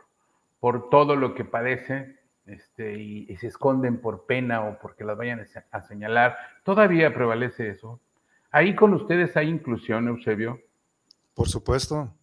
por 0.60 0.90
todo 0.90 1.16
lo 1.16 1.34
que 1.34 1.44
padece, 1.44 2.18
este, 2.46 2.98
y, 2.98 3.36
se 3.36 3.48
esconden 3.48 4.00
por 4.00 4.24
pena 4.26 4.62
o 4.62 4.78
porque 4.78 5.04
las 5.04 5.16
vayan 5.16 5.46
a 5.70 5.82
señalar. 5.82 6.36
Todavía 6.64 7.12
prevalece 7.14 7.68
eso. 7.68 8.00
Ahí 8.50 8.74
con 8.74 8.94
ustedes 8.94 9.36
hay 9.36 9.48
inclusión, 9.48 10.08
Eusebio. 10.08 10.60
Por 11.34 11.48
supuesto. 11.48 12.14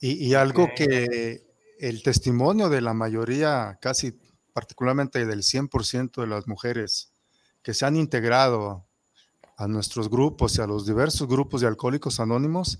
Y, 0.00 0.26
y 0.26 0.34
algo 0.34 0.68
que 0.74 1.44
el 1.78 2.02
testimonio 2.02 2.68
de 2.68 2.80
la 2.80 2.94
mayoría, 2.94 3.78
casi 3.80 4.18
particularmente 4.52 5.26
del 5.26 5.40
100% 5.40 6.22
de 6.22 6.26
las 6.26 6.48
mujeres 6.48 7.12
que 7.62 7.74
se 7.74 7.84
han 7.84 7.96
integrado 7.96 8.86
a 9.56 9.66
nuestros 9.68 10.08
grupos 10.08 10.56
y 10.56 10.62
a 10.62 10.66
los 10.66 10.86
diversos 10.86 11.28
grupos 11.28 11.60
de 11.60 11.66
alcohólicos 11.66 12.20
anónimos 12.20 12.78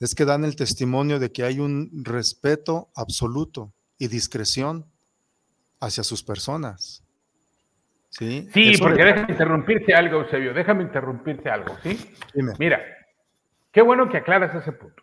es 0.00 0.14
que 0.14 0.24
dan 0.24 0.44
el 0.44 0.56
testimonio 0.56 1.18
de 1.18 1.32
que 1.32 1.44
hay 1.44 1.60
un 1.60 1.90
respeto 2.04 2.90
absoluto 2.94 3.72
y 3.98 4.08
discreción 4.08 4.86
hacia 5.80 6.04
sus 6.04 6.22
personas. 6.22 7.02
Sí, 8.10 8.48
sí 8.52 8.74
porque 8.78 9.04
déjame 9.04 9.32
interrumpirte 9.32 9.94
algo, 9.94 10.22
Eusebio, 10.22 10.54
déjame 10.54 10.82
interrumpirte 10.84 11.50
algo, 11.50 11.76
¿sí? 11.82 12.14
Mira, 12.58 12.80
qué 13.70 13.82
bueno 13.82 14.08
que 14.08 14.18
aclaras 14.18 14.54
ese 14.54 14.72
punto. 14.72 15.02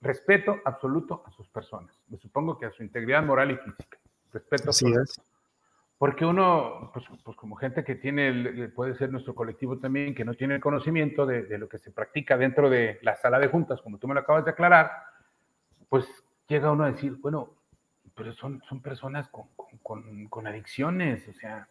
Respeto 0.00 0.56
absoluto 0.64 1.24
a 1.26 1.32
sus 1.32 1.48
personas. 1.48 1.94
Me 2.08 2.18
supongo 2.18 2.58
que 2.58 2.66
a 2.66 2.70
su 2.70 2.82
integridad 2.82 3.22
moral 3.24 3.50
y 3.50 3.56
física. 3.56 3.98
Respeto 4.32 4.70
Así 4.70 4.86
absoluto. 4.86 5.22
Porque 5.98 6.24
uno, 6.24 6.90
pues, 6.94 7.04
pues, 7.24 7.36
como 7.36 7.56
gente 7.56 7.82
que 7.82 7.96
tiene, 7.96 8.68
puede 8.68 8.94
ser 8.94 9.10
nuestro 9.10 9.34
colectivo 9.34 9.78
también, 9.78 10.14
que 10.14 10.24
no 10.24 10.34
tiene 10.34 10.54
el 10.54 10.60
conocimiento 10.60 11.26
de, 11.26 11.58
lo 11.58 11.68
que 11.68 11.78
se 11.78 11.90
practica 11.90 12.36
dentro 12.36 12.70
de 12.70 13.00
la 13.02 13.16
sala 13.16 13.40
de 13.40 13.48
juntas, 13.48 13.82
como 13.82 13.98
tú 13.98 14.06
me 14.06 14.14
lo 14.14 14.20
acabas 14.20 14.44
de 14.44 14.52
aclarar, 14.52 14.92
pues 15.88 16.06
llega 16.46 16.70
uno 16.70 16.84
a 16.84 16.92
decir, 16.92 17.16
bueno, 17.20 17.50
pero 18.14 18.32
son, 18.32 18.62
son 18.68 18.80
personas 18.80 19.28
con, 19.28 19.46
con, 19.82 20.28
con 20.28 20.46
adicciones, 20.46 21.26
o 21.28 21.32
sea, 21.32 21.66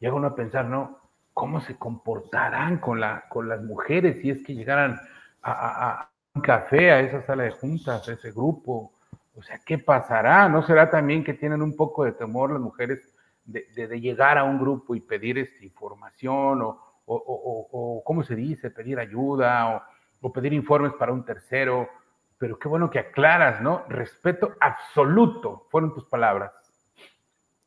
llega 0.00 0.14
uno 0.14 0.28
a 0.28 0.34
pensar, 0.34 0.64
¿no? 0.64 0.98
¿Cómo 1.32 1.60
se 1.60 1.76
comportarán 1.76 2.78
con, 2.78 2.98
la, 2.98 3.26
con 3.28 3.48
las 3.48 3.62
mujeres 3.62 4.20
si 4.20 4.30
es 4.30 4.42
que 4.42 4.54
llegaran 4.54 5.00
a, 5.42 6.10
un 6.34 6.42
café, 6.42 6.90
a 6.90 7.00
esa 7.00 7.22
sala 7.22 7.44
de 7.44 7.52
juntas, 7.52 8.08
a 8.08 8.12
ese 8.12 8.32
grupo? 8.32 8.92
O 9.36 9.42
sea, 9.42 9.60
¿qué 9.64 9.78
pasará? 9.78 10.48
¿No 10.48 10.62
será 10.62 10.90
también 10.90 11.22
que 11.22 11.34
tienen 11.34 11.62
un 11.62 11.76
poco 11.76 12.04
de 12.04 12.10
temor 12.10 12.50
las 12.50 12.60
mujeres 12.60 13.07
de, 13.48 14.00
llegar 14.00 14.36
a 14.36 14.44
un 14.44 14.58
grupo 14.58 14.94
y 14.94 15.00
pedir 15.00 15.38
esta 15.38 15.64
información 15.64 16.62
o, 16.62 16.68
o, 17.06 17.14
o, 17.16 17.68
o, 17.72 18.04
¿cómo 18.04 18.22
se 18.22 18.36
dice? 18.36 18.70
Pedir 18.70 18.98
ayuda 18.98 19.88
o, 20.20 20.32
pedir 20.32 20.52
informes 20.52 20.92
para 20.98 21.12
un 21.12 21.24
tercero? 21.24 21.88
Pero 22.36 22.58
qué 22.58 22.68
bueno 22.68 22.90
que 22.90 22.98
aclaras, 22.98 23.62
¿no? 23.62 23.84
Respeto 23.88 24.54
absoluto, 24.60 25.66
fueron 25.70 25.94
tus 25.94 26.04
palabras. 26.04 26.52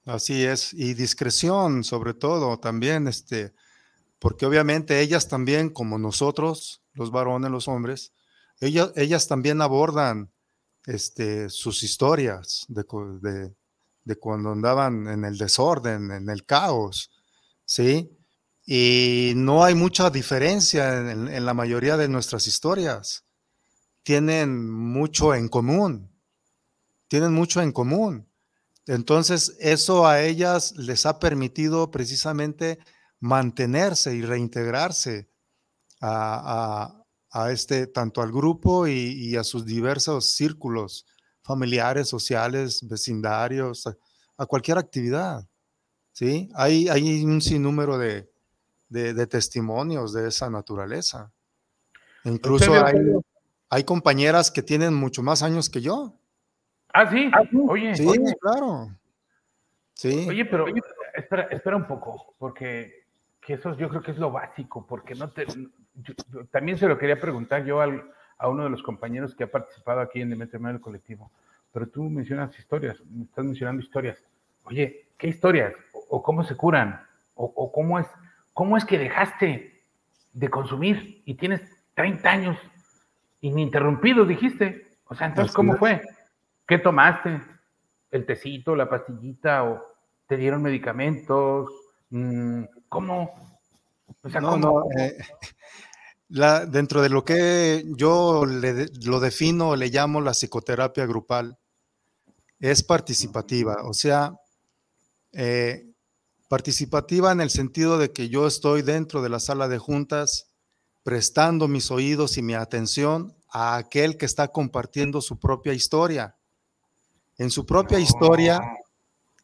Así 0.06 0.46
es, 0.46 0.74
y 0.74 0.94
discreción 0.94 1.84
sobre 1.84 2.14
todo 2.14 2.60
también, 2.60 3.08
este, 3.08 3.54
porque 4.20 4.46
obviamente 4.46 5.00
ellas 5.00 5.28
también, 5.28 5.70
como 5.70 5.98
nosotros, 5.98 6.84
los 6.94 7.12
varones, 7.12 7.52
los 7.52 7.68
hombres, 7.68 8.14
ellas, 8.60 8.94
ellas 8.96 9.28
también 9.28 9.62
abordan 9.62 10.32
este, 10.86 11.50
sus 11.50 11.84
historias 11.84 12.66
de, 12.68 13.54
de, 14.04 14.16
cuando 14.16 14.52
andaban 14.52 15.08
en 15.08 15.26
el 15.26 15.38
desorden, 15.38 16.12
en 16.12 16.30
el 16.30 16.46
caos, 16.46 17.12
¿sí? 17.66 18.10
Y 18.66 19.34
no 19.36 19.64
hay 19.64 19.76
mucha 19.76 20.10
diferencia 20.10 21.12
en, 21.12 21.46
la 21.46 21.54
mayoría 21.54 21.98
de 21.98 22.08
nuestras 22.08 22.48
historias. 22.48 23.26
Tienen 24.04 24.70
mucho 24.70 25.34
en 25.34 25.50
común, 25.50 26.12
tienen 27.08 27.34
mucho 27.34 27.62
en 27.62 27.72
común. 27.72 28.28
Entonces, 28.88 29.56
eso 29.60 30.08
a 30.08 30.22
ellas 30.22 30.74
les 30.78 31.06
ha 31.06 31.20
permitido 31.20 31.92
precisamente 31.92 32.80
mantenerse 33.20 34.16
y 34.16 34.22
reintegrarse 34.22 35.30
a, 36.02 37.04
este, 37.50 37.88
tanto 37.88 38.22
al 38.22 38.32
grupo 38.32 38.88
y, 38.88 39.36
a 39.36 39.44
sus 39.44 39.66
diversos 39.66 40.32
círculos 40.32 41.06
familiares, 41.52 42.08
sociales, 42.08 42.88
vecindarios, 42.88 43.88
a, 44.38 44.46
cualquier 44.46 44.78
actividad. 44.78 45.46
¿sí? 46.12 46.50
Hay, 46.56 46.88
hay 46.88 47.24
un 47.24 47.42
sinnúmero 47.42 47.98
de, 47.98 48.28
testimonios 49.28 50.14
de 50.14 50.28
esa 50.28 50.50
naturaleza. 50.50 51.32
Incluso 52.24 52.74
hay, 52.86 52.96
hay 53.70 53.84
compañeras 53.84 54.50
que 54.52 54.62
tienen 54.62 54.94
mucho 54.94 55.22
más 55.24 55.44
años 55.44 55.70
que 55.70 55.82
yo. 55.82 56.14
Ah, 56.94 57.10
sí. 57.10 57.30
Oye. 57.68 57.96
Sí, 57.96 58.08
claro. 58.40 58.90
Sí. 59.94 60.26
Oye, 60.28 60.46
pero 60.46 60.66
espera, 61.16 61.44
espera 61.44 61.76
un 61.76 61.88
poco, 61.88 62.34
porque 62.38 63.02
que 63.42 63.54
eso 63.54 63.76
yo 63.78 63.90
creo 63.90 64.02
que 64.02 64.12
es 64.12 64.18
lo 64.18 64.32
básico, 64.32 64.86
porque 64.88 65.16
no 65.16 65.30
te. 65.30 65.46
también 66.52 66.78
se 66.78 66.88
lo 66.88 66.98
quería 66.98 67.20
preguntar 67.20 67.66
yo 67.66 67.82
a 67.82 68.48
uno 68.48 68.64
de 68.64 68.70
los 68.70 68.84
compañeros 68.84 69.36
que 69.36 69.46
ha 69.46 69.52
participado 69.52 70.02
aquí 70.02 70.22
en 70.22 70.30
Demetrio 70.30 70.68
el 70.70 70.82
Colectivo, 70.82 71.32
pero 71.72 71.88
tú 71.88 72.04
mencionas 72.04 72.58
historias, 72.58 72.98
me 73.10 73.24
estás 73.24 73.46
mencionando 73.46 73.82
historias. 73.82 74.18
Oye, 74.64 75.08
¿qué 75.18 75.28
historias? 75.28 75.74
¿O, 76.10 76.22
cómo 76.22 76.44
se 76.44 76.56
curan? 76.56 77.02
O, 77.36 77.72
cómo, 77.72 77.98
es, 77.98 78.08
cómo 78.54 78.78
es 78.78 78.86
que 78.86 78.98
dejaste 78.98 79.82
de 80.34 80.50
consumir 80.50 81.24
y 81.26 81.36
tienes 81.36 81.62
30 81.96 82.30
años 82.30 82.58
ininterrumpidos, 83.42 84.28
dijiste? 84.28 84.98
O 85.06 85.16
sea, 85.16 85.28
entonces, 85.28 85.54
¿cómo 85.54 85.76
fue? 85.78 86.02
¿Qué 86.68 86.78
tomaste? 86.78 87.42
¿El 88.12 88.26
tecito, 88.26 88.76
la 88.76 88.90
pastillita 88.90 89.64
o 89.64 89.82
te 90.28 90.38
dieron 90.38 90.62
medicamentos? 90.62 91.70
Mm, 92.10 92.64
¿Cómo? 92.88 93.32
no, 94.42 94.58
no. 94.58 94.84
Eh, 94.98 95.18
dentro 96.70 97.02
de 97.02 97.10
lo 97.10 97.26
que 97.26 97.84
yo 97.98 98.46
lo 98.46 99.20
defino, 99.20 99.76
le 99.76 99.88
llamo 99.88 100.22
la 100.22 100.32
psicoterapia 100.32 101.06
grupal, 101.06 101.58
es 102.62 102.84
participativa. 102.84 103.78
O 103.84 103.94
sea, 103.94 104.34
eh, 105.34 105.92
participativa 106.48 107.32
en 107.32 107.42
el 107.42 107.50
sentido 107.50 107.98
de 107.98 108.12
que 108.12 108.30
yo 108.30 108.48
estoy 108.48 108.84
dentro 108.84 109.22
de 109.22 109.30
la 109.30 109.40
sala 109.40 109.68
de 109.68 109.80
juntas 109.80 110.48
prestando 111.04 111.68
mis 111.68 111.90
oídos 111.90 112.38
y 112.38 112.44
mi 112.44 112.54
atención 112.54 113.36
a 113.50 113.76
aquel 113.76 114.18
que 114.18 114.26
está 114.26 114.50
compartiendo 114.50 115.22
su 115.22 115.40
propia 115.40 115.74
historia. 115.74 116.36
En 117.38 117.50
su 117.50 117.66
propia 117.66 118.00
historia, 118.00 118.62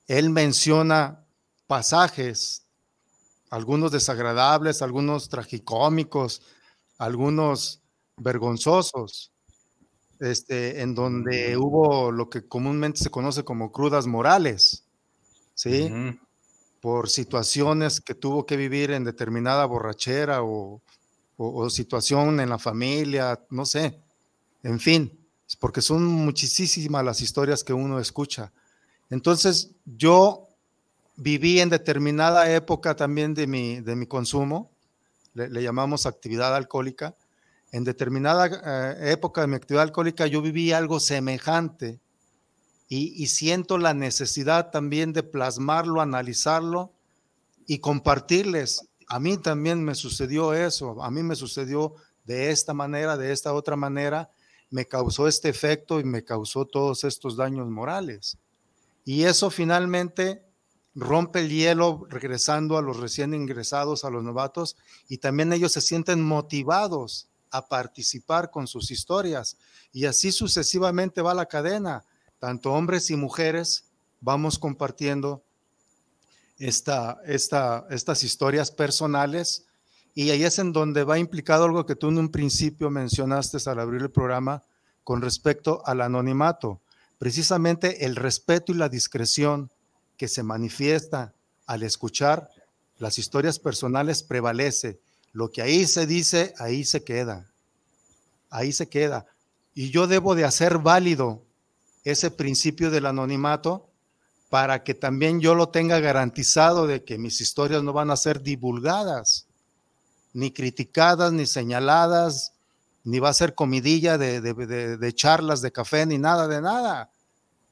él 0.05 0.30
menciona 0.30 1.26
pasajes, 1.65 2.63
algunos 3.49 3.91
desagradables, 3.91 4.82
algunos 4.82 5.30
tragicómicos, 5.30 6.41
algunos 6.97 7.82
vergonzosos, 8.18 9.32
este, 10.20 10.82
en 10.82 10.95
donde 10.95 11.57
hubo 11.57 12.11
lo 12.11 12.30
que 12.30 12.47
comúnmente 12.47 12.99
se 12.99 13.09
conoce 13.09 13.43
como 13.43 13.72
crudas 13.72 14.07
morales, 14.07 14.84
¿sí? 15.53 15.91
Por 16.82 17.09
situaciones 17.09 18.01
que 18.01 18.15
tuvo 18.15 18.45
que 18.45 18.57
vivir 18.57 18.91
en 18.91 19.03
determinada 19.03 19.65
borrachera 19.65 20.43
o, 20.43 20.82
o 21.38 21.70
situación 21.70 22.39
en 22.39 22.49
la 22.49 22.59
familia, 22.59 23.39
no 23.49 23.65
sé, 23.65 23.99
en 24.63 24.80
fin 24.80 25.28
porque 25.55 25.82
son 25.82 26.03
muchísimas 26.03 27.05
las 27.05 27.22
historias 27.22 27.63
que 27.63 27.74
uno 27.74 27.99
escucha. 27.99 28.51
Entonces, 29.09 29.72
yo 29.86 30.47
viví 31.15 31.61
en 31.61 31.70
determinada 31.70 32.51
época 32.53 32.95
también 32.95 33.34
de 33.34 33.47
mi, 33.47 33.80
de 33.80 33.95
mi 33.95 34.05
consumo, 34.05 34.70
le, 35.34 35.61
llamamos 35.61 36.05
actividad 36.05 36.55
alcohólica, 36.55 37.15
en 37.72 37.84
determinada 37.84 38.47
eh, 38.47 39.11
época 39.11 39.41
de 39.41 39.47
mi 39.47 39.55
actividad 39.55 39.84
alcohólica 39.84 40.28
yo 40.28 40.41
viví 40.41 40.72
algo 40.72 40.99
semejante 40.99 41.99
y, 42.88 43.22
y 43.22 43.28
siento 43.28 43.78
la 43.78 43.93
necesidad 43.93 44.72
también 44.72 45.13
de 45.13 45.24
plasmarlo, 45.24 46.01
analizarlo 46.01 46.93
y 47.65 47.80
compartirles. 47.80 48.88
A 49.07 49.20
mí 49.20 49.38
también 49.38 49.84
me 49.84 49.95
sucedió 49.95 50.53
eso, 50.53 51.01
a 51.03 51.11
mí 51.11 51.24
me 51.24 51.36
sucedió 51.36 51.95
de 52.24 52.51
esta 52.51 52.74
manera, 52.74 53.18
de 53.18 53.32
esta 53.32 53.53
otra 53.53 53.76
manera, 53.76 54.30
me 54.70 54.86
causó 54.86 55.28
este 55.28 55.49
efecto 55.49 55.99
y 55.99 56.03
me 56.03 56.24
causó 56.24 56.65
todos 56.65 57.03
estos 57.03 57.38
daños 57.38 57.70
morales. 57.70 58.38
Y 59.05 59.24
eso 59.24 59.49
finalmente 59.49 60.43
rompe 60.93 61.39
el 61.39 61.49
hielo 61.49 62.05
regresando 62.09 62.78
a 62.78 62.82
los 62.82 62.97
recién 62.97 63.34
ingresados, 63.34 64.03
a 64.03 64.09
los 64.09 64.24
novatos, 64.24 64.76
y 65.07 65.20
también 65.20 65.53
ellos 65.53 65.72
se 65.72 65.82
sienten 65.82 66.22
motivados 66.22 67.30
a 67.52 67.68
participar 67.68 68.52
con 68.52 68.68
sus 68.68 68.91
historias. 68.91 69.58
Y 69.91 70.06
así 70.06 70.32
sucesivamente 70.32 71.22
va 71.22 71.34
la 71.34 71.45
cadena. 71.45 72.04
Tanto 72.39 72.74
hombres 72.74 73.10
y 73.10 73.16
mujeres 73.16 73.86
vamos 74.22 74.60
compartiendo 74.60 75.43
esta, 76.58 77.18
esta, 77.26 77.86
estas 77.89 78.24
historias 78.24 78.72
personales 78.72 79.68
y 80.18 80.32
ahí 80.32 80.43
es 80.43 80.58
en 80.58 80.74
donde 80.74 81.04
va 81.04 81.20
implicado 81.20 81.66
algo 81.66 81.86
que 81.86 81.95
tú 81.95 82.10
en 82.10 82.18
un 82.18 82.30
principio 82.30 82.89
mencionaste 82.89 83.58
al 83.70 83.80
abrir 83.80 84.02
el 84.02 84.10
programa 84.10 84.64
con 85.04 85.22
respecto 85.22 85.84
al 85.86 86.02
anonimato. 86.02 86.82
Precisamente 87.20 88.04
el 88.04 88.16
respeto 88.16 88.72
y 88.72 88.76
la 88.76 88.89
discreción 88.89 89.72
que 90.18 90.28
se 90.28 90.41
manifiesta 90.41 91.36
al 91.68 91.84
escuchar 91.84 92.50
las 92.98 93.20
historias 93.20 93.60
personales 93.60 94.24
prevalece. 94.24 95.00
Lo 95.38 95.51
que 95.51 95.61
ahí 95.61 95.85
se 95.85 96.07
dice, 96.07 96.55
ahí 96.57 96.83
se 96.83 97.03
queda. 97.03 97.45
Ahí 98.49 98.73
se 98.73 98.89
queda. 98.89 99.27
Y 99.75 99.91
yo 99.91 100.07
debo 100.07 100.33
de 100.33 100.45
hacer 100.45 100.79
válido 100.79 101.43
ese 102.03 102.31
principio 102.31 102.89
del 102.89 103.05
anonimato 103.05 103.88
para 104.49 104.83
que 104.83 104.95
también 104.95 105.39
yo 105.39 105.53
lo 105.53 105.69
tenga 105.69 105.99
garantizado 105.99 106.88
de 106.88 107.03
que 107.03 107.19
mis 107.19 107.39
historias 107.39 107.83
no 107.83 107.93
van 107.93 108.09
a 108.09 108.17
ser 108.17 108.41
divulgadas 108.41 109.45
ni 110.33 110.49
criticadas, 110.49 111.31
ni 111.31 111.45
señaladas, 111.45 112.53
ni 113.03 113.19
va 113.19 113.29
a 113.29 113.33
ser 113.33 113.53
comidilla 113.53 114.17
de, 114.17 115.13
charlas 115.13 115.61
de 115.61 115.71
café, 115.71 116.07
ni 116.07 116.17
nada 116.17 116.47
de 116.47 116.61
nada. 116.61 117.11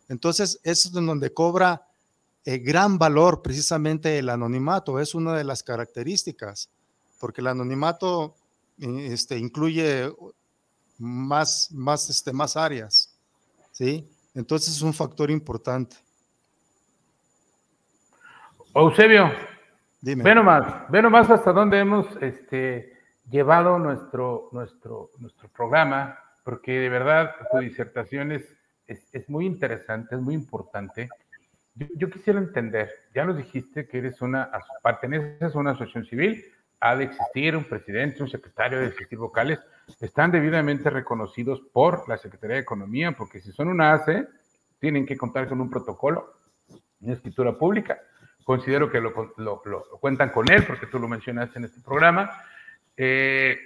Entonces, 0.07 0.59
eso 0.61 0.89
es 0.89 0.93
donde 0.93 1.33
cobra 1.33 1.87
eh, 2.43 2.59
gran 2.59 2.99
valor 2.99 3.41
precisamente 3.41 4.19
el 4.19 4.29
anonimato, 4.29 4.99
es 4.99 5.15
una 5.15 5.35
de 5.35 5.43
las 5.43 5.63
características, 5.63 6.69
porque 7.19 7.41
el 7.41 7.47
anonimato 7.47 8.35
eh, 8.79 9.09
este, 9.11 9.37
incluye 9.37 10.11
más, 10.97 11.71
más, 11.71 12.09
este, 12.09 12.33
más 12.33 12.57
áreas, 12.57 13.17
¿sí? 13.71 14.09
Entonces 14.33 14.75
es 14.75 14.81
un 14.81 14.93
factor 14.93 15.31
importante. 15.31 15.97
Eusebio, 18.73 19.31
Dime. 20.05 20.23
Ve 20.23 20.35
nomás, 20.35 20.87
ve 20.91 21.01
nomás 21.01 21.31
hasta 21.31 21.51
dónde 21.51 21.79
hemos 21.79 22.05
este, 22.21 22.93
llevado 23.27 23.79
nuestro, 23.79 24.49
nuestro, 24.51 25.09
nuestro 25.17 25.49
programa, 25.49 26.19
porque 26.43 26.73
de 26.73 26.89
verdad 26.89 27.31
tu 27.51 27.57
disertación 27.57 28.31
es, 28.31 28.43
es, 28.85 29.27
muy 29.27 29.47
interesante, 29.47 30.13
es 30.13 30.21
muy 30.21 30.35
importante. 30.35 31.09
Yo, 31.73 32.11
quisiera 32.11 32.37
entender, 32.37 32.91
ya 33.15 33.25
nos 33.25 33.35
dijiste 33.35 33.87
que 33.87 33.97
eres 33.97 34.21
una, 34.21 34.51
perteneces 34.83 35.55
a 35.55 35.57
una 35.57 35.71
asociación 35.71 36.05
civil, 36.05 36.45
ha 36.79 36.95
de 36.95 37.05
existir 37.05 37.55
un 37.55 37.63
presidente, 37.63 38.21
un 38.21 38.29
secretario 38.29 38.79
de 38.79 38.87
existir 38.87 39.17
vocales, 39.17 39.59
están 40.01 40.31
debidamente 40.31 40.89
reconocidos 40.89 41.61
por 41.73 42.07
la 42.09 42.17
Secretaría 42.17 42.55
de 42.55 42.61
Economía, 42.61 43.11
porque 43.11 43.41
si 43.41 43.51
son 43.51 43.67
una 43.67 43.93
ACE, 43.93 44.27
tienen 44.79 45.05
que 45.05 45.17
contar 45.17 45.47
con 45.47 45.61
un 45.61 45.69
protocolo, 45.69 46.33
una 47.01 47.13
escritura 47.13 47.53
pública 47.53 47.99
considero 48.45 48.89
que 48.89 49.01
lo, 49.01 49.11
cuentan 49.99 50.29
con 50.29 50.49
él, 50.49 50.63
porque 50.65 50.85
tú 50.85 50.99
lo 50.99 51.09
mencionaste 51.09 51.57
en 51.59 51.65
este 51.65 51.81
programa. 51.81 52.31
Eh, 52.95 53.57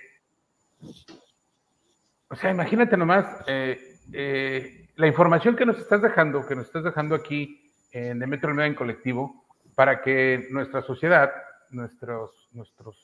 o 2.29 2.35
sea, 2.35 2.49
imagínate 2.49 2.95
nomás 2.95 3.25
eh, 3.45 3.97
eh, 4.13 4.87
la 4.95 5.07
información 5.07 5.57
que 5.57 5.65
nos 5.65 5.77
estás 5.77 6.01
dejando, 6.01 6.47
que 6.47 6.55
nos 6.55 6.65
estás 6.65 6.85
dejando 6.85 7.13
aquí 7.13 7.71
en 7.91 8.19
Demetrio 8.19 8.53
Nueva 8.53 8.67
en 8.67 8.75
colectivo, 8.75 9.45
para 9.75 10.01
que 10.01 10.47
nuestra 10.49 10.81
sociedad, 10.81 11.29
nuestros, 11.71 12.49
nuestros, 12.51 12.97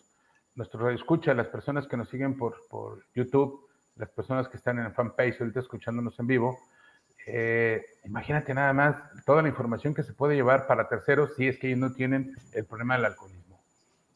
nuestros 0.55 0.93
escucha, 0.93 1.33
las 1.33 1.47
personas 1.47 1.87
que 1.87 1.97
nos 1.97 2.09
siguen 2.09 2.37
por, 2.37 2.67
por 2.69 3.03
YouTube, 3.13 3.67
las 3.95 4.09
personas 4.09 4.47
que 4.47 4.57
están 4.57 4.79
en 4.79 4.93
fanpage 4.93 5.39
ahorita 5.39 5.59
escuchándonos 5.59 6.19
en 6.19 6.27
vivo, 6.27 6.59
eh, 7.27 7.83
imagínate 8.03 8.53
nada 8.53 8.71
más 8.73 8.95
toda 9.25 9.41
la 9.41 9.49
información 9.49 9.93
que 9.93 10.03
se 10.03 10.13
puede 10.13 10.35
llevar 10.35 10.67
para 10.67 10.87
terceros 10.87 11.33
si 11.35 11.47
es 11.47 11.57
que 11.57 11.67
ellos 11.67 11.79
no 11.79 11.93
tienen 11.93 12.35
el 12.53 12.65
problema 12.65 12.95
del 12.95 13.05
alcoholismo. 13.05 13.59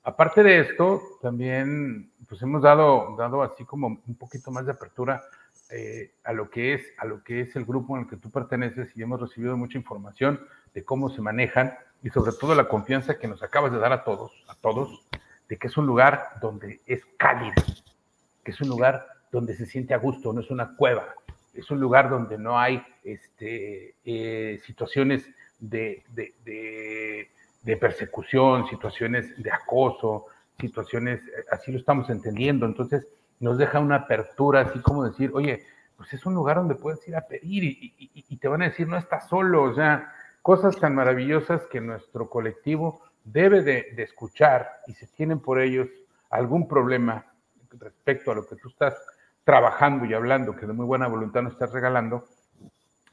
Aparte 0.04 0.44
de 0.44 0.60
esto, 0.60 1.02
también 1.22 2.12
pues 2.28 2.42
hemos 2.42 2.62
dado, 2.62 3.16
dado 3.18 3.42
así 3.42 3.66
como 3.66 3.88
un 3.88 4.16
poquito 4.16 4.52
más 4.52 4.66
de 4.66 4.74
apertura 4.74 5.22
eh, 5.70 6.14
a, 6.24 6.34
lo 6.34 6.50
que 6.50 6.74
es, 6.74 6.82
a 6.98 7.06
lo 7.06 7.24
que 7.24 7.42
es 7.42 7.56
el 7.56 7.66
grupo 7.66 7.96
en 7.96 8.04
el 8.04 8.10
que 8.10 8.18
tú 8.18 8.32
perteneces 8.32 8.96
y 8.96 9.04
hemos 9.04 9.22
recibido 9.22 9.56
mucha 9.56 9.78
información 9.78 10.40
de 10.74 10.84
cómo 10.84 11.10
se 11.10 11.22
manejan 11.22 11.74
y 12.02 12.10
sobre 12.10 12.32
todo 12.32 12.56
la 12.56 12.68
confianza 12.68 13.20
que 13.20 13.28
nos 13.28 13.44
acabas 13.44 13.72
de 13.72 13.80
dar 13.80 13.92
a 13.92 14.04
todos, 14.04 14.32
a 14.48 14.56
todos, 14.56 15.06
de 15.48 15.58
que 15.58 15.68
es 15.68 15.78
un 15.78 15.86
lugar 15.86 16.30
donde 16.42 16.82
es 16.86 17.06
cálido, 17.18 17.62
que 18.44 18.52
es 18.52 18.62
un 18.62 18.70
lugar 18.70 19.06
donde 19.32 19.56
se 19.56 19.66
siente 19.66 19.94
a 19.94 19.98
gusto, 19.98 20.34
no 20.34 20.42
es 20.42 20.50
una 20.50 20.76
cueva, 20.76 21.14
es 21.54 21.70
un 21.70 21.80
lugar 21.80 22.10
donde 22.10 22.38
no 22.38 22.58
hay 22.58 22.82
este, 23.04 23.96
eh, 24.06 24.60
situaciones 24.66 25.26
de, 25.60 26.04
persecución, 27.80 28.68
situaciones 28.68 29.42
de 29.42 29.52
acoso, 29.52 30.26
situaciones, 30.60 31.22
eh, 31.28 31.46
así 31.52 31.72
lo 31.72 31.78
estamos 31.78 32.10
entendiendo. 32.10 32.66
Entonces 32.66 33.08
nos 33.40 33.58
deja 33.58 33.80
una 33.80 33.96
apertura, 33.96 34.62
así 34.62 34.80
como 34.80 35.04
decir, 35.04 35.32
oye, 35.34 35.64
pues 35.96 36.14
es 36.14 36.26
un 36.26 36.34
lugar 36.34 36.58
donde 36.58 36.76
puedes 36.76 37.06
ir 37.08 37.16
a 37.16 37.28
pedir 37.28 37.64
y, 37.64 38.38
te 38.38 38.48
van 38.48 38.62
a 38.62 38.70
decir, 38.70 38.88
no 38.88 38.98
estás 38.98 39.28
solo, 39.28 39.64
o 39.64 39.74
sea, 39.74 40.14
cosas 40.42 40.78
tan 40.78 40.96
maravillosas 40.96 41.64
que 41.68 41.82
nuestro 41.82 42.30
colectivo 42.30 43.02
debe 43.26 43.64
de, 43.64 43.88
de 43.96 44.04
escuchar 44.04 44.70
y 44.88 44.94
si 44.94 45.06
tienen 45.08 45.40
por 45.40 45.60
ellos 45.60 45.90
algún 46.30 46.68
problema 46.68 47.26
respecto 47.78 48.32
a 48.32 48.36
lo 48.36 48.48
que 48.48 48.56
tú 48.56 48.70
estás 48.70 48.96
trabajando 49.44 50.06
y 50.06 50.14
hablando, 50.14 50.56
que 50.56 50.66
de 50.66 50.74
muy 50.74 50.86
buena 50.86 51.08
voluntad 51.08 51.42
nos 51.42 51.54
estás 51.54 51.74
regalando, 51.74 52.26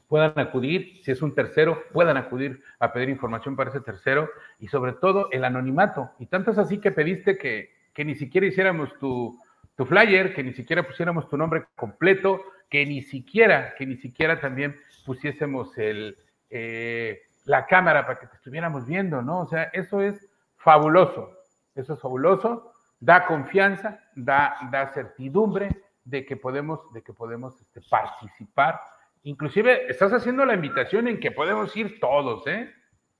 puedan 0.07 0.37
acudir, 0.39 1.03
si 1.03 1.11
es 1.11 1.21
un 1.21 1.35
tercero, 1.35 1.83
puedan 1.91 2.15
acudir 2.15 2.61
a 2.79 2.93
pedir 2.93 3.09
información 3.09 3.55
para 3.55 3.69
ese 3.69 3.81
tercero 3.81 4.29
y 4.59 4.67
sobre 4.67 4.93
todo 4.93 5.29
el 5.31 5.43
anonimato. 5.43 6.11
Y 6.19 6.27
tanto 6.27 6.51
es 6.51 6.57
así 6.57 6.79
que 6.79 6.91
pediste 6.91 7.37
que, 7.37 7.71
que 7.93 8.05
ni 8.05 8.15
siquiera 8.15 8.47
hiciéramos 8.47 8.97
tu, 8.99 9.37
tu, 9.77 9.85
flyer, 9.85 10.33
que 10.33 10.43
ni 10.43 10.53
siquiera 10.53 10.83
pusiéramos 10.83 11.29
tu 11.29 11.37
nombre 11.37 11.67
completo, 11.75 12.41
que 12.69 12.85
ni 12.85 13.01
siquiera, 13.01 13.75
que 13.75 13.85
ni 13.85 13.95
siquiera 13.95 14.41
también 14.41 14.75
pusiésemos 15.05 15.77
el, 15.77 16.17
eh, 16.49 17.21
la 17.45 17.65
cámara 17.65 18.05
para 18.05 18.19
que 18.19 18.27
te 18.27 18.35
estuviéramos 18.35 18.85
viendo, 18.85 19.21
¿no? 19.21 19.41
O 19.41 19.47
sea, 19.47 19.63
eso 19.73 20.01
es 20.01 20.29
fabuloso, 20.57 21.31
eso 21.75 21.93
es 21.93 22.01
fabuloso, 22.01 22.73
da 22.99 23.25
confianza, 23.25 24.01
da, 24.15 24.57
da 24.69 24.91
certidumbre, 24.93 25.69
de 26.07 26.25
que 26.25 26.37
podemos, 26.37 26.91
de 26.93 27.03
que 27.03 27.13
podemos 27.13 27.59
este, 27.61 27.81
participar. 27.89 28.79
Inclusive 29.23 29.91
estás 29.91 30.13
haciendo 30.13 30.45
la 30.45 30.53
invitación 30.53 31.07
en 31.07 31.19
que 31.19 31.31
podemos 31.31 31.75
ir 31.75 31.99
todos, 31.99 32.47
¿eh? 32.47 32.73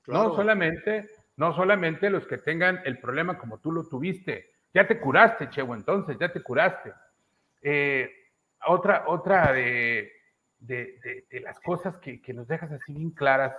No 0.08 0.34
solamente, 0.34 1.10
no 1.36 1.54
solamente 1.54 2.10
los 2.10 2.26
que 2.28 2.38
tengan 2.38 2.80
el 2.86 2.98
problema 3.00 3.38
como 3.38 3.60
tú 3.60 3.74
lo 3.74 3.84
tuviste. 3.84 4.52
Ya 4.74 4.88
te 4.88 5.00
curaste, 5.00 5.50
Chevo, 5.50 5.76
entonces, 5.76 6.18
ya 6.20 6.32
te 6.32 6.42
curaste. 6.42 6.94
Eh, 7.62 8.10
otra, 8.66 9.06
otra 9.08 9.52
de, 9.54 10.12
de, 10.60 11.26
las 11.42 11.60
cosas 11.60 11.98
que, 11.98 12.22
que, 12.22 12.34
nos 12.34 12.48
dejas 12.48 12.72
así 12.72 12.94
bien 12.94 13.12
claras. 13.12 13.56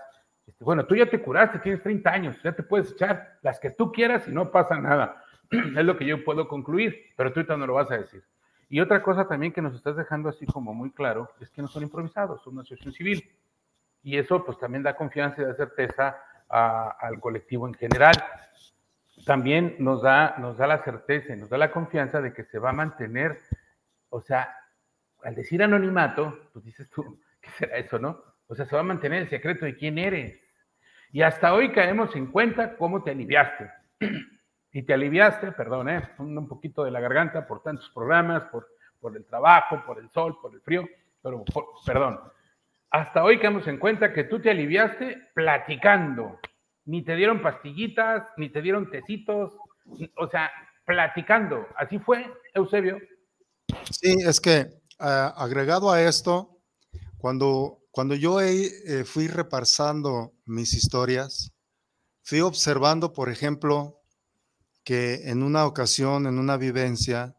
Este, 0.46 0.64
bueno, 0.64 0.86
tú 0.86 0.96
ya 0.96 1.06
te 1.06 1.20
curaste, 1.20 1.58
tienes 1.58 1.82
30 1.82 2.10
años, 2.10 2.42
ya 2.42 2.52
te 2.52 2.62
puedes 2.62 2.92
echar 2.92 3.38
las 3.42 3.58
que 3.60 3.70
tú 3.70 3.92
quieras 3.92 4.26
y 4.28 4.32
no 4.32 4.50
pasa 4.50 4.78
nada. 4.78 5.22
es 5.50 5.84
lo 5.84 5.96
que 5.96 6.06
yo 6.06 6.24
puedo 6.24 6.48
concluir, 6.48 7.12
pero 7.16 7.32
tú 7.32 7.40
ahorita 7.40 7.56
no 7.56 7.66
lo 7.66 7.74
vas 7.74 7.90
a 7.90 7.98
decir. 7.98 8.22
Y 8.68 8.80
otra 8.80 9.02
cosa 9.02 9.26
también 9.26 9.52
que 9.52 9.62
nos 9.62 9.74
estás 9.74 9.96
dejando 9.96 10.28
así 10.28 10.44
como 10.46 10.74
muy 10.74 10.90
claro 10.90 11.30
es 11.40 11.50
que 11.50 11.62
no 11.62 11.68
son 11.68 11.84
improvisados, 11.84 12.42
son 12.42 12.54
una 12.54 12.62
asociación 12.62 12.92
civil. 12.92 13.30
Y 14.02 14.18
eso 14.18 14.44
pues 14.44 14.58
también 14.58 14.82
da 14.82 14.94
confianza 14.94 15.40
y 15.40 15.44
da 15.46 15.54
certeza 15.54 16.16
al 16.48 17.18
colectivo 17.20 17.66
en 17.66 17.74
general. 17.74 18.14
También 19.28 19.76
nos 19.78 20.00
da, 20.00 20.36
nos 20.38 20.56
da 20.56 20.66
la 20.66 20.82
certeza 20.82 21.34
y 21.34 21.36
nos 21.36 21.50
da 21.50 21.58
la 21.58 21.70
confianza 21.70 22.22
de 22.22 22.32
que 22.32 22.44
se 22.44 22.58
va 22.58 22.70
a 22.70 22.72
mantener, 22.72 23.36
o 24.08 24.22
sea, 24.22 24.56
al 25.22 25.34
decir 25.34 25.62
anonimato, 25.62 26.48
pues 26.50 26.64
dices 26.64 26.88
tú, 26.88 27.20
¿qué 27.42 27.50
será 27.50 27.76
eso, 27.76 27.98
no? 27.98 28.24
O 28.46 28.54
sea, 28.54 28.64
se 28.64 28.74
va 28.74 28.80
a 28.80 28.84
mantener 28.84 29.20
el 29.20 29.28
secreto 29.28 29.66
de 29.66 29.76
quién 29.76 29.98
eres. 29.98 30.40
Y 31.12 31.20
hasta 31.20 31.52
hoy 31.52 31.72
caemos 31.72 32.16
en 32.16 32.28
cuenta 32.28 32.74
cómo 32.78 33.02
te 33.02 33.10
aliviaste. 33.10 33.70
y 34.72 34.82
te 34.84 34.94
aliviaste, 34.94 35.52
perdón, 35.52 35.90
¿eh? 35.90 36.08
un, 36.16 36.48
poquito 36.48 36.82
de 36.84 36.90
la 36.90 37.00
garganta 37.00 37.46
por 37.46 37.62
tantos 37.62 37.90
programas, 37.90 38.44
por, 38.44 38.66
por 38.98 39.14
el 39.14 39.26
trabajo, 39.26 39.82
por 39.84 39.98
el 39.98 40.08
sol, 40.08 40.38
por 40.40 40.54
el 40.54 40.62
frío, 40.62 40.88
pero 41.22 41.44
perdón. 41.84 42.18
Hasta 42.88 43.22
hoy 43.22 43.38
quedamos 43.38 43.68
en 43.68 43.76
cuenta 43.76 44.10
que 44.10 44.24
tú 44.24 44.40
te 44.40 44.50
aliviaste 44.50 45.28
platicando. 45.34 46.40
Ni 46.88 47.02
te 47.02 47.14
dieron 47.16 47.42
pastillitas, 47.42 48.24
ni 48.38 48.48
te 48.48 48.62
dieron 48.62 48.90
tecitos, 48.90 49.52
o 50.16 50.28
sea, 50.30 50.50
platicando. 50.86 51.66
¿Así 51.76 51.98
fue, 51.98 52.24
Eusebio? 52.54 52.98
Sí, 53.90 54.16
es 54.26 54.40
que 54.40 54.66
agregado 54.98 55.92
a 55.92 56.02
esto, 56.02 56.62
cuando, 57.18 57.82
cuando 57.90 58.14
yo 58.14 58.40
eh, 58.40 59.04
fui 59.04 59.28
repasando 59.28 60.32
mis 60.46 60.72
historias, 60.72 61.52
fui 62.22 62.40
observando, 62.40 63.12
por 63.12 63.28
ejemplo, 63.28 64.00
que 64.82 65.28
en 65.28 65.42
una 65.42 65.66
ocasión, 65.66 66.26
en 66.26 66.38
una 66.38 66.56
vivencia, 66.56 67.36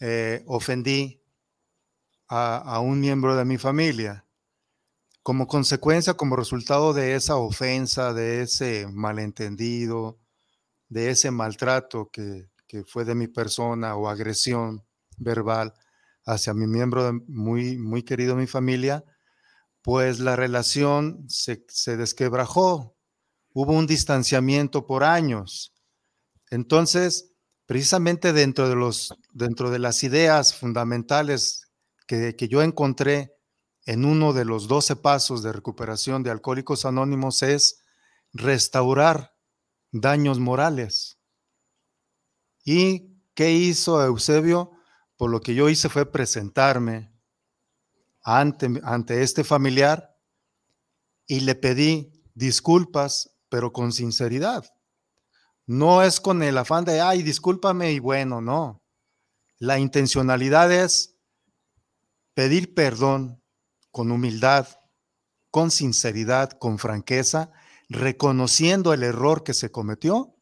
eh, 0.00 0.42
ofendí 0.44 1.22
a, 2.28 2.80
un 2.80 3.00
miembro 3.00 3.36
de 3.36 3.44
mi 3.44 3.56
familia. 3.56 4.24
Como 5.22 5.46
consecuencia, 5.46 6.14
como 6.14 6.36
resultado 6.36 6.92
de 6.92 7.14
esa 7.14 7.36
ofensa, 7.36 8.12
de 8.12 8.42
ese 8.42 8.86
malentendido, 8.88 10.18
de 10.88 11.10
ese 11.10 11.30
maltrato 11.30 12.10
que, 12.10 12.50
fue 12.86 13.04
de 13.04 13.14
mi 13.14 13.28
persona 13.28 13.96
o 13.96 14.08
agresión 14.08 14.82
verbal 15.18 15.74
hacia 16.24 16.54
mi 16.54 16.66
miembro 16.66 17.12
muy, 17.28 17.76
muy 17.76 18.02
querido 18.02 18.34
mi 18.34 18.46
familia, 18.46 19.04
pues 19.82 20.20
la 20.20 20.36
relación 20.36 21.26
se, 21.28 21.66
se 21.68 21.98
desquebrajó. 21.98 22.96
Hubo 23.52 23.72
un 23.72 23.86
distanciamiento 23.86 24.86
por 24.86 25.04
años 25.04 25.72
entonces, 26.52 27.32
precisamente 27.64 28.34
dentro 28.34 28.68
de, 28.68 28.76
los, 28.76 29.14
dentro 29.32 29.70
de 29.70 29.78
las 29.78 30.04
ideas 30.04 30.54
fundamentales 30.54 31.72
que, 32.06 32.36
yo 32.46 32.62
encontré 32.62 33.31
en 33.86 34.04
uno 34.04 34.32
de 34.32 34.44
los 34.44 34.68
12 34.68 34.96
pasos 34.96 35.42
de 35.42 35.52
recuperación 35.52 36.22
de 36.22 36.30
Alcohólicos 36.30 36.84
Anónimos 36.84 37.42
es 37.42 37.82
restaurar 38.32 39.34
daños 39.90 40.38
morales. 40.38 41.18
Y 42.64 43.12
¿Qué 43.34 43.52
hizo 43.52 44.02
Eusebio? 44.04 44.72
Por 45.16 45.30
lo 45.30 45.40
que 45.40 45.54
yo 45.54 45.68
hice 45.68 45.88
fue 45.88 46.10
presentarme 46.10 47.12
ante, 48.22 48.68
ante 48.84 49.22
este 49.22 49.42
familiar 49.42 50.16
y 51.26 51.40
le 51.40 51.54
pedí 51.54 52.12
disculpas, 52.34 53.34
pero 53.48 53.72
con 53.72 53.92
sinceridad. 53.92 54.66
No 55.66 56.02
es 56.02 56.20
con 56.20 56.42
el 56.42 56.58
afán 56.58 56.84
de, 56.84 57.00
ay, 57.00 57.22
discúlpame 57.22 57.92
y 57.92 58.00
bueno, 58.00 58.40
no. 58.40 58.82
La 59.58 59.78
intencionalidad 59.78 60.70
es 60.72 61.16
pedir 62.34 62.74
perdón 62.74 63.41
con 63.92 64.10
humildad, 64.10 64.66
con 65.50 65.70
sinceridad, 65.70 66.50
con 66.50 66.78
franqueza, 66.78 67.52
reconociendo 67.88 68.92
el 68.92 69.04
error 69.04 69.44
que 69.44 69.54
se 69.54 69.70
cometió, 69.70 70.34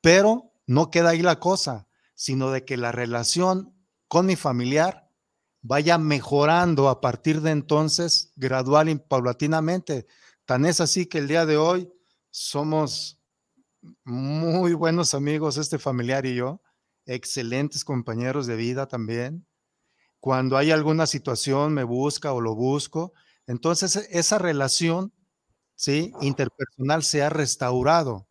pero 0.00 0.52
no 0.66 0.90
queda 0.90 1.10
ahí 1.10 1.22
la 1.22 1.38
cosa, 1.38 1.86
sino 2.14 2.50
de 2.50 2.64
que 2.64 2.76
la 2.76 2.90
relación 2.90 3.74
con 4.08 4.26
mi 4.26 4.34
familiar 4.34 5.08
vaya 5.60 5.98
mejorando 5.98 6.88
a 6.88 7.00
partir 7.00 7.40
de 7.40 7.50
entonces, 7.50 8.32
gradual 8.36 8.88
y 8.88 8.96
paulatinamente. 8.96 10.06
Tan 10.44 10.66
es 10.66 10.80
así 10.80 11.06
que 11.06 11.18
el 11.18 11.28
día 11.28 11.46
de 11.46 11.56
hoy 11.56 11.90
somos 12.30 13.20
muy 14.04 14.74
buenos 14.74 15.14
amigos, 15.14 15.56
este 15.56 15.78
familiar 15.78 16.26
y 16.26 16.34
yo, 16.34 16.62
excelentes 17.06 17.84
compañeros 17.84 18.46
de 18.46 18.56
vida 18.56 18.86
también. 18.86 19.46
Cuando 20.24 20.56
hay 20.56 20.70
alguna 20.70 21.06
situación, 21.06 21.74
me 21.74 21.84
busca 21.84 22.32
o 22.32 22.40
lo 22.40 22.54
busco. 22.54 23.12
Entonces, 23.46 24.08
esa 24.10 24.38
relación, 24.38 25.12
¿sí? 25.74 26.14
Interpersonal 26.22 27.02
se 27.02 27.22
ha 27.22 27.28
restaurado. 27.28 28.26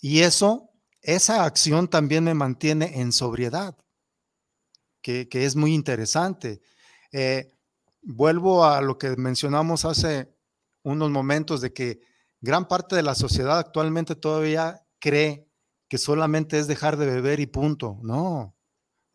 Y 0.00 0.20
eso, 0.20 0.70
esa 1.02 1.44
acción 1.44 1.88
también 1.88 2.24
me 2.24 2.32
mantiene 2.32 3.02
en 3.02 3.12
sobriedad, 3.12 3.76
que, 5.02 5.28
es 5.30 5.56
muy 5.56 5.74
interesante. 5.74 6.62
Eh, 7.12 7.52
vuelvo 8.00 8.64
a 8.64 8.80
lo 8.80 8.96
que 8.96 9.14
mencionamos 9.18 9.84
hace 9.84 10.34
unos 10.84 11.10
momentos 11.10 11.60
de 11.60 11.74
que 11.74 12.00
gran 12.40 12.66
parte 12.66 12.96
de 12.96 13.02
la 13.02 13.14
sociedad 13.14 13.58
actualmente 13.58 14.16
todavía 14.16 14.86
cree 15.00 15.50
que 15.86 15.98
solamente 15.98 16.58
es 16.58 16.66
dejar 16.66 16.96
de 16.96 17.04
beber 17.04 17.40
y 17.40 17.46
punto. 17.46 17.98
No, 18.00 18.56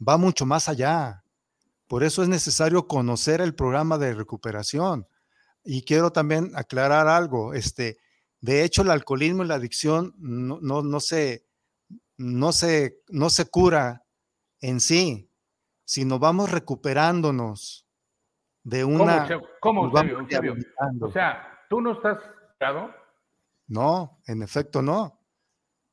va 0.08 0.18
mucho 0.18 0.46
más 0.46 0.70
allá. 0.70 1.24
Por 1.90 2.04
eso 2.04 2.22
es 2.22 2.30
necesario 2.30 2.88
conocer 2.88 3.42
el 3.42 3.56
programa 3.56 3.98
de 3.98 4.14
recuperación. 4.14 5.08
Y 5.64 5.82
quiero 5.82 6.12
también 6.12 6.52
aclarar 6.56 7.08
algo. 7.08 7.56
Este, 7.56 7.98
de 8.42 8.64
hecho, 8.64 8.84
el 8.84 8.92
alcoholismo 8.92 9.44
y 9.44 9.48
la 9.48 9.56
adicción 9.56 10.14
no, 10.20 10.60
no, 10.62 10.84
no, 10.84 11.00
se, 11.00 11.48
no, 12.16 12.52
se, 12.52 13.02
no 13.10 13.32
se 13.32 13.50
cura 13.50 14.06
en 14.62 14.80
sí, 14.80 15.32
sino 15.84 16.20
vamos 16.20 16.52
recuperándonos 16.52 17.88
de 18.62 18.86
una... 18.86 19.28
¿Cómo, 19.60 19.92
cómo 19.92 19.92
O 21.02 21.12
sea, 21.12 21.60
¿tú 21.72 21.82
no 21.82 21.94
estás 21.94 22.20
tragado? 22.60 22.94
No, 23.66 24.22
en 24.28 24.44
efecto 24.44 24.84
no. 24.84 25.20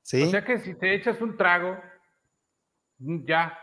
¿Sí? 0.03 0.25
O 0.25 0.31
sea 0.31 0.45
que 0.45 0.59
si 0.59 0.75
te 0.75 0.95
echas 0.95 1.23
un 1.23 1.39
trago, 1.39 1.79
ya, 2.99 3.59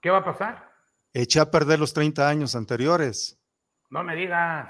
¿qué 0.00 0.10
va 0.10 0.18
a 0.18 0.24
pasar? 0.24 0.73
Eché 1.14 1.38
a 1.38 1.50
perder 1.50 1.78
los 1.78 1.94
30 1.94 2.28
años 2.28 2.56
anteriores. 2.56 3.40
No 3.88 4.02
me 4.02 4.16
digas. 4.16 4.68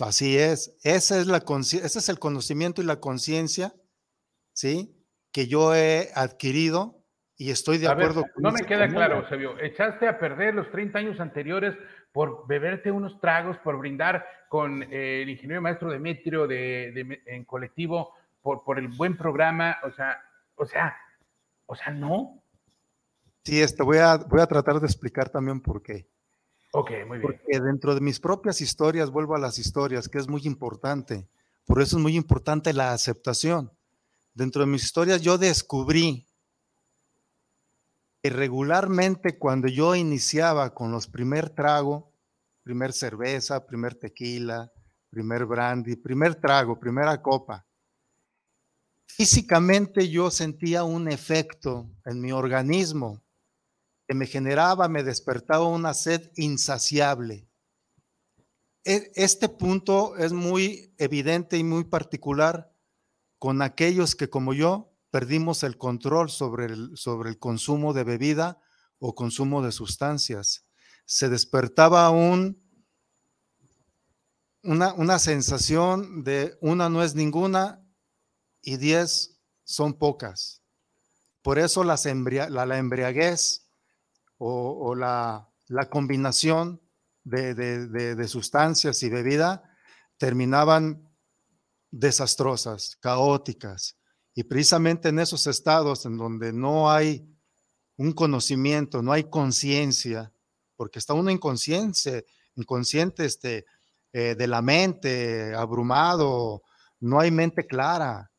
Así 0.00 0.38
es. 0.38 0.78
Ese 0.84 1.20
es, 1.20 1.26
la 1.26 1.38
ese 1.38 1.98
es 1.98 2.08
el 2.08 2.20
conocimiento 2.20 2.80
y 2.80 2.84
la 2.84 3.00
conciencia, 3.00 3.74
¿sí? 4.52 4.96
Que 5.32 5.48
yo 5.48 5.74
he 5.74 6.10
adquirido 6.14 7.02
y 7.36 7.50
estoy 7.50 7.78
de 7.78 7.88
acuerdo 7.88 8.22
con 8.22 8.42
No 8.42 8.52
me 8.52 8.60
queda 8.60 8.88
claro, 8.88 9.28
Sebio. 9.28 9.58
Echaste 9.58 10.06
a 10.06 10.20
perder 10.20 10.54
los 10.54 10.70
30 10.70 11.00
años 11.00 11.18
anteriores 11.20 11.76
por 12.12 12.46
beberte 12.46 12.92
unos 12.92 13.20
tragos, 13.20 13.58
por 13.58 13.76
brindar 13.76 14.24
con 14.48 14.84
eh, 14.84 15.22
el 15.22 15.30
ingeniero 15.30 15.60
maestro 15.60 15.90
Demetrio 15.90 16.46
de, 16.46 17.20
en 17.26 17.44
colectivo, 17.44 18.14
por, 18.40 18.62
por 18.62 18.78
el 18.78 18.86
buen 18.88 19.16
programa. 19.16 19.78
O 19.82 19.90
sea, 19.90 20.22
o 20.54 20.64
sea, 20.64 20.96
o 21.66 21.74
sea, 21.74 21.90
no. 21.92 22.41
Sí, 23.44 23.60
este, 23.60 23.82
voy, 23.82 23.98
a, 23.98 24.16
voy 24.18 24.40
a 24.40 24.46
tratar 24.46 24.78
de 24.78 24.86
explicar 24.86 25.28
también 25.28 25.60
por 25.60 25.82
qué. 25.82 26.08
Ok, 26.72 26.90
muy 27.06 27.18
bien. 27.18 27.22
Porque 27.22 27.60
dentro 27.60 27.94
de 27.94 28.00
mis 28.00 28.20
propias 28.20 28.60
historias, 28.60 29.10
vuelvo 29.10 29.34
a 29.34 29.38
las 29.38 29.58
historias, 29.58 30.08
que 30.08 30.18
es 30.18 30.28
muy 30.28 30.42
importante. 30.44 31.28
Por 31.66 31.82
eso 31.82 31.96
es 31.96 32.02
muy 32.02 32.16
importante 32.16 32.72
la 32.72 32.92
aceptación. 32.92 33.72
Dentro 34.34 34.62
de 34.62 34.66
mis 34.66 34.84
historias 34.84 35.20
yo 35.20 35.38
descubrí 35.38 36.26
que 38.22 38.30
regularmente 38.30 39.38
cuando 39.38 39.68
yo 39.68 39.94
iniciaba 39.94 40.72
con 40.72 40.92
los 40.92 41.08
primer 41.08 41.50
trago, 41.50 42.12
primer 42.62 42.92
cerveza, 42.92 43.66
primer 43.66 43.96
tequila, 43.96 44.72
primer 45.10 45.44
brandy, 45.44 45.96
primer 45.96 46.36
trago, 46.36 46.78
primera 46.78 47.20
copa, 47.20 47.66
físicamente 49.06 50.08
yo 50.08 50.30
sentía 50.30 50.84
un 50.84 51.10
efecto 51.10 51.90
en 52.06 52.20
mi 52.20 52.32
organismo 52.32 53.22
me 54.14 54.26
generaba, 54.26 54.88
me 54.88 55.02
despertaba 55.02 55.66
una 55.66 55.94
sed 55.94 56.30
insaciable. 56.36 57.48
E, 58.84 59.12
este 59.14 59.48
punto 59.48 60.16
es 60.16 60.32
muy 60.32 60.94
evidente 60.98 61.56
y 61.56 61.64
muy 61.64 61.84
particular 61.84 62.72
con 63.38 63.62
aquellos 63.62 64.14
que 64.14 64.28
como 64.28 64.54
yo 64.54 64.92
perdimos 65.10 65.62
el 65.62 65.76
control 65.76 66.30
sobre 66.30 66.66
el, 66.66 66.96
sobre 66.96 67.30
el 67.30 67.38
consumo 67.38 67.92
de 67.92 68.04
bebida 68.04 68.60
o 68.98 69.14
consumo 69.14 69.62
de 69.62 69.72
sustancias. 69.72 70.64
Se 71.04 71.28
despertaba 71.28 72.10
un, 72.10 72.62
una, 74.62 74.94
una 74.94 75.18
sensación 75.18 76.24
de 76.24 76.56
una 76.60 76.88
no 76.88 77.02
es 77.02 77.14
ninguna 77.14 77.84
y 78.62 78.76
diez 78.76 79.40
son 79.64 79.94
pocas. 79.94 80.62
Por 81.42 81.58
eso 81.58 81.82
la, 81.82 81.96
la 82.48 82.78
embriaguez 82.78 83.68
o, 84.44 84.94
la, 84.94 85.48
combinación 85.90 86.80
de, 87.24 88.26
sustancias 88.28 89.02
y 89.02 89.08
bebida 89.08 89.62
terminaban 90.18 91.08
desastrosas, 91.90 92.96
caóticas. 93.00 93.96
Y 94.34 94.44
precisamente 94.44 95.10
en 95.10 95.18
esos 95.18 95.46
estados 95.46 96.06
en 96.06 96.16
donde 96.16 96.52
no 96.52 96.90
hay 96.90 97.28
un 97.96 98.12
conocimiento, 98.12 99.02
no 99.02 99.12
hay 99.12 99.24
conciencia, 99.24 100.32
porque 100.76 100.98
está 100.98 101.14
uno 101.14 101.30
inconsciente, 101.30 102.26
inconsciente 102.56 103.24
este, 103.24 103.66
eh, 104.12 104.34
de 104.34 104.46
la 104.46 104.62
mente, 104.62 105.54
abrumado, 105.54 106.62
no 107.00 107.20
hay 107.20 107.30
mente 107.30 107.66
clara. 107.66 108.30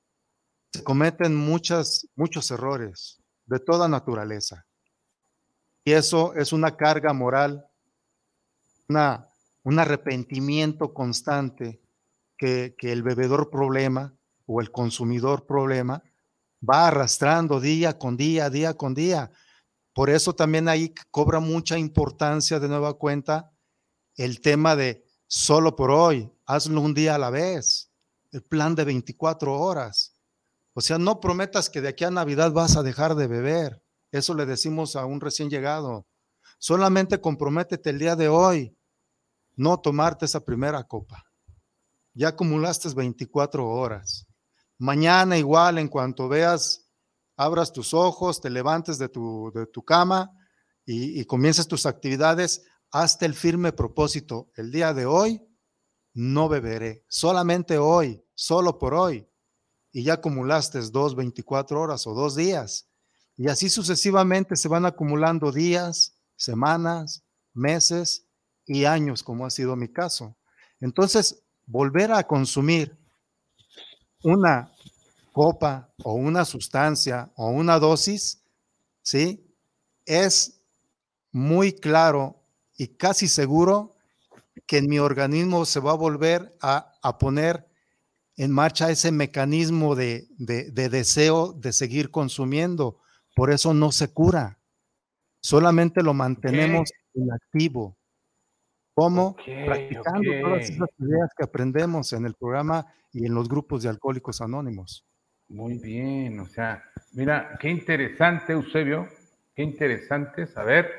Se 0.73 0.83
cometen 0.83 1.35
muchas, 1.35 2.07
muchos 2.15 2.49
errores 2.51 3.21
de 3.45 3.59
toda 3.59 3.87
naturaleza. 3.87 4.65
Y 5.83 5.91
eso 5.91 6.33
es 6.35 6.53
una 6.53 6.75
carga 6.77 7.13
moral, 7.13 7.65
una, 8.87 9.27
un 9.63 9.79
arrepentimiento 9.79 10.93
constante 10.93 11.81
que, 12.37 12.75
que 12.77 12.91
el 12.91 13.03
bebedor 13.03 13.49
problema 13.49 14.15
o 14.45 14.61
el 14.61 14.71
consumidor 14.71 15.45
problema 15.45 16.01
va 16.67 16.87
arrastrando 16.87 17.59
día 17.59 17.97
con 17.97 18.15
día, 18.15 18.49
día 18.49 18.73
con 18.73 18.93
día. 18.93 19.31
Por 19.93 20.09
eso 20.09 20.33
también 20.33 20.67
ahí 20.69 20.93
cobra 21.11 21.39
mucha 21.39 21.77
importancia 21.77 22.59
de 22.59 22.67
nueva 22.67 22.93
cuenta 22.93 23.51
el 24.15 24.41
tema 24.41 24.75
de 24.75 25.05
solo 25.27 25.75
por 25.75 25.91
hoy, 25.91 26.31
hazlo 26.45 26.81
un 26.81 26.93
día 26.93 27.15
a 27.15 27.17
la 27.19 27.29
vez, 27.29 27.91
el 28.31 28.43
plan 28.43 28.75
de 28.75 28.85
24 28.85 29.53
horas. 29.53 30.15
O 30.73 30.81
sea, 30.81 30.97
no 30.97 31.19
prometas 31.19 31.69
que 31.69 31.81
de 31.81 31.89
aquí 31.89 32.03
a 32.03 32.11
Navidad 32.11 32.51
vas 32.51 32.75
a 32.77 32.83
dejar 32.83 33.15
de 33.15 33.27
beber. 33.27 33.82
Eso 34.13 34.35
le 34.35 34.45
decimos 34.45 34.95
a 34.95 35.07
un 35.07 35.19
recién 35.19 35.49
llegado. 35.49 36.05
Solamente 36.59 37.19
comprométete 37.19 37.89
el 37.89 37.97
día 37.97 38.15
de 38.15 38.29
hoy, 38.29 38.77
no 39.55 39.79
tomarte 39.79 40.25
esa 40.25 40.45
primera 40.45 40.83
copa. 40.83 41.25
Ya 42.13 42.27
acumulaste 42.27 42.93
24 42.93 43.67
horas. 43.67 44.27
Mañana 44.77 45.35
igual, 45.35 45.79
en 45.79 45.87
cuanto 45.87 46.29
veas, 46.29 46.87
abras 47.35 47.73
tus 47.73 47.95
ojos, 47.95 48.39
te 48.39 48.51
levantes 48.51 48.99
de 48.99 49.09
tu, 49.09 49.51
de 49.51 49.65
tu 49.65 49.83
cama 49.83 50.29
y, 50.85 51.19
y 51.19 51.25
comiences 51.25 51.67
tus 51.67 51.87
actividades, 51.87 52.61
hazte 52.91 53.25
el 53.25 53.33
firme 53.33 53.73
propósito. 53.73 54.51
El 54.55 54.71
día 54.71 54.93
de 54.93 55.07
hoy 55.07 55.41
no 56.13 56.49
beberé, 56.49 57.03
solamente 57.07 57.79
hoy, 57.79 58.23
solo 58.35 58.77
por 58.77 58.93
hoy. 58.93 59.27
Y 59.91 60.03
ya 60.03 60.13
acumulaste 60.13 60.79
dos 60.91 61.15
24 61.15 61.81
horas 61.81 62.05
o 62.05 62.13
dos 62.13 62.35
días. 62.35 62.92
Y 63.43 63.49
así 63.49 63.69
sucesivamente 63.69 64.55
se 64.55 64.69
van 64.69 64.85
acumulando 64.85 65.51
días, 65.51 66.13
semanas, 66.37 67.25
meses 67.53 68.25
y 68.65 68.85
años, 68.85 69.21
como 69.21 69.45
ha 69.45 69.49
sido 69.49 69.75
mi 69.75 69.89
caso. 69.89 70.37
Entonces, 70.79 71.43
volver 71.65 72.13
a 72.13 72.23
consumir 72.23 72.97
una 74.23 74.71
copa 75.33 75.93
o 76.05 76.13
una 76.13 76.45
sustancia 76.45 77.33
o 77.35 77.49
una 77.49 77.79
dosis, 77.79 78.41
¿sí? 79.01 79.45
es 80.05 80.61
muy 81.33 81.73
claro 81.73 82.39
y 82.77 82.87
casi 82.87 83.27
seguro 83.27 83.97
que 84.65 84.77
en 84.77 84.87
mi 84.87 84.99
organismo 84.99 85.65
se 85.65 85.81
va 85.81 85.91
a 85.91 85.95
volver 85.95 86.55
a, 86.61 87.17
poner 87.19 87.67
en 88.37 88.51
marcha 88.51 88.89
ese 88.89 89.11
mecanismo 89.11 89.95
de, 89.95 90.29
deseo 90.37 91.51
de 91.51 91.73
seguir 91.73 92.09
consumiendo. 92.09 93.02
Por 93.33 93.51
eso 93.51 93.73
no 93.73 93.91
se 93.91 94.13
cura. 94.13 94.59
Solamente 95.41 96.01
lo 96.01 96.13
mantenemos 96.13 96.91
en 97.13 97.31
activo. 97.31 97.97
¿Cómo? 98.93 99.35
Practicando 99.35 100.31
todas 100.41 100.69
esas 100.69 100.89
ideas 100.99 101.29
que 101.35 101.43
aprendemos 101.43 102.13
en 102.13 102.25
el 102.25 102.35
programa 102.35 102.93
y 103.11 103.25
en 103.25 103.33
los 103.33 103.49
grupos 103.49 103.83
de 103.83 103.89
alcohólicos 103.89 104.39
anónimos. 104.41 105.05
Muy 105.49 105.77
bien, 105.79 106.39
o 106.39 106.47
sea, 106.47 106.83
mira, 107.11 107.57
qué 107.59 107.69
interesante, 107.69 108.53
Eusebio, 108.53 109.07
qué 109.55 109.63
interesante 109.63 110.47
saber 110.47 110.89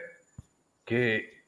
que, 0.84 1.44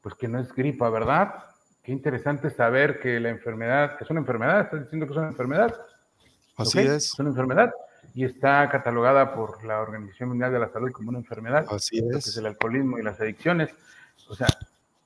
pues 0.00 0.14
que 0.14 0.26
no 0.26 0.40
es 0.40 0.52
gripa, 0.52 0.90
¿verdad? 0.90 1.34
Qué 1.82 1.92
interesante 1.92 2.50
saber 2.50 2.98
que 2.98 3.20
la 3.20 3.28
enfermedad, 3.28 3.96
es 4.00 4.10
una 4.10 4.20
enfermedad, 4.20 4.62
estás 4.62 4.80
diciendo 4.80 5.06
que 5.06 5.12
es 5.12 5.18
una 5.18 5.28
enfermedad. 5.28 5.74
Así 6.56 6.80
es. 6.80 7.04
Es 7.04 7.18
una 7.18 7.30
enfermedad 7.30 7.72
y 8.14 8.24
está 8.24 8.68
catalogada 8.68 9.34
por 9.34 9.64
la 9.64 9.80
Organización 9.80 10.30
Mundial 10.30 10.52
de 10.52 10.58
la 10.58 10.68
Salud 10.68 10.90
como 10.92 11.10
una 11.10 11.18
enfermedad. 11.18 11.66
Así 11.70 11.98
es. 11.98 12.04
Que 12.10 12.18
es 12.18 12.36
el 12.36 12.46
alcoholismo 12.46 12.98
y 12.98 13.02
las 13.02 13.20
adicciones. 13.20 13.74
O 14.28 14.34
sea, 14.34 14.48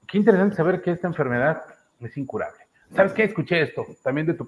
qué 0.07 0.19
interesante 0.19 0.57
saber 0.57 0.83
que 0.83 0.93
esta 0.93 1.09
enfermedad 1.09 1.63
es 2.01 2.17
incurable. 2.17 2.59
¿Sabes 2.95 3.13
qué? 3.13 3.25
Escuché 3.25 3.63
esto 3.63 3.87
también 4.03 4.27
de, 4.27 4.35
tu, 4.35 4.47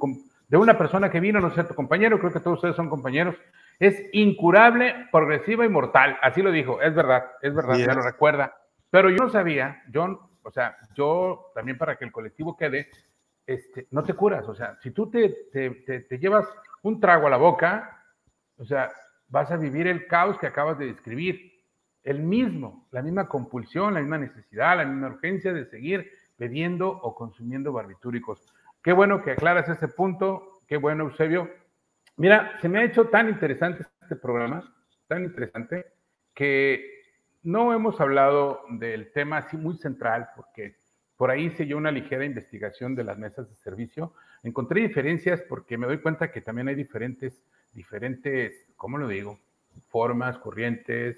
de 0.48 0.56
una 0.56 0.76
persona 0.76 1.10
que 1.10 1.20
vino, 1.20 1.40
no 1.40 1.54
sé, 1.54 1.64
tu 1.64 1.74
compañero, 1.74 2.18
creo 2.18 2.32
que 2.32 2.40
todos 2.40 2.58
ustedes 2.58 2.76
son 2.76 2.88
compañeros. 2.88 3.36
Es 3.78 4.00
incurable, 4.12 5.08
progresiva 5.10 5.64
y 5.64 5.68
mortal. 5.68 6.16
Así 6.22 6.42
lo 6.42 6.50
dijo. 6.50 6.80
Es 6.80 6.94
verdad, 6.94 7.24
es 7.42 7.54
verdad, 7.54 7.76
ya 7.76 7.94
lo 7.94 8.02
recuerda. 8.02 8.54
Pero 8.90 9.10
yo 9.10 9.16
no 9.16 9.30
sabía, 9.30 9.82
yo, 9.90 10.30
o 10.42 10.50
sea, 10.50 10.76
yo 10.94 11.50
también 11.54 11.78
para 11.78 11.96
que 11.96 12.04
el 12.04 12.12
colectivo 12.12 12.56
quede, 12.56 12.88
este, 13.46 13.88
no 13.90 14.02
te 14.02 14.14
curas. 14.14 14.48
O 14.48 14.54
sea, 14.54 14.78
si 14.82 14.90
tú 14.90 15.10
te, 15.10 15.48
te, 15.52 16.00
te 16.00 16.18
llevas 16.18 16.46
un 16.82 17.00
trago 17.00 17.26
a 17.26 17.30
la 17.30 17.36
boca, 17.36 18.03
o 18.64 18.66
sea, 18.66 18.90
vas 19.28 19.50
a 19.50 19.56
vivir 19.56 19.86
el 19.86 20.06
caos 20.06 20.38
que 20.38 20.46
acabas 20.46 20.78
de 20.78 20.86
describir 20.86 21.52
el 22.02 22.20
mismo, 22.20 22.88
la 22.90 23.02
misma 23.02 23.28
compulsión, 23.28 23.94
la 23.94 24.00
misma 24.00 24.18
necesidad, 24.18 24.76
la 24.76 24.86
misma 24.86 25.08
urgencia 25.08 25.52
de 25.52 25.66
seguir 25.66 26.10
bebiendo 26.38 26.88
o 26.88 27.14
consumiendo 27.14 27.72
barbitúricos. 27.72 28.42
Qué 28.82 28.92
bueno 28.92 29.22
que 29.22 29.32
aclaras 29.32 29.68
ese 29.68 29.88
punto, 29.88 30.60
qué 30.66 30.78
bueno, 30.78 31.04
Eusebio. 31.04 31.50
Mira, 32.16 32.58
se 32.60 32.68
me 32.68 32.78
ha 32.78 32.84
hecho 32.84 33.08
tan 33.08 33.28
interesante 33.28 33.84
este 34.00 34.16
programa, 34.16 34.74
tan 35.08 35.24
interesante, 35.24 35.86
que 36.34 37.02
no 37.42 37.74
hemos 37.74 38.00
hablado 38.00 38.62
del 38.70 39.12
tema 39.12 39.38
así 39.38 39.58
muy 39.58 39.76
central, 39.76 40.28
porque 40.36 40.76
por 41.16 41.30
ahí 41.30 41.50
se 41.50 41.64
dio 41.64 41.76
una 41.76 41.90
ligera 41.90 42.24
investigación 42.24 42.94
de 42.94 43.04
las 43.04 43.18
mesas 43.18 43.48
de 43.48 43.56
servicio. 43.56 44.14
Encontré 44.42 44.80
diferencias 44.80 45.42
porque 45.42 45.76
me 45.76 45.86
doy 45.86 45.98
cuenta 45.98 46.32
que 46.32 46.40
también 46.40 46.68
hay 46.68 46.74
diferentes, 46.74 47.42
diferentes, 47.74 48.66
¿cómo 48.76 48.98
lo 48.98 49.08
digo? 49.08 49.38
Formas, 49.88 50.38
corrientes, 50.38 51.16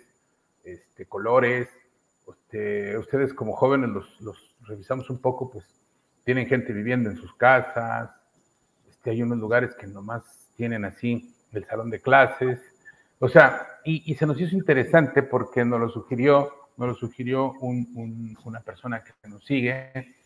este, 0.65 1.07
colores. 1.07 1.69
Este, 2.29 2.99
ustedes 2.99 3.33
como 3.35 3.55
jóvenes 3.55 3.91
los, 3.91 4.57
revisamos 4.63 5.11
un 5.11 5.21
poco, 5.21 5.51
pues 5.51 5.65
tienen 6.25 6.47
gente 6.47 6.73
viviendo 6.73 7.11
en 7.11 7.17
sus 7.17 7.33
casas, 7.35 8.11
este, 8.89 9.11
hay 9.11 9.23
unos 9.23 9.39
lugares 9.39 9.75
que 9.77 9.87
nomás 9.87 10.23
tienen 10.57 10.85
así 10.85 11.33
el 11.53 11.65
salón 11.67 11.91
de 11.91 12.01
clases, 12.01 12.61
o 13.19 13.29
sea, 13.29 13.67
y, 13.85 14.15
se 14.15 14.27
nos 14.27 14.41
hizo 14.41 14.57
interesante 14.57 15.23
porque 15.23 15.65
nos 15.65 15.81
lo 15.81 15.89
sugirió, 15.89 16.53
nos 16.77 16.89
lo 16.89 16.95
sugirió 16.95 17.53
una 17.61 18.61
persona 18.61 19.03
que 19.03 19.29
nos 19.29 19.45
sigue, 19.45 20.17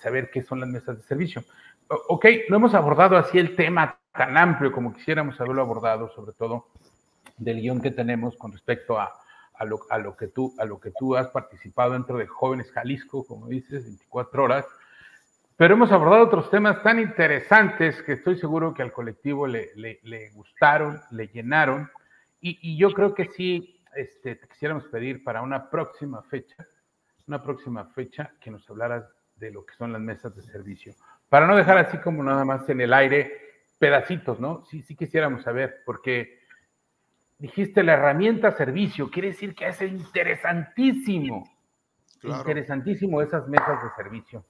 saber 0.00 0.30
qué 0.30 0.42
son 0.42 0.60
las 0.60 0.68
mesas 0.68 0.96
de 0.96 1.02
servicio. 1.02 1.44
ok, 1.88 2.26
no 2.48 2.56
hemos 2.56 2.74
abordado 2.74 3.16
así 3.16 3.38
el 3.38 3.54
tema 3.54 3.98
tan 4.16 4.36
amplio 4.36 4.72
como 4.72 4.92
quisiéramos 4.92 5.40
haberlo 5.40 5.62
abordado, 5.62 6.10
sobre 6.10 6.32
todo 6.32 6.68
del 7.36 7.60
guion 7.60 7.80
que 7.80 7.90
tenemos 7.90 8.36
con 8.36 8.52
respecto 8.52 8.98
a, 8.98 9.12
a 9.58 9.64
lo, 9.98 10.16
que 10.16 10.28
tú, 10.28 10.54
a 10.58 10.64
lo 10.64 10.78
que 10.78 10.90
tú 10.90 11.16
has 11.16 11.28
participado 11.28 11.92
dentro 11.92 12.18
de 12.18 12.26
Jóvenes 12.26 12.70
Jalisco, 12.72 13.26
como 13.26 13.48
dices, 13.48 13.84
24 13.84 14.44
horas. 14.44 14.66
Pero 15.56 15.74
hemos 15.74 15.90
abordado 15.90 16.24
otros 16.24 16.50
temas 16.50 16.82
tan 16.82 16.98
interesantes 16.98 18.02
que 18.02 18.12
estoy 18.12 18.36
seguro 18.36 18.74
que 18.74 18.82
al 18.82 18.92
colectivo 18.92 19.46
le, 19.46 19.70
le, 19.74 20.30
gustaron, 20.32 21.00
le 21.10 21.28
llenaron. 21.28 21.90
Y, 22.40 22.76
yo 22.76 22.92
creo 22.92 23.14
que 23.14 23.26
sí, 23.26 23.82
este, 23.94 24.36
te 24.36 24.46
quisiéramos 24.46 24.84
pedir 24.84 25.24
para 25.24 25.40
una 25.42 25.70
próxima 25.70 26.22
fecha, 26.24 26.66
una 27.26 27.42
próxima 27.42 27.86
fecha 27.86 28.32
que 28.40 28.50
nos 28.50 28.68
hablaras 28.68 29.04
de 29.36 29.50
lo 29.50 29.64
que 29.64 29.74
son 29.74 29.92
las 29.92 30.02
mesas 30.02 30.36
de 30.36 30.42
servicio. 30.42 30.94
Para 31.28 31.46
no 31.46 31.56
dejar 31.56 31.78
así 31.78 31.98
como 31.98 32.22
nada 32.22 32.44
más 32.44 32.68
en 32.68 32.82
el 32.82 32.92
aire 32.92 33.45
pedacitos, 33.78 34.40
¿no? 34.40 34.64
Sí, 34.66 34.82
sí 34.82 34.96
quisiéramos 34.96 35.42
saber, 35.42 35.82
porque 35.84 36.40
dijiste 37.38 37.82
la 37.82 37.94
herramienta 37.94 38.52
servicio, 38.52 39.10
quiere 39.10 39.28
decir 39.28 39.54
que 39.54 39.68
es 39.68 39.80
interesantísimo, 39.82 41.48
interesantísimo 42.22 43.20
esas 43.22 43.46
mesas 43.48 43.82
de 43.82 43.90
servicio. 43.96 44.44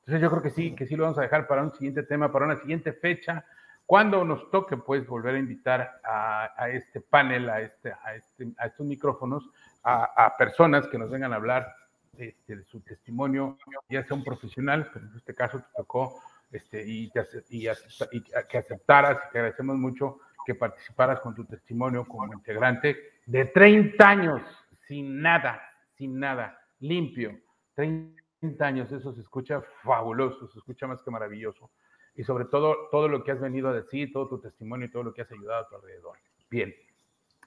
Entonces 0.00 0.20
yo 0.20 0.30
creo 0.30 0.42
que 0.42 0.50
sí, 0.50 0.74
que 0.74 0.86
sí 0.86 0.96
lo 0.96 1.04
vamos 1.04 1.18
a 1.18 1.22
dejar 1.22 1.46
para 1.46 1.62
un 1.62 1.70
siguiente 1.70 2.02
tema, 2.02 2.32
para 2.32 2.46
una 2.46 2.56
siguiente 2.56 2.92
fecha, 2.92 3.44
cuando 3.86 4.24
nos 4.24 4.50
toque 4.50 4.76
pues 4.76 5.06
volver 5.06 5.36
a 5.36 5.38
invitar 5.38 6.00
a, 6.04 6.68
este 6.70 7.00
panel, 7.00 7.48
a, 7.50 7.60
este, 7.60 7.92
a, 7.92 8.14
este, 8.14 8.52
a 8.58 8.66
estos 8.66 8.86
micrófonos, 8.86 9.48
a, 9.84 10.34
personas 10.38 10.86
que 10.88 10.98
nos 10.98 11.10
vengan 11.10 11.32
a 11.32 11.36
hablar 11.36 11.74
este, 12.16 12.56
de 12.56 12.64
su 12.64 12.80
testimonio, 12.80 13.58
ya 13.88 14.04
sea 14.04 14.16
un 14.16 14.24
profesional, 14.24 14.90
pero 14.92 15.06
en 15.06 15.16
este 15.16 15.34
caso 15.34 15.58
te 15.58 15.66
tocó, 15.76 16.20
este, 16.52 16.86
y, 16.86 17.10
y, 17.50 17.68
y 18.12 18.22
que 18.48 18.58
aceptaras, 18.58 19.18
y 19.28 19.32
te 19.32 19.38
agradecemos 19.38 19.76
mucho 19.76 20.20
que 20.44 20.54
participaras 20.54 21.20
con 21.20 21.34
tu 21.34 21.44
testimonio 21.44 22.04
como 22.06 22.32
integrante 22.32 22.96
de 23.26 23.46
30 23.46 24.08
años 24.08 24.42
sin 24.86 25.22
nada, 25.22 25.62
sin 25.94 26.18
nada, 26.18 26.58
limpio. 26.80 27.38
30 27.74 28.12
años, 28.60 28.92
eso 28.92 29.12
se 29.14 29.20
escucha 29.20 29.62
fabuloso, 29.82 30.48
se 30.48 30.58
escucha 30.58 30.86
más 30.86 31.02
que 31.02 31.10
maravilloso. 31.10 31.70
Y 32.14 32.24
sobre 32.24 32.44
todo, 32.44 32.88
todo 32.90 33.08
lo 33.08 33.24
que 33.24 33.32
has 33.32 33.40
venido 33.40 33.68
a 33.68 33.72
decir, 33.72 34.12
todo 34.12 34.28
tu 34.28 34.40
testimonio 34.40 34.86
y 34.86 34.90
todo 34.90 35.02
lo 35.02 35.14
que 35.14 35.22
has 35.22 35.32
ayudado 35.32 35.64
a 35.64 35.68
tu 35.68 35.76
alrededor. 35.76 36.18
Bien. 36.50 36.74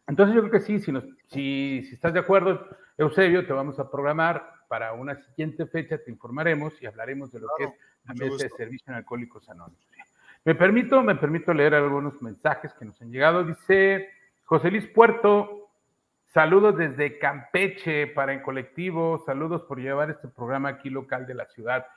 Entonces 0.07 0.35
yo 0.35 0.41
creo 0.41 0.51
que 0.51 0.61
sí, 0.61 0.79
si, 0.79 0.91
si, 1.27 1.83
si 1.85 1.95
estás 1.95 2.13
de 2.13 2.19
acuerdo, 2.19 2.67
Eusebio, 2.97 3.45
te 3.45 3.53
vamos 3.53 3.77
a 3.79 3.89
programar 3.91 4.55
para 4.67 4.93
una 4.93 5.15
siguiente 5.15 5.65
fecha, 5.67 5.97
te 5.97 6.11
informaremos 6.11 6.81
y 6.81 6.85
hablaremos 6.85 7.31
de 7.31 7.39
lo 7.39 7.47
que 7.57 7.65
es 7.65 7.73
de 8.13 8.49
servicio 8.49 8.91
en 8.91 8.95
Alcohólicos 8.95 9.49
Anónimos. 9.49 9.85
Me 10.43 10.53
permito, 10.53 11.01
me 11.01 11.15
permito 11.15 11.53
leer 11.53 11.73
algunos 11.73 12.21
mensajes 12.21 12.71
que 12.73 12.85
nos 12.85 13.01
han 13.01 13.11
llegado. 13.11 13.43
Dice 13.43 14.09
José 14.43 14.69
Luis 14.69 14.85
Puerto, 14.85 15.71
saludos 16.27 16.77
desde 16.77 17.17
Campeche 17.17 18.05
para 18.07 18.31
en 18.31 18.41
colectivo, 18.41 19.23
saludos 19.25 19.63
por 19.63 19.79
llevar 19.79 20.11
este 20.11 20.27
programa 20.27 20.69
aquí 20.69 20.91
local 20.91 21.25
de 21.25 21.33
la 21.33 21.45
ciudad. 21.47 21.87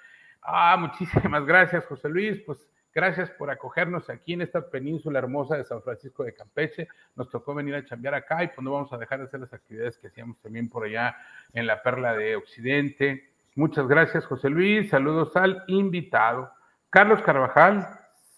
Ah, 0.40 0.78
muchísimas 0.78 1.44
gracias, 1.44 1.84
José 1.84 2.08
Luis. 2.08 2.40
Pues 2.46 2.58
gracias 2.94 3.30
por 3.32 3.50
acogernos 3.50 4.08
aquí 4.08 4.32
en 4.32 4.40
esta 4.40 4.70
península 4.70 5.18
hermosa 5.18 5.58
de 5.58 5.64
San 5.64 5.82
Francisco 5.82 6.24
de 6.24 6.32
Campeche. 6.32 6.88
Nos 7.16 7.28
tocó 7.28 7.54
venir 7.54 7.74
a 7.74 7.84
chambear 7.84 8.14
acá 8.14 8.42
y 8.44 8.48
pues 8.48 8.60
no 8.62 8.72
vamos 8.72 8.90
a 8.94 8.96
dejar 8.96 9.18
de 9.18 9.26
hacer 9.26 9.40
las 9.40 9.52
actividades 9.52 9.98
que 9.98 10.06
hacíamos 10.06 10.40
también 10.40 10.70
por 10.70 10.86
allá 10.86 11.18
en 11.52 11.66
la 11.66 11.82
Perla 11.82 12.14
de 12.14 12.36
Occidente. 12.36 13.27
Muchas 13.58 13.88
gracias, 13.88 14.24
José 14.24 14.50
Luis. 14.50 14.88
Saludos 14.88 15.34
al 15.34 15.64
invitado. 15.66 16.48
Carlos 16.90 17.20
Carvajal, 17.22 17.88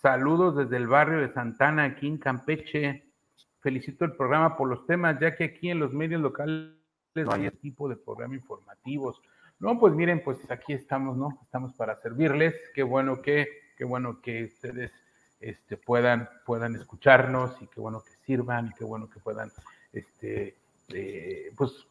Saludos 0.00 0.56
desde 0.56 0.78
el 0.78 0.86
barrio 0.86 1.20
de 1.20 1.30
Santana, 1.34 1.84
aquí 1.84 2.06
en 2.06 2.16
Campeche. 2.16 3.04
Felicito 3.58 4.06
el 4.06 4.16
programa 4.16 4.56
por 4.56 4.66
los 4.66 4.86
temas, 4.86 5.20
ya 5.20 5.36
que 5.36 5.44
aquí 5.44 5.68
en 5.70 5.78
los 5.78 5.92
medios 5.92 6.22
locales 6.22 6.72
no 7.14 7.32
hay 7.32 7.50
tipo 7.50 7.86
de 7.86 7.96
programa 7.96 8.34
informativos. 8.34 9.20
No, 9.58 9.78
pues 9.78 9.92
miren, 9.92 10.22
pues 10.24 10.38
aquí 10.50 10.72
estamos, 10.72 11.18
¿no? 11.18 11.38
Estamos 11.42 11.74
para 11.74 12.00
servirles. 12.00 12.54
Qué 12.74 12.82
bueno 12.82 13.20
que, 13.20 13.46
qué 13.76 13.84
bueno 13.84 14.22
que 14.22 14.44
ustedes 14.44 14.90
este, 15.38 15.76
puedan, 15.76 16.30
puedan 16.46 16.76
escucharnos 16.76 17.60
y 17.60 17.66
qué 17.66 17.78
bueno 17.78 18.02
que 18.02 18.12
sirvan 18.24 18.68
y 18.68 18.72
qué 18.72 18.84
bueno 18.84 19.10
que 19.10 19.20
puedan, 19.20 19.52
este, 19.92 20.56
eh, 20.94 21.52
pues, 21.58 21.86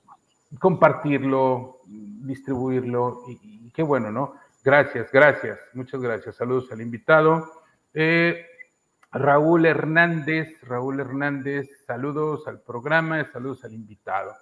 compartirlo, 0.58 1.82
distribuirlo 1.86 3.24
y, 3.28 3.72
qué 3.72 3.84
bueno, 3.84 4.12
¿no? 4.12 4.36
Gracias, 4.64 5.12
gracias, 5.12 5.60
muchas 5.74 6.02
gracias. 6.02 6.36
Saludos 6.36 6.72
al 6.72 6.82
invitado. 6.82 7.50
Eh, 7.93 8.45
Raúl 9.12 9.66
Hernández, 9.66 10.62
Raúl 10.64 11.00
Hernández, 11.00 11.86
saludos 11.86 12.47
al 12.47 12.62
programa, 12.62 13.24
saludos 13.32 13.64
al 13.64 13.74
invitado. 13.74 14.34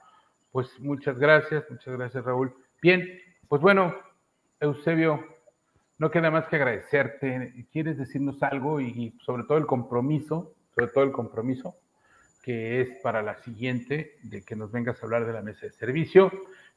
Pues 0.51 0.79
muchas 0.79 1.19
gracias, 1.19 1.65
muchas 1.69 1.97
gracias 1.97 2.23
Raúl. 2.25 2.53
Bien, 2.81 3.19
pues 3.47 3.61
bueno, 3.61 3.93
Eusebio, 4.59 5.23
no 5.97 6.09
queda 6.09 6.31
más 6.31 6.47
que 6.47 6.55
agradecerte. 6.55 7.67
¿Quieres 7.71 7.97
decirnos 7.97 8.41
algo 8.43 8.81
y 8.81 9.15
sobre 9.23 9.43
todo 9.43 9.57
el 9.57 9.65
compromiso, 9.65 10.53
sobre 10.73 10.87
todo 10.87 11.03
el 11.03 11.11
compromiso 11.11 11.75
que 12.47 12.79
es 12.79 12.89
para 13.03 13.21
la 13.21 13.35
siguiente, 13.39 14.15
de 14.23 14.41
que 14.41 14.55
nos 14.55 14.71
vengas 14.71 14.97
a 14.97 15.05
hablar 15.05 15.25
de 15.25 15.33
la 15.33 15.41
mesa 15.41 15.65
de 15.65 15.71
servicio. 15.73 16.31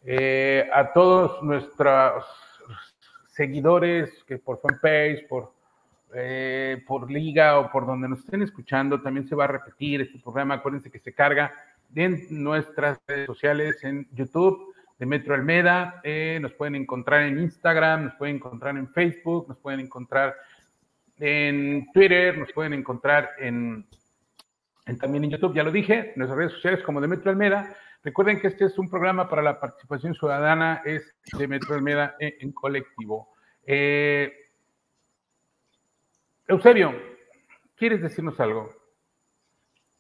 Eh, 0.05 0.69
a 0.75 0.93
todos 0.93 1.41
nuestros 1.45 2.25
seguidores, 3.29 4.11
que 4.25 4.39
por 4.39 4.59
fanpage, 4.61 5.29
por, 5.29 5.53
eh, 6.13 6.83
por 6.89 7.09
liga 7.09 7.61
o 7.61 7.71
por 7.71 7.87
donde 7.87 8.09
nos 8.09 8.19
estén 8.19 8.43
escuchando, 8.43 9.01
también 9.01 9.29
se 9.29 9.37
va 9.37 9.45
a 9.45 9.47
repetir 9.47 10.01
este 10.01 10.19
programa. 10.19 10.55
Acuérdense 10.55 10.91
que 10.91 10.99
se 10.99 11.15
carga 11.15 11.53
en 11.95 12.27
nuestras 12.31 12.99
redes 13.07 13.27
sociales, 13.27 13.85
en 13.85 14.09
YouTube 14.11 14.75
de 14.99 15.07
Metro 15.07 15.35
Almeda, 15.35 16.01
eh, 16.03 16.41
nos 16.43 16.53
pueden 16.55 16.75
encontrar 16.75 17.23
en 17.23 17.39
Instagram, 17.39 18.07
nos 18.07 18.15
pueden 18.15 18.37
encontrar 18.39 18.77
en 18.77 18.89
Facebook, 18.89 19.47
nos 19.47 19.59
pueden 19.59 19.79
encontrar 19.79 20.35
en 21.21 21.87
Twitter, 21.93 22.37
nos 22.37 22.53
pueden 22.53 22.73
encontrar 22.73 23.31
en, 23.39 23.87
también 24.99 25.25
en 25.25 25.31
YouTube, 25.31 25.55
ya 25.55 25.63
lo 25.63 25.71
dije, 25.71 26.13
nuestras 26.17 26.39
redes 26.39 26.53
sociales 26.53 26.81
como 26.85 27.01
de 27.01 27.09
Metro 27.09 27.31
Almeda. 27.31 27.77
Recuerden 28.03 28.41
que 28.41 28.49
este 28.49 28.65
es 28.65 28.79
un 28.79 28.89
programa 28.89 29.29
para 29.29 29.43
la 29.43 29.61
participación 29.61 30.15
ciudadana, 30.15 30.83
es 30.85 31.15
de 31.37 31.61
Almeda 31.69 32.17
en, 32.19 32.53
colectivo. 32.53 33.35
Eh, 33.67 34.33
Eusebio, 36.49 36.95
¿quieres 37.77 38.03
decirnos 38.03 38.41
algo? 38.41 38.75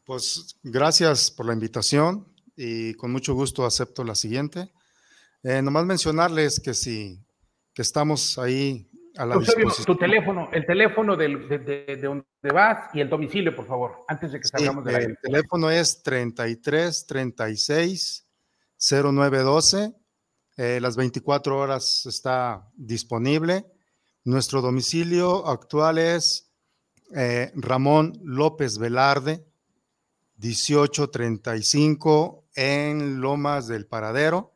Pues 0.04 0.58
gracias 0.62 1.30
por 1.30 1.46
la 1.46 1.52
invitación 1.52 2.26
y 2.56 2.94
con 2.94 3.12
mucho 3.12 3.34
gusto 3.34 3.64
acepto 3.64 4.02
la 4.02 4.14
siguiente. 4.14 4.72
Eh, 5.42 5.62
nomás 5.62 5.86
mencionarles 5.86 6.58
que 6.58 6.74
si 6.74 7.24
que 7.74 7.82
estamos 7.82 8.38
ahí 8.38 8.89
a 9.16 9.26
la 9.26 9.36
disposición. 9.36 9.86
Tu 9.86 9.96
teléfono, 9.96 10.48
el 10.52 10.66
teléfono 10.66 11.16
de, 11.16 11.28
de, 11.58 11.96
donde 11.96 12.24
vas 12.52 12.94
y 12.94 13.00
el 13.00 13.08
domicilio, 13.08 13.54
por 13.54 13.66
favor, 13.66 14.04
antes 14.08 14.32
de 14.32 14.40
que 14.40 14.48
salgamos 14.48 14.84
de 14.84 14.92
la 14.92 14.98
El 14.98 15.18
teléfono 15.18 15.70
es 15.70 16.02
33 16.02 17.06
36 17.06 18.26
0912. 18.78 19.94
las 20.56 20.96
24 20.96 21.58
horas 21.58 22.06
está 22.06 22.68
disponible. 22.74 23.66
Nuestro 24.24 24.60
domicilio 24.60 25.46
actual 25.46 25.98
es 25.98 26.50
eh, 27.14 27.52
Ramón 27.54 28.18
López 28.22 28.78
Velarde, 28.78 29.46
1835 30.36 32.44
en 32.54 33.20
Lomas 33.20 33.66
del 33.66 33.86
Paradero. 33.86 34.54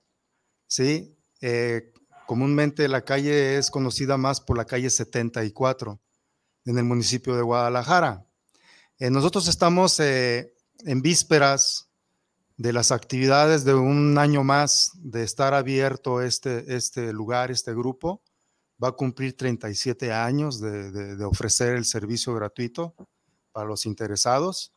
¿sí? 0.66 1.16
Eh, 1.40 1.93
comúnmente 2.26 2.88
la 2.88 3.04
calle 3.04 3.58
es 3.58 3.70
conocida 3.70 4.16
más 4.16 4.40
por 4.40 4.56
la 4.56 4.64
calle 4.64 4.90
74 4.90 6.00
en 6.64 6.78
el 6.78 6.84
municipio 6.84 7.36
de 7.36 7.42
Guadalajara. 7.42 8.26
Eh, 8.98 9.10
nosotros 9.10 9.48
estamos 9.48 9.98
eh, 10.00 10.54
en 10.84 11.02
vísperas 11.02 11.88
de 12.56 12.72
las 12.72 12.92
actividades 12.92 13.64
de 13.64 13.74
un 13.74 14.16
año 14.18 14.44
más 14.44 14.92
de 14.94 15.24
estar 15.24 15.54
abierto 15.54 16.22
este, 16.22 16.76
este 16.76 17.12
lugar, 17.12 17.50
este 17.50 17.74
grupo. 17.74 18.22
Va 18.82 18.88
a 18.88 18.92
cumplir 18.92 19.36
37 19.36 20.12
años 20.12 20.60
de, 20.60 21.24
ofrecer 21.24 21.76
el 21.76 21.84
servicio 21.84 22.34
gratuito 22.34 22.94
para 23.52 23.66
los 23.66 23.86
interesados 23.86 24.72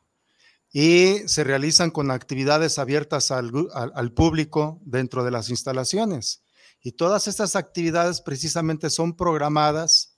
y 0.71 1.19
se 1.27 1.43
realizan 1.43 1.91
con 1.91 2.11
actividades 2.11 2.77
abiertas 2.77 3.31
al, 3.31 3.51
al 3.73 4.11
público 4.11 4.79
dentro 4.83 5.23
de 5.23 5.31
las 5.31 5.49
instalaciones. 5.49 6.43
Y 6.87 6.93
todas 6.93 7.27
estas 7.27 7.57
actividades 7.57 8.21
precisamente 8.21 8.89
son 8.89 9.17
programadas 9.17 10.17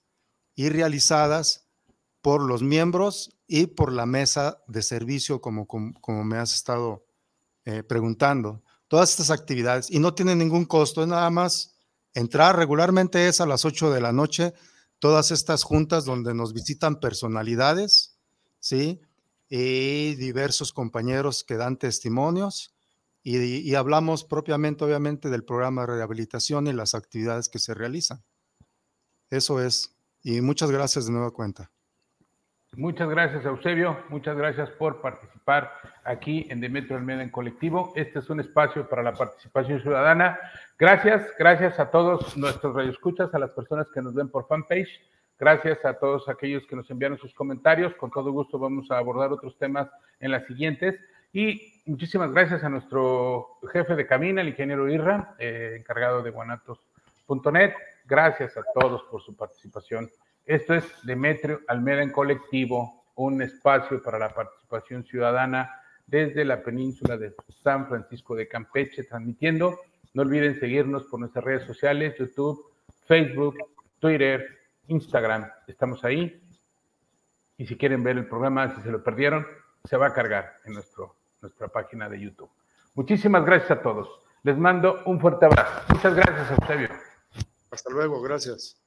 y 0.53 0.69
realizadas 0.69 1.67
por 2.21 2.43
los 2.43 2.61
miembros 2.61 3.39
y 3.47 3.65
por 3.65 3.91
la 3.91 4.05
mesa 4.05 4.61
de 4.67 4.83
servicio, 4.83 5.41
como, 5.41 5.65
como, 5.65 6.23
me 6.23 6.37
has 6.37 6.53
estado 6.53 7.07
eh, 7.65 7.81
preguntando. 7.81 8.61
Todas 8.87 9.09
estas 9.09 9.31
actividades, 9.31 9.89
y 9.89 9.97
no 9.97 10.13
tienen 10.13 10.37
ningún 10.37 10.65
costo, 10.65 11.01
es 11.01 11.07
nada 11.07 11.31
más 11.31 11.75
entrar 12.13 12.55
regularmente 12.55 13.27
es 13.27 13.41
a 13.41 13.47
las 13.47 13.65
8 13.65 13.89
de 13.89 14.01
la 14.01 14.11
noche, 14.11 14.53
todas 14.99 15.31
estas 15.31 15.63
juntas 15.63 16.05
donde 16.05 16.35
nos 16.35 16.53
visitan 16.53 16.99
personalidades, 16.99 18.19
¿sí? 18.59 19.01
Y 19.49 20.13
diversos 20.17 20.71
compañeros 20.71 21.43
que 21.43 21.57
dan 21.57 21.77
testimonios 21.77 22.75
y, 23.37 23.75
hablamos 23.75 24.23
propiamente, 24.23 24.83
obviamente, 24.83 25.29
del 25.29 25.43
programa 25.43 25.81
de 25.81 25.95
rehabilitación 25.95 26.67
y 26.67 26.73
las 26.73 26.95
actividades 26.95 27.49
que 27.49 27.59
se 27.59 27.73
realizan. 27.73 28.23
Eso 29.29 29.61
es. 29.61 29.95
Y 30.23 30.41
muchas 30.41 30.71
gracias 30.71 31.05
de 31.05 31.11
nueva 31.11 31.31
cuenta. 31.31 31.69
Muchas 32.75 33.09
gracias, 33.09 33.45
Eusebio. 33.45 33.97
Muchas 34.09 34.37
gracias 34.37 34.69
por 34.71 35.01
participar 35.01 35.71
aquí 36.03 36.45
en 36.49 36.59
Demetrio 36.59 36.97
Almeida 36.97 37.23
en 37.23 37.29
Colectivo. 37.29 37.93
Este 37.95 38.19
es 38.19 38.29
un 38.29 38.39
espacio 38.39 38.87
para 38.87 39.01
la 39.01 39.13
participación 39.13 39.81
ciudadana. 39.81 40.39
Gracias, 40.77 41.27
gracias 41.37 41.79
a 41.79 41.89
todos 41.89 42.37
nuestros 42.37 42.75
radioescuchas, 42.75 43.33
a 43.33 43.39
las 43.39 43.51
personas 43.51 43.87
que 43.93 44.01
nos 44.01 44.13
ven 44.13 44.29
por 44.29 44.47
fanpage. 44.47 44.89
Gracias 45.39 45.83
a 45.83 45.93
todos 45.93 46.27
aquellos 46.29 46.63
que 46.67 46.75
nos 46.75 46.89
enviaron 46.91 47.17
sus 47.17 47.33
comentarios. 47.33 47.93
Con 47.95 48.11
todo 48.11 48.31
gusto 48.31 48.59
vamos 48.59 48.89
a 48.91 48.97
abordar 48.97 49.31
otros 49.31 49.57
temas 49.57 49.89
en 50.19 50.31
las 50.31 50.45
siguientes. 50.45 50.99
Y 51.33 51.78
muchísimas 51.89 52.31
gracias 52.31 52.63
a 52.63 52.69
nuestro 52.69 53.57
jefe 53.73 53.95
de 53.95 54.05
cabina, 54.05 54.41
el 54.41 54.49
ingeniero 54.49 54.87
Irra, 54.89 55.35
eh, 55.39 55.75
encargado 55.79 56.21
de 56.21 56.29
guanatos.net. 56.29 57.73
Gracias 58.05 58.55
a 58.57 58.63
todos 58.79 59.03
por 59.03 59.21
su 59.23 59.35
participación. 59.35 60.09
Esto 60.45 60.75
es 60.75 60.85
Demetrio 61.03 61.61
Almeda 61.67 62.03
en 62.03 62.11
Colectivo, 62.11 63.05
un 63.15 63.41
espacio 63.41 64.01
para 64.03 64.19
la 64.19 64.29
participación 64.29 65.03
ciudadana 65.03 65.71
desde 66.05 66.45
la 66.45 66.61
península 66.61 67.17
de 67.17 67.33
San 67.63 67.87
Francisco 67.87 68.35
de 68.35 68.47
Campeche, 68.47 69.03
transmitiendo. 69.03 69.79
No 70.13 70.21
olviden 70.21 70.59
seguirnos 70.59 71.05
por 71.05 71.19
nuestras 71.19 71.43
redes 71.43 71.63
sociales, 71.63 72.15
YouTube, 72.17 72.65
Facebook, 73.05 73.57
Twitter, 73.99 74.45
Instagram. 74.87 75.49
Estamos 75.67 76.03
ahí. 76.05 76.39
Y 77.57 77.65
si 77.65 77.75
quieren 77.77 78.03
ver 78.03 78.17
el 78.17 78.27
programa, 78.27 78.75
si 78.75 78.81
se 78.81 78.91
lo 78.91 79.03
perdieron, 79.03 79.45
se 79.83 79.97
va 79.97 80.07
a 80.07 80.13
cargar 80.13 80.57
en 80.65 80.73
nuestro 80.73 81.18
nuestra 81.41 81.67
página 81.67 82.09
de 82.09 82.19
YouTube. 82.19 82.49
Muchísimas 82.95 83.45
gracias 83.45 83.71
a 83.71 83.81
todos. 83.81 84.09
Les 84.43 84.57
mando 84.57 85.01
un 85.05 85.19
fuerte 85.19 85.45
abrazo. 85.45 85.81
Muchas 85.89 86.15
gracias, 86.15 86.59
Eusebio. 86.59 86.89
Hasta 87.71 87.89
luego, 87.91 88.21
gracias. 88.21 88.81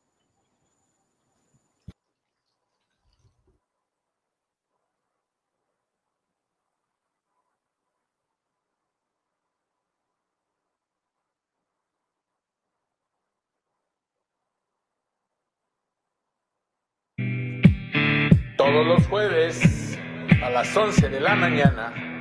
Todos 18.56 18.86
los 18.86 19.06
jueves 19.08 19.98
a 20.42 20.50
las 20.50 20.76
11 20.76 21.08
de 21.08 21.20
la 21.20 21.34
mañana 21.34 22.11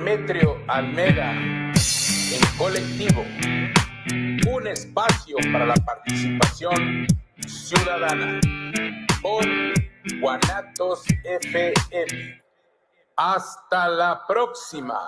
Demetrio 0.00 0.56
Almeda 0.66 1.30
en 1.32 2.56
colectivo, 2.56 3.22
un 4.50 4.66
espacio 4.66 5.36
para 5.52 5.66
la 5.66 5.74
participación 5.74 7.06
ciudadana 7.46 8.40
por 9.20 9.44
Guanatos 10.18 11.04
FM. 11.22 12.42
Hasta 13.14 13.88
la 13.88 14.26
próxima. 14.26 14.98